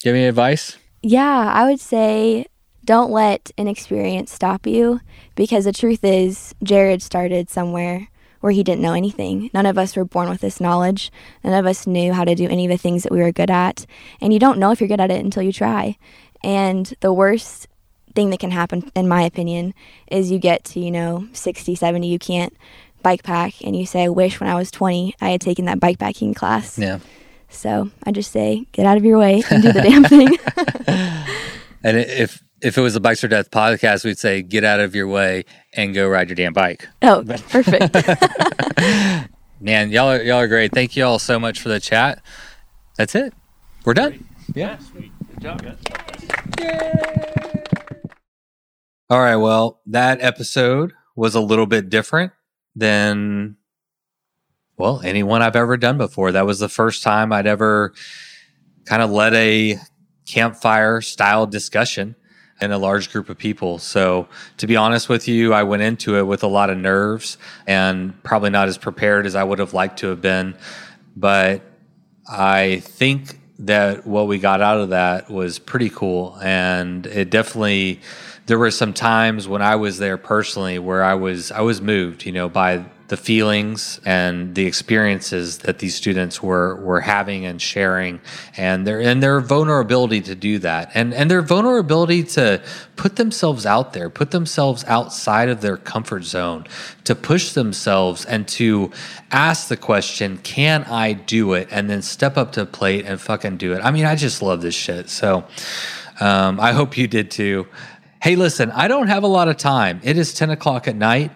Do 0.00 0.08
you 0.08 0.14
have 0.14 0.16
any 0.16 0.26
advice? 0.26 0.78
Yeah, 1.02 1.52
I 1.52 1.68
would 1.68 1.80
say 1.80 2.46
don't 2.86 3.10
let 3.10 3.50
inexperience 3.58 4.32
stop 4.32 4.66
you 4.66 5.00
because 5.34 5.64
the 5.64 5.72
truth 5.72 6.04
is, 6.04 6.54
Jared 6.62 7.02
started 7.02 7.50
somewhere 7.50 8.08
where 8.40 8.52
he 8.52 8.62
didn't 8.62 8.82
know 8.82 8.92
anything. 8.92 9.50
None 9.52 9.66
of 9.66 9.76
us 9.76 9.96
were 9.96 10.04
born 10.04 10.28
with 10.28 10.40
this 10.40 10.60
knowledge. 10.60 11.10
None 11.42 11.52
of 11.52 11.66
us 11.66 11.86
knew 11.86 12.12
how 12.12 12.24
to 12.24 12.34
do 12.34 12.48
any 12.48 12.64
of 12.64 12.70
the 12.70 12.78
things 12.78 13.02
that 13.02 13.12
we 13.12 13.20
were 13.20 13.32
good 13.32 13.50
at. 13.50 13.86
And 14.20 14.32
you 14.32 14.38
don't 14.38 14.58
know 14.58 14.70
if 14.70 14.80
you're 14.80 14.88
good 14.88 15.00
at 15.00 15.10
it 15.10 15.24
until 15.24 15.42
you 15.42 15.52
try. 15.52 15.96
And 16.44 16.94
the 17.00 17.12
worst 17.12 17.66
thing 18.14 18.30
that 18.30 18.38
can 18.38 18.52
happen, 18.52 18.90
in 18.94 19.08
my 19.08 19.22
opinion, 19.22 19.74
is 20.06 20.30
you 20.30 20.38
get 20.38 20.64
to, 20.64 20.80
you 20.80 20.92
know, 20.92 21.26
60, 21.32 21.74
70, 21.74 22.06
you 22.06 22.18
can't 22.18 22.56
bike 23.02 23.24
pack, 23.24 23.54
and 23.64 23.76
you 23.76 23.84
say, 23.84 24.04
I 24.04 24.08
wish 24.08 24.40
when 24.40 24.48
I 24.48 24.54
was 24.54 24.70
20 24.70 25.14
I 25.20 25.30
had 25.30 25.40
taken 25.40 25.64
that 25.64 25.80
bike 25.80 25.98
packing 25.98 26.34
class. 26.34 26.78
Yeah. 26.78 27.00
So 27.48 27.90
I 28.04 28.12
just 28.12 28.32
say, 28.32 28.66
get 28.72 28.86
out 28.86 28.96
of 28.96 29.04
your 29.04 29.18
way 29.18 29.42
and 29.50 29.62
do 29.62 29.72
the 29.72 29.82
damn 29.82 30.04
thing. 30.04 30.36
And 31.86 31.98
if 31.98 32.42
if 32.62 32.78
it 32.78 32.80
was 32.80 32.96
a 32.96 33.00
Bikes 33.00 33.22
or 33.22 33.28
Death 33.28 33.50
podcast, 33.50 34.04
we'd 34.04 34.18
say 34.18 34.42
get 34.42 34.64
out 34.64 34.80
of 34.80 34.94
your 34.94 35.08
way 35.08 35.44
and 35.74 35.94
go 35.94 36.08
ride 36.08 36.28
your 36.28 36.36
damn 36.36 36.52
bike. 36.52 36.88
Oh, 37.02 37.22
perfect. 37.48 37.94
Man, 39.60 39.90
y'all 39.90 40.08
are 40.08 40.22
y'all 40.22 40.38
are 40.38 40.48
great. 40.48 40.72
Thank 40.72 40.96
you 40.96 41.04
all 41.04 41.18
so 41.18 41.38
much 41.38 41.60
for 41.60 41.68
the 41.68 41.80
chat. 41.80 42.22
That's 42.96 43.14
it. 43.14 43.32
We're 43.84 43.94
done. 43.94 44.26
Yeah. 44.54 44.78
Sweet. 44.78 45.12
Good 45.28 45.40
job, 45.40 45.62
guys. 45.62 45.78
All 49.08 49.20
right. 49.20 49.36
Well, 49.36 49.80
that 49.86 50.20
episode 50.20 50.92
was 51.14 51.34
a 51.34 51.40
little 51.40 51.66
bit 51.66 51.88
different 51.88 52.32
than, 52.74 53.56
well, 54.76 55.00
anyone 55.04 55.42
I've 55.42 55.56
ever 55.56 55.76
done 55.76 55.96
before. 55.96 56.32
That 56.32 56.46
was 56.46 56.58
the 56.58 56.68
first 56.68 57.02
time 57.02 57.32
I'd 57.32 57.46
ever 57.46 57.94
kind 58.84 59.02
of 59.02 59.10
led 59.10 59.34
a 59.34 59.78
campfire 60.26 61.00
style 61.00 61.46
discussion 61.46 62.16
in 62.60 62.72
a 62.72 62.78
large 62.78 63.12
group 63.12 63.28
of 63.28 63.36
people. 63.36 63.78
So, 63.78 64.28
to 64.56 64.66
be 64.66 64.76
honest 64.76 65.08
with 65.08 65.28
you, 65.28 65.52
I 65.52 65.62
went 65.62 65.82
into 65.82 66.16
it 66.16 66.22
with 66.22 66.42
a 66.42 66.46
lot 66.46 66.70
of 66.70 66.78
nerves 66.78 67.38
and 67.66 68.22
probably 68.22 68.50
not 68.50 68.68
as 68.68 68.78
prepared 68.78 69.26
as 69.26 69.34
I 69.34 69.44
would 69.44 69.58
have 69.58 69.74
liked 69.74 69.98
to 70.00 70.08
have 70.08 70.20
been. 70.20 70.56
But 71.16 71.62
I 72.28 72.80
think 72.80 73.40
that 73.58 74.06
what 74.06 74.26
we 74.26 74.38
got 74.38 74.60
out 74.60 74.78
of 74.78 74.90
that 74.90 75.30
was 75.30 75.58
pretty 75.58 75.90
cool. 75.90 76.38
And 76.42 77.06
it 77.06 77.30
definitely, 77.30 78.00
there 78.46 78.58
were 78.58 78.70
some 78.70 78.92
times 78.92 79.48
when 79.48 79.62
I 79.62 79.76
was 79.76 79.98
there 79.98 80.16
personally 80.16 80.78
where 80.78 81.02
I 81.02 81.14
was, 81.14 81.50
I 81.50 81.60
was 81.60 81.80
moved, 81.80 82.26
you 82.26 82.32
know, 82.32 82.48
by 82.48 82.84
the 83.08 83.16
feelings 83.16 84.00
and 84.04 84.54
the 84.56 84.66
experiences 84.66 85.58
that 85.58 85.78
these 85.78 85.94
students 85.94 86.42
were 86.42 86.74
were 86.76 87.00
having 87.00 87.46
and 87.46 87.62
sharing 87.62 88.20
and 88.56 88.86
their 88.86 89.00
and 89.00 89.22
their 89.22 89.40
vulnerability 89.40 90.20
to 90.20 90.34
do 90.34 90.58
that 90.58 90.90
and 90.94 91.14
and 91.14 91.30
their 91.30 91.42
vulnerability 91.42 92.24
to 92.24 92.60
put 92.96 93.16
themselves 93.16 93.64
out 93.64 93.92
there 93.92 94.10
put 94.10 94.32
themselves 94.32 94.84
outside 94.84 95.48
of 95.48 95.60
their 95.60 95.76
comfort 95.76 96.24
zone 96.24 96.64
to 97.04 97.14
push 97.14 97.52
themselves 97.52 98.24
and 98.24 98.48
to 98.48 98.90
ask 99.30 99.68
the 99.68 99.76
question 99.76 100.38
can 100.38 100.82
I 100.84 101.12
do 101.12 101.52
it? 101.54 101.68
and 101.70 101.88
then 101.88 102.02
step 102.02 102.36
up 102.36 102.52
to 102.52 102.60
the 102.60 102.66
plate 102.66 103.04
and 103.06 103.20
fucking 103.20 103.56
do 103.56 103.72
it. 103.72 103.80
I 103.80 103.90
mean 103.90 104.04
I 104.04 104.16
just 104.16 104.42
love 104.42 104.62
this 104.62 104.74
shit. 104.74 105.08
So 105.10 105.44
um, 106.20 106.58
I 106.58 106.72
hope 106.72 106.96
you 106.96 107.06
did 107.06 107.30
too. 107.30 107.66
Hey 108.20 108.34
listen 108.34 108.72
I 108.72 108.88
don't 108.88 109.06
have 109.06 109.22
a 109.22 109.28
lot 109.28 109.46
of 109.46 109.56
time. 109.56 110.00
It 110.02 110.18
is 110.18 110.34
10 110.34 110.50
o'clock 110.50 110.88
at 110.88 110.96
night 110.96 111.30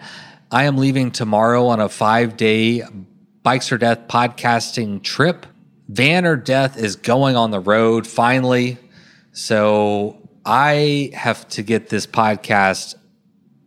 I 0.52 0.64
am 0.64 0.78
leaving 0.78 1.12
tomorrow 1.12 1.68
on 1.68 1.78
a 1.78 1.88
five 1.88 2.36
day 2.36 2.82
Bikes 3.44 3.70
or 3.70 3.78
Death 3.78 4.08
podcasting 4.08 5.00
trip. 5.00 5.46
Van 5.88 6.26
or 6.26 6.34
Death 6.34 6.76
is 6.76 6.96
going 6.96 7.36
on 7.36 7.52
the 7.52 7.60
road 7.60 8.04
finally. 8.04 8.76
So 9.30 10.28
I 10.44 11.12
have 11.14 11.46
to 11.50 11.62
get 11.62 11.88
this 11.88 12.04
podcast 12.04 12.96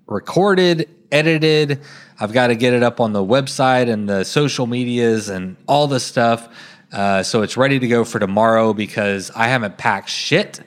recorded, 0.08 0.90
edited. 1.10 1.80
I've 2.20 2.34
got 2.34 2.48
to 2.48 2.56
get 2.56 2.74
it 2.74 2.84
up 2.84 3.00
on 3.00 3.14
the 3.14 3.24
website 3.24 3.90
and 3.90 4.10
the 4.10 4.26
social 4.26 4.68
medias 4.68 5.30
and 5.30 5.56
all 5.70 5.88
this 5.88 6.04
stuff. 6.04 6.50
Uh, 6.92 7.24
so 7.24 7.44
it's 7.44 7.56
ready 7.56 7.80
to 7.80 7.88
go 7.88 8.04
for 8.04 8.20
tomorrow 8.20 8.74
because 8.74 9.32
I 9.32 9.48
haven't 9.48 9.78
packed 9.78 10.10
shit 10.10 10.60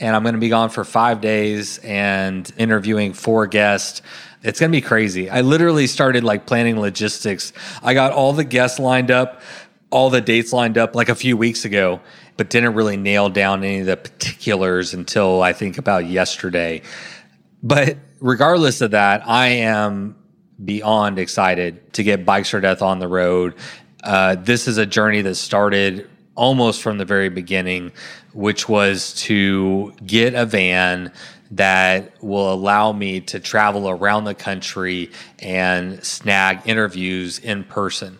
and 0.00 0.16
I'm 0.16 0.22
going 0.22 0.34
to 0.34 0.40
be 0.40 0.48
gone 0.48 0.70
for 0.70 0.82
five 0.82 1.20
days 1.20 1.78
and 1.78 2.50
interviewing 2.56 3.12
four 3.12 3.46
guests. 3.46 4.02
It's 4.42 4.58
going 4.58 4.72
to 4.72 4.76
be 4.76 4.80
crazy. 4.80 5.28
I 5.28 5.42
literally 5.42 5.86
started 5.86 6.24
like 6.24 6.46
planning 6.46 6.80
logistics. 6.80 7.52
I 7.82 7.92
got 7.94 8.12
all 8.12 8.32
the 8.32 8.44
guests 8.44 8.78
lined 8.78 9.10
up, 9.10 9.42
all 9.90 10.08
the 10.08 10.20
dates 10.20 10.52
lined 10.52 10.78
up 10.78 10.94
like 10.94 11.10
a 11.10 11.14
few 11.14 11.36
weeks 11.36 11.64
ago, 11.64 12.00
but 12.36 12.48
didn't 12.48 12.74
really 12.74 12.96
nail 12.96 13.28
down 13.28 13.62
any 13.64 13.80
of 13.80 13.86
the 13.86 13.96
particulars 13.96 14.94
until 14.94 15.42
I 15.42 15.52
think 15.52 15.76
about 15.76 16.06
yesterday. 16.06 16.80
But 17.62 17.98
regardless 18.20 18.80
of 18.80 18.92
that, 18.92 19.28
I 19.28 19.48
am 19.48 20.16
beyond 20.64 21.18
excited 21.18 21.92
to 21.94 22.02
get 22.02 22.24
Bikes 22.24 22.54
or 22.54 22.60
Death 22.60 22.80
on 22.80 22.98
the 22.98 23.08
road. 23.08 23.54
Uh, 24.02 24.36
this 24.36 24.66
is 24.66 24.78
a 24.78 24.86
journey 24.86 25.20
that 25.22 25.34
started 25.34 26.08
almost 26.34 26.80
from 26.80 26.96
the 26.96 27.04
very 27.04 27.28
beginning, 27.28 27.92
which 28.32 28.68
was 28.68 29.12
to 29.14 29.92
get 30.06 30.34
a 30.34 30.46
van 30.46 31.12
that 31.52 32.22
will 32.22 32.52
allow 32.52 32.92
me 32.92 33.20
to 33.20 33.40
travel 33.40 33.88
around 33.88 34.24
the 34.24 34.34
country 34.34 35.10
and 35.40 36.04
snag 36.04 36.60
interviews 36.66 37.38
in 37.38 37.64
person. 37.64 38.18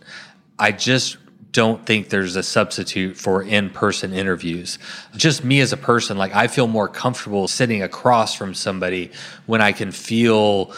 I 0.58 0.72
just 0.72 1.16
don't 1.52 1.84
think 1.84 2.10
there's 2.10 2.36
a 2.36 2.42
substitute 2.42 3.16
for 3.16 3.42
in-person 3.42 4.12
interviews. 4.12 4.78
Just 5.16 5.44
me 5.44 5.60
as 5.60 5.72
a 5.72 5.76
person, 5.76 6.16
like 6.16 6.34
I 6.34 6.46
feel 6.46 6.66
more 6.66 6.88
comfortable 6.88 7.48
sitting 7.48 7.82
across 7.82 8.34
from 8.34 8.54
somebody 8.54 9.10
when 9.46 9.60
I 9.60 9.72
can 9.72 9.90
feel 9.90 10.72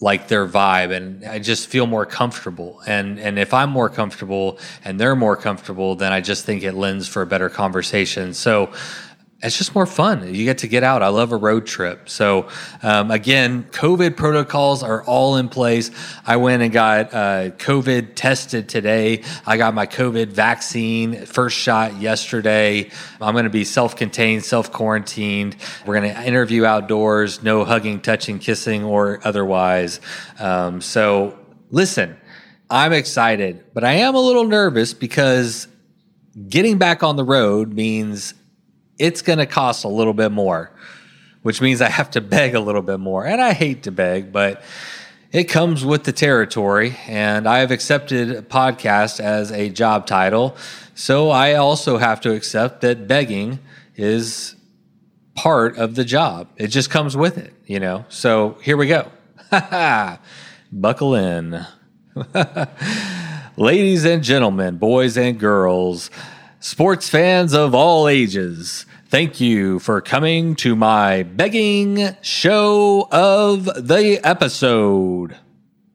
like 0.00 0.28
their 0.28 0.46
vibe 0.46 0.94
and 0.94 1.24
I 1.24 1.38
just 1.38 1.68
feel 1.68 1.86
more 1.86 2.04
comfortable. 2.04 2.82
And 2.86 3.18
and 3.18 3.38
if 3.38 3.54
I'm 3.54 3.70
more 3.70 3.88
comfortable 3.88 4.58
and 4.84 5.00
they're 5.00 5.16
more 5.16 5.36
comfortable, 5.36 5.94
then 5.94 6.12
I 6.12 6.20
just 6.20 6.44
think 6.44 6.62
it 6.62 6.74
lends 6.74 7.08
for 7.08 7.22
a 7.22 7.26
better 7.26 7.48
conversation. 7.48 8.34
So 8.34 8.72
it's 9.42 9.58
just 9.58 9.74
more 9.74 9.84
fun. 9.84 10.34
You 10.34 10.44
get 10.46 10.58
to 10.58 10.66
get 10.66 10.82
out. 10.82 11.02
I 11.02 11.08
love 11.08 11.30
a 11.30 11.36
road 11.36 11.66
trip. 11.66 12.08
So, 12.08 12.48
um, 12.82 13.10
again, 13.10 13.64
COVID 13.64 14.16
protocols 14.16 14.82
are 14.82 15.04
all 15.04 15.36
in 15.36 15.50
place. 15.50 15.90
I 16.26 16.36
went 16.36 16.62
and 16.62 16.72
got 16.72 17.12
uh, 17.12 17.50
COVID 17.50 18.14
tested 18.14 18.66
today. 18.66 19.22
I 19.44 19.58
got 19.58 19.74
my 19.74 19.86
COVID 19.86 20.28
vaccine, 20.28 21.26
first 21.26 21.56
shot 21.58 22.00
yesterday. 22.00 22.90
I'm 23.20 23.34
going 23.34 23.44
to 23.44 23.50
be 23.50 23.64
self 23.64 23.94
contained, 23.94 24.42
self 24.42 24.72
quarantined. 24.72 25.56
We're 25.84 26.00
going 26.00 26.14
to 26.14 26.22
interview 26.22 26.64
outdoors, 26.64 27.42
no 27.42 27.62
hugging, 27.64 28.00
touching, 28.00 28.38
kissing, 28.38 28.84
or 28.84 29.20
otherwise. 29.22 30.00
Um, 30.38 30.80
so, 30.80 31.38
listen, 31.70 32.16
I'm 32.70 32.94
excited, 32.94 33.64
but 33.74 33.84
I 33.84 33.92
am 33.92 34.14
a 34.14 34.20
little 34.20 34.44
nervous 34.44 34.94
because 34.94 35.68
getting 36.48 36.78
back 36.78 37.02
on 37.02 37.16
the 37.16 37.24
road 37.24 37.74
means 37.74 38.34
it's 38.98 39.22
going 39.22 39.38
to 39.38 39.46
cost 39.46 39.84
a 39.84 39.88
little 39.88 40.14
bit 40.14 40.32
more, 40.32 40.70
which 41.42 41.60
means 41.60 41.80
I 41.80 41.88
have 41.88 42.10
to 42.12 42.20
beg 42.20 42.54
a 42.54 42.60
little 42.60 42.82
bit 42.82 42.98
more. 42.98 43.26
And 43.26 43.40
I 43.40 43.52
hate 43.52 43.84
to 43.84 43.92
beg, 43.92 44.32
but 44.32 44.62
it 45.32 45.44
comes 45.44 45.84
with 45.84 46.04
the 46.04 46.12
territory. 46.12 46.96
And 47.06 47.46
I 47.46 47.58
have 47.58 47.70
accepted 47.70 48.48
podcast 48.48 49.20
as 49.20 49.50
a 49.52 49.68
job 49.68 50.06
title. 50.06 50.56
So 50.94 51.30
I 51.30 51.54
also 51.54 51.98
have 51.98 52.20
to 52.22 52.32
accept 52.32 52.80
that 52.80 53.06
begging 53.06 53.58
is 53.96 54.56
part 55.34 55.76
of 55.76 55.94
the 55.94 56.04
job. 56.04 56.48
It 56.56 56.68
just 56.68 56.90
comes 56.90 57.16
with 57.16 57.38
it, 57.38 57.52
you 57.66 57.78
know? 57.78 58.06
So 58.08 58.58
here 58.62 58.76
we 58.76 58.86
go. 58.88 59.10
Buckle 60.72 61.14
in. 61.14 61.66
Ladies 63.58 64.04
and 64.04 64.22
gentlemen, 64.22 64.78
boys 64.78 65.16
and 65.16 65.38
girls, 65.38 66.10
sports 66.60 67.08
fans 67.08 67.52
of 67.52 67.74
all 67.74 68.08
ages, 68.08 68.86
thank 69.08 69.40
you 69.40 69.78
for 69.78 70.00
coming 70.00 70.54
to 70.56 70.74
my 70.74 71.22
begging 71.22 72.16
show 72.22 73.08
of 73.10 73.64
the 73.64 74.20
episode. 74.24 75.36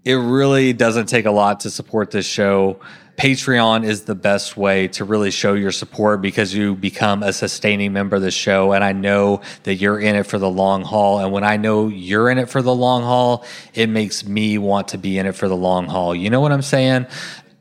It 0.03 0.15
really 0.15 0.73
doesn't 0.73 1.07
take 1.07 1.25
a 1.25 1.31
lot 1.31 1.61
to 1.61 1.69
support 1.69 2.11
this 2.11 2.25
show. 2.25 2.79
Patreon 3.17 3.83
is 3.83 4.05
the 4.05 4.15
best 4.15 4.57
way 4.57 4.87
to 4.89 5.03
really 5.03 5.29
show 5.29 5.53
your 5.53 5.71
support 5.71 6.21
because 6.21 6.55
you 6.55 6.75
become 6.75 7.21
a 7.21 7.31
sustaining 7.33 7.93
member 7.93 8.15
of 8.15 8.23
the 8.23 8.31
show. 8.31 8.71
And 8.71 8.83
I 8.83 8.93
know 8.93 9.41
that 9.63 9.75
you're 9.75 9.99
in 9.99 10.15
it 10.15 10.23
for 10.23 10.39
the 10.39 10.49
long 10.49 10.83
haul. 10.83 11.19
And 11.19 11.31
when 11.31 11.43
I 11.43 11.57
know 11.57 11.87
you're 11.87 12.29
in 12.31 12.39
it 12.39 12.49
for 12.49 12.63
the 12.63 12.73
long 12.73 13.03
haul, 13.03 13.45
it 13.75 13.89
makes 13.89 14.25
me 14.25 14.57
want 14.57 14.87
to 14.89 14.97
be 14.97 15.19
in 15.19 15.27
it 15.27 15.35
for 15.35 15.47
the 15.47 15.55
long 15.55 15.85
haul. 15.85 16.15
You 16.15 16.31
know 16.31 16.41
what 16.41 16.51
I'm 16.51 16.63
saying? 16.63 17.05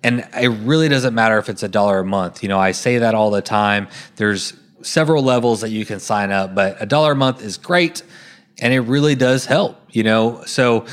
And 0.03 0.27
it 0.35 0.49
really 0.49 0.89
doesn't 0.89 1.15
matter 1.15 1.39
if 1.39 1.49
it's 1.49 1.63
a 1.63 1.69
dollar 1.69 2.01
a 2.01 2.05
month. 2.05 2.43
You 2.43 2.49
know, 2.49 2.59
I 2.59 2.73
say 2.73 2.99
that 2.99 3.15
all 3.15 3.31
the 3.31 3.43
time. 3.43 3.89
There's 4.17 4.55
several 4.83 5.23
levels 5.23 5.61
that 5.61 5.71
you 5.71 5.85
can 5.85 6.01
sign 6.01 6.31
up, 6.33 6.55
but 6.55 6.81
a 6.81 6.87
dollar 6.87 7.13
a 7.13 7.17
month 7.17 7.43
is 7.43 7.59
great 7.59 8.03
and 8.61 8.73
it 8.73 8.81
really 8.81 9.15
does 9.15 9.47
help, 9.47 9.77
you 9.91 10.03
know. 10.03 10.43
So 10.45 10.87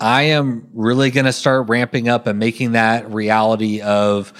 I 0.00 0.22
am 0.22 0.68
really 0.74 1.10
going 1.10 1.26
to 1.26 1.32
start 1.32 1.68
ramping 1.68 2.08
up 2.08 2.26
and 2.26 2.38
making 2.38 2.72
that 2.72 3.10
reality 3.12 3.80
of 3.80 4.32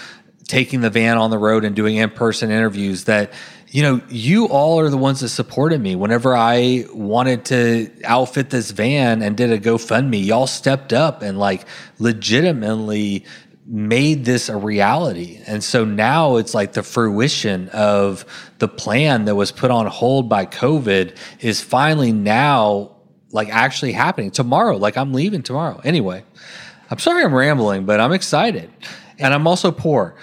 taking 0.49 0.81
the 0.81 0.91
van 0.91 1.19
on 1.19 1.31
the 1.31 1.39
road 1.39 1.65
and 1.65 1.77
doing 1.77 1.97
in-person 1.97 2.51
interviews 2.51 3.05
that 3.05 3.33
you 3.69 3.83
know 3.83 4.03
you 4.11 4.47
all 4.49 4.81
are 4.81 4.91
the 4.91 4.99
ones 4.99 5.21
that 5.21 5.31
supported 5.31 5.81
me 5.81 5.97
whenever 5.97 6.37
i 6.37 6.85
wanted 6.93 7.43
to 7.47 7.91
outfit 8.05 8.51
this 8.51 8.71
van 8.71 9.23
and 9.23 9.35
did 9.35 9.51
a 9.51 9.59
gofundme 9.59 10.23
y'all 10.23 10.47
stepped 10.47 10.93
up 10.93 11.23
and 11.23 11.39
like 11.39 11.65
legitimately 11.99 13.25
made 13.65 14.25
this 14.25 14.49
a 14.49 14.57
reality. 14.57 15.41
And 15.47 15.63
so 15.63 15.85
now 15.85 16.37
it's 16.37 16.55
like 16.55 16.73
the 16.73 16.83
fruition 16.83 17.69
of 17.69 18.25
the 18.59 18.69
plan 18.69 19.25
that 19.27 19.37
was 19.37 19.53
put 19.53 19.71
on 19.71 19.87
hold 19.87 20.29
by 20.29 20.47
COVID 20.47 21.17
is 21.41 21.61
finally 21.61 22.13
now 22.13 22.97
like 23.31 23.49
actually 23.49 23.93
happening 23.93 24.31
tomorrow. 24.31 24.77
Like 24.77 24.97
I'm 24.97 25.13
leaving 25.13 25.43
tomorrow. 25.43 25.81
Anyway, 25.85 26.25
I'm 26.91 26.99
sorry 26.99 27.25
I'm 27.25 27.35
rambling, 27.35 27.87
but 27.87 28.01
I'm 28.01 28.13
excited. 28.13 28.71
And 29.19 29.33
I'm 29.33 29.47
also 29.47 29.71
poor. 29.71 30.17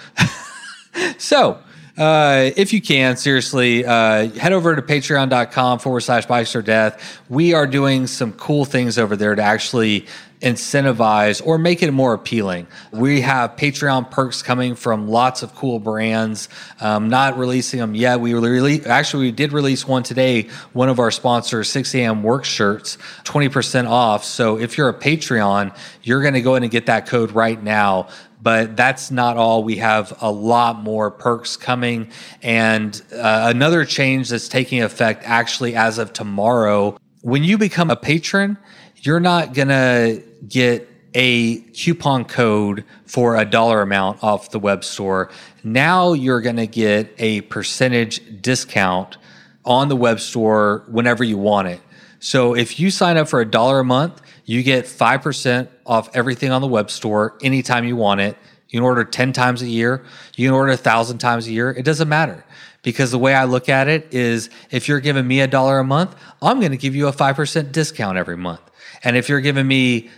so, 1.18 1.60
uh, 1.96 2.50
if 2.56 2.72
you 2.72 2.80
can, 2.80 3.16
seriously, 3.16 3.84
uh, 3.84 4.30
head 4.30 4.52
over 4.52 4.74
to 4.74 4.80
patreon.com 4.80 5.78
forward 5.80 6.00
slash 6.00 6.24
bikes 6.26 6.54
or 6.56 6.62
death. 6.62 7.20
We 7.28 7.52
are 7.52 7.66
doing 7.66 8.06
some 8.06 8.32
cool 8.34 8.64
things 8.64 8.98
over 8.98 9.16
there 9.16 9.34
to 9.34 9.42
actually 9.42 10.06
incentivize 10.40 11.44
or 11.44 11.58
make 11.58 11.82
it 11.82 11.92
more 11.92 12.14
appealing. 12.14 12.66
We 12.92 13.20
have 13.20 13.56
Patreon 13.56 14.10
perks 14.10 14.42
coming 14.42 14.74
from 14.74 15.06
lots 15.06 15.42
of 15.42 15.54
cool 15.54 15.78
brands. 15.78 16.48
Um, 16.80 17.08
not 17.08 17.36
releasing 17.36 17.80
them 17.80 17.94
yet. 17.94 18.20
We 18.20 18.32
release 18.34 18.86
actually 18.86 19.26
we 19.26 19.32
did 19.32 19.52
release 19.52 19.86
one 19.86 20.02
today. 20.02 20.48
One 20.72 20.88
of 20.88 20.98
our 20.98 21.10
sponsors, 21.10 21.68
6 21.68 21.94
a.m. 21.94 22.22
work 22.22 22.44
shirts, 22.44 22.96
20% 23.24 23.88
off. 23.88 24.24
So 24.24 24.58
if 24.58 24.78
you're 24.78 24.88
a 24.88 24.98
Patreon, 24.98 25.76
you're 26.02 26.22
going 26.22 26.34
to 26.34 26.42
go 26.42 26.54
in 26.54 26.62
and 26.62 26.72
get 26.72 26.86
that 26.86 27.06
code 27.06 27.32
right 27.32 27.62
now. 27.62 28.08
But 28.42 28.74
that's 28.76 29.10
not 29.10 29.36
all. 29.36 29.62
We 29.62 29.76
have 29.76 30.16
a 30.22 30.32
lot 30.32 30.82
more 30.82 31.10
perks 31.10 31.58
coming. 31.58 32.10
And 32.42 33.00
uh, 33.12 33.52
another 33.54 33.84
change 33.84 34.30
that's 34.30 34.48
taking 34.48 34.82
effect 34.82 35.22
actually 35.26 35.76
as 35.76 35.98
of 35.98 36.14
tomorrow. 36.14 36.96
When 37.20 37.44
you 37.44 37.58
become 37.58 37.90
a 37.90 37.96
patron, 37.96 38.56
you're 39.00 39.20
not 39.20 39.54
going 39.54 39.68
to 39.68 40.22
get 40.48 40.88
a 41.14 41.60
coupon 41.72 42.24
code 42.24 42.84
for 43.06 43.36
a 43.36 43.44
dollar 43.44 43.82
amount 43.82 44.22
off 44.22 44.50
the 44.50 44.58
web 44.58 44.84
store. 44.84 45.30
Now 45.64 46.12
you're 46.12 46.40
going 46.40 46.56
to 46.56 46.66
get 46.66 47.12
a 47.18 47.40
percentage 47.42 48.40
discount 48.40 49.16
on 49.64 49.88
the 49.88 49.96
web 49.96 50.20
store 50.20 50.84
whenever 50.88 51.24
you 51.24 51.36
want 51.36 51.68
it. 51.68 51.80
So 52.20 52.54
if 52.54 52.78
you 52.78 52.90
sign 52.90 53.16
up 53.16 53.28
for 53.28 53.40
a 53.40 53.44
dollar 53.44 53.80
a 53.80 53.84
month, 53.84 54.20
You 54.50 54.64
get 54.64 54.86
5% 54.86 55.68
off 55.86 56.10
everything 56.12 56.50
on 56.50 56.60
the 56.60 56.66
web 56.66 56.90
store 56.90 57.38
anytime 57.40 57.84
you 57.84 57.94
want 57.94 58.20
it. 58.20 58.36
You 58.68 58.80
can 58.80 58.84
order 58.84 59.04
10 59.04 59.32
times 59.32 59.62
a 59.62 59.68
year. 59.68 60.04
You 60.34 60.48
can 60.48 60.54
order 60.54 60.72
a 60.72 60.76
thousand 60.76 61.18
times 61.18 61.46
a 61.46 61.52
year. 61.52 61.70
It 61.70 61.84
doesn't 61.84 62.08
matter 62.08 62.44
because 62.82 63.12
the 63.12 63.18
way 63.18 63.32
I 63.32 63.44
look 63.44 63.68
at 63.68 63.86
it 63.86 64.12
is 64.12 64.50
if 64.72 64.88
you're 64.88 64.98
giving 64.98 65.24
me 65.24 65.40
a 65.40 65.46
dollar 65.46 65.78
a 65.78 65.84
month, 65.84 66.16
I'm 66.42 66.58
going 66.58 66.72
to 66.72 66.78
give 66.78 66.96
you 66.96 67.06
a 67.06 67.12
5% 67.12 67.70
discount 67.70 68.18
every 68.18 68.36
month. 68.36 68.60
And 69.02 69.16
if 69.16 69.28
you're 69.28 69.40
giving 69.40 69.66
me 69.66 70.10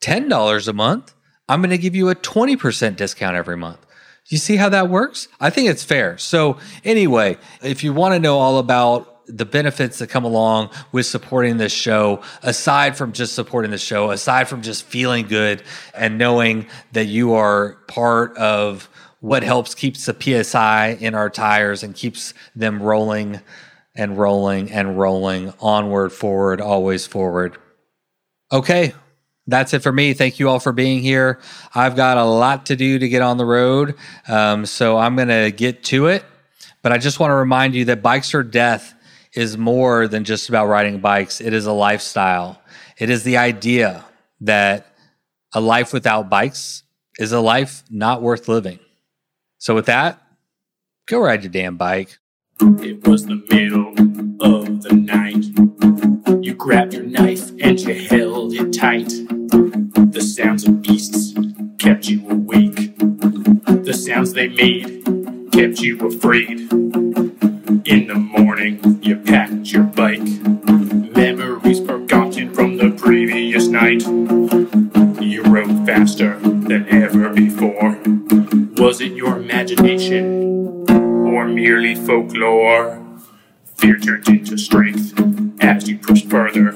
$10 0.00 0.68
a 0.68 0.72
month, 0.72 1.14
I'm 1.48 1.60
going 1.60 1.70
to 1.70 1.78
give 1.78 1.94
you 1.94 2.08
a 2.10 2.14
20% 2.14 2.96
discount 2.96 3.36
every 3.36 3.56
month. 3.56 3.84
You 4.26 4.38
see 4.38 4.56
how 4.56 4.68
that 4.68 4.90
works? 4.90 5.28
I 5.40 5.50
think 5.50 5.70
it's 5.70 5.82
fair. 5.82 6.18
So, 6.18 6.58
anyway, 6.84 7.38
if 7.62 7.82
you 7.82 7.94
want 7.94 8.14
to 8.14 8.20
know 8.20 8.38
all 8.38 8.58
about 8.58 9.26
the 9.26 9.46
benefits 9.46 9.98
that 9.98 10.08
come 10.08 10.24
along 10.24 10.70
with 10.92 11.06
supporting 11.06 11.56
this 11.56 11.72
show, 11.72 12.22
aside 12.42 12.96
from 12.96 13.12
just 13.12 13.34
supporting 13.34 13.70
the 13.70 13.78
show, 13.78 14.10
aside 14.10 14.48
from 14.48 14.62
just 14.62 14.84
feeling 14.84 15.26
good 15.26 15.62
and 15.94 16.18
knowing 16.18 16.66
that 16.92 17.06
you 17.06 17.34
are 17.34 17.74
part 17.86 18.36
of 18.36 18.88
what 19.20 19.42
helps 19.42 19.74
keeps 19.74 20.06
the 20.06 20.44
PSI 20.44 20.96
in 21.00 21.14
our 21.14 21.30
tires 21.30 21.82
and 21.82 21.94
keeps 21.94 22.34
them 22.54 22.82
rolling 22.82 23.40
and 23.94 24.16
rolling 24.16 24.70
and 24.70 24.98
rolling 24.98 25.52
onward, 25.60 26.12
forward, 26.12 26.60
always 26.60 27.06
forward. 27.06 27.58
Okay, 28.50 28.94
that's 29.46 29.74
it 29.74 29.82
for 29.82 29.92
me. 29.92 30.14
Thank 30.14 30.38
you 30.38 30.48
all 30.48 30.58
for 30.58 30.72
being 30.72 31.00
here. 31.00 31.40
I've 31.74 31.96
got 31.96 32.16
a 32.16 32.24
lot 32.24 32.66
to 32.66 32.76
do 32.76 32.98
to 32.98 33.08
get 33.08 33.22
on 33.22 33.36
the 33.36 33.44
road, 33.44 33.94
um, 34.26 34.64
so 34.64 34.96
I'm 34.96 35.16
going 35.16 35.28
to 35.28 35.50
get 35.50 35.84
to 35.84 36.06
it. 36.06 36.24
But 36.82 36.92
I 36.92 36.98
just 36.98 37.20
want 37.20 37.30
to 37.30 37.34
remind 37.34 37.74
you 37.74 37.86
that 37.86 38.02
Bikes 38.02 38.34
or 38.34 38.42
Death 38.42 38.94
is 39.34 39.58
more 39.58 40.08
than 40.08 40.24
just 40.24 40.48
about 40.48 40.66
riding 40.66 41.00
bikes, 41.00 41.40
it 41.40 41.52
is 41.52 41.66
a 41.66 41.72
lifestyle. 41.72 42.60
It 42.98 43.10
is 43.10 43.22
the 43.22 43.36
idea 43.36 44.04
that 44.40 44.86
a 45.52 45.60
life 45.60 45.92
without 45.92 46.28
bikes 46.28 46.82
is 47.18 47.32
a 47.32 47.40
life 47.40 47.82
not 47.90 48.22
worth 48.22 48.48
living. 48.48 48.78
So, 49.58 49.74
with 49.74 49.86
that, 49.86 50.22
go 51.06 51.20
ride 51.20 51.42
your 51.42 51.52
damn 51.52 51.76
bike. 51.76 52.18
It 52.60 53.06
was 53.06 53.26
the 53.26 53.36
middle 53.50 53.90
of 54.40 54.82
the 54.82 54.94
night. 54.94 55.97
Grabbed 56.58 56.92
your 56.92 57.04
knife 57.04 57.50
and 57.60 57.78
you 57.78 57.94
held 57.94 58.52
it 58.52 58.72
tight. 58.72 59.08
The 59.08 60.20
sounds 60.20 60.66
of 60.66 60.82
beasts 60.82 61.32
kept 61.78 62.08
you 62.08 62.28
awake. 62.28 62.98
The 62.98 63.94
sounds 63.94 64.32
they 64.32 64.48
made 64.48 65.04
kept 65.52 65.80
you 65.80 65.96
afraid. 66.04 66.58
In 67.86 68.08
the 68.08 68.16
morning, 68.16 68.98
you 69.00 69.16
packed 69.16 69.70
your 69.70 69.84
bike. 69.84 70.26
Memories 71.16 71.78
forgotten 71.86 72.52
from 72.52 72.76
the 72.76 72.90
previous 72.90 73.68
night. 73.68 74.02
You 75.22 75.44
rode 75.44 75.86
faster 75.86 76.40
than 76.40 76.88
ever 76.88 77.28
before. 77.30 78.00
Was 78.82 79.00
it 79.00 79.12
your 79.12 79.36
imagination 79.36 80.90
or 80.90 81.46
merely 81.46 81.94
folklore? 81.94 83.00
Fear 83.76 84.00
turned 84.00 84.28
into 84.28 84.58
strength 84.58 85.14
as 85.60 85.88
you 85.88 85.98
pushed 85.98 86.28
further. 86.28 86.74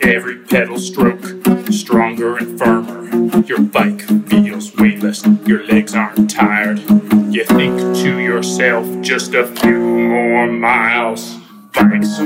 Every 0.00 0.38
pedal 0.44 0.78
stroke 0.78 1.24
stronger 1.70 2.36
and 2.36 2.58
firmer. 2.58 3.42
Your 3.46 3.60
bike 3.60 4.02
feels 4.28 4.74
weightless, 4.76 5.24
your 5.46 5.64
legs 5.66 5.94
aren't 5.94 6.30
tired. 6.30 6.78
You 7.32 7.44
think 7.44 7.78
to 7.98 8.18
yourself, 8.18 8.86
just 9.00 9.34
a 9.34 9.46
few 9.46 9.78
more 9.78 10.46
miles. 10.46 11.36
Bikes. 11.72 12.18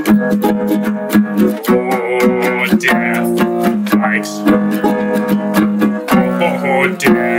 Oh, 1.67 2.65
death. 2.79 3.91
Bikes. 3.91 4.29
Oh, 6.11 6.95
death. 6.99 7.38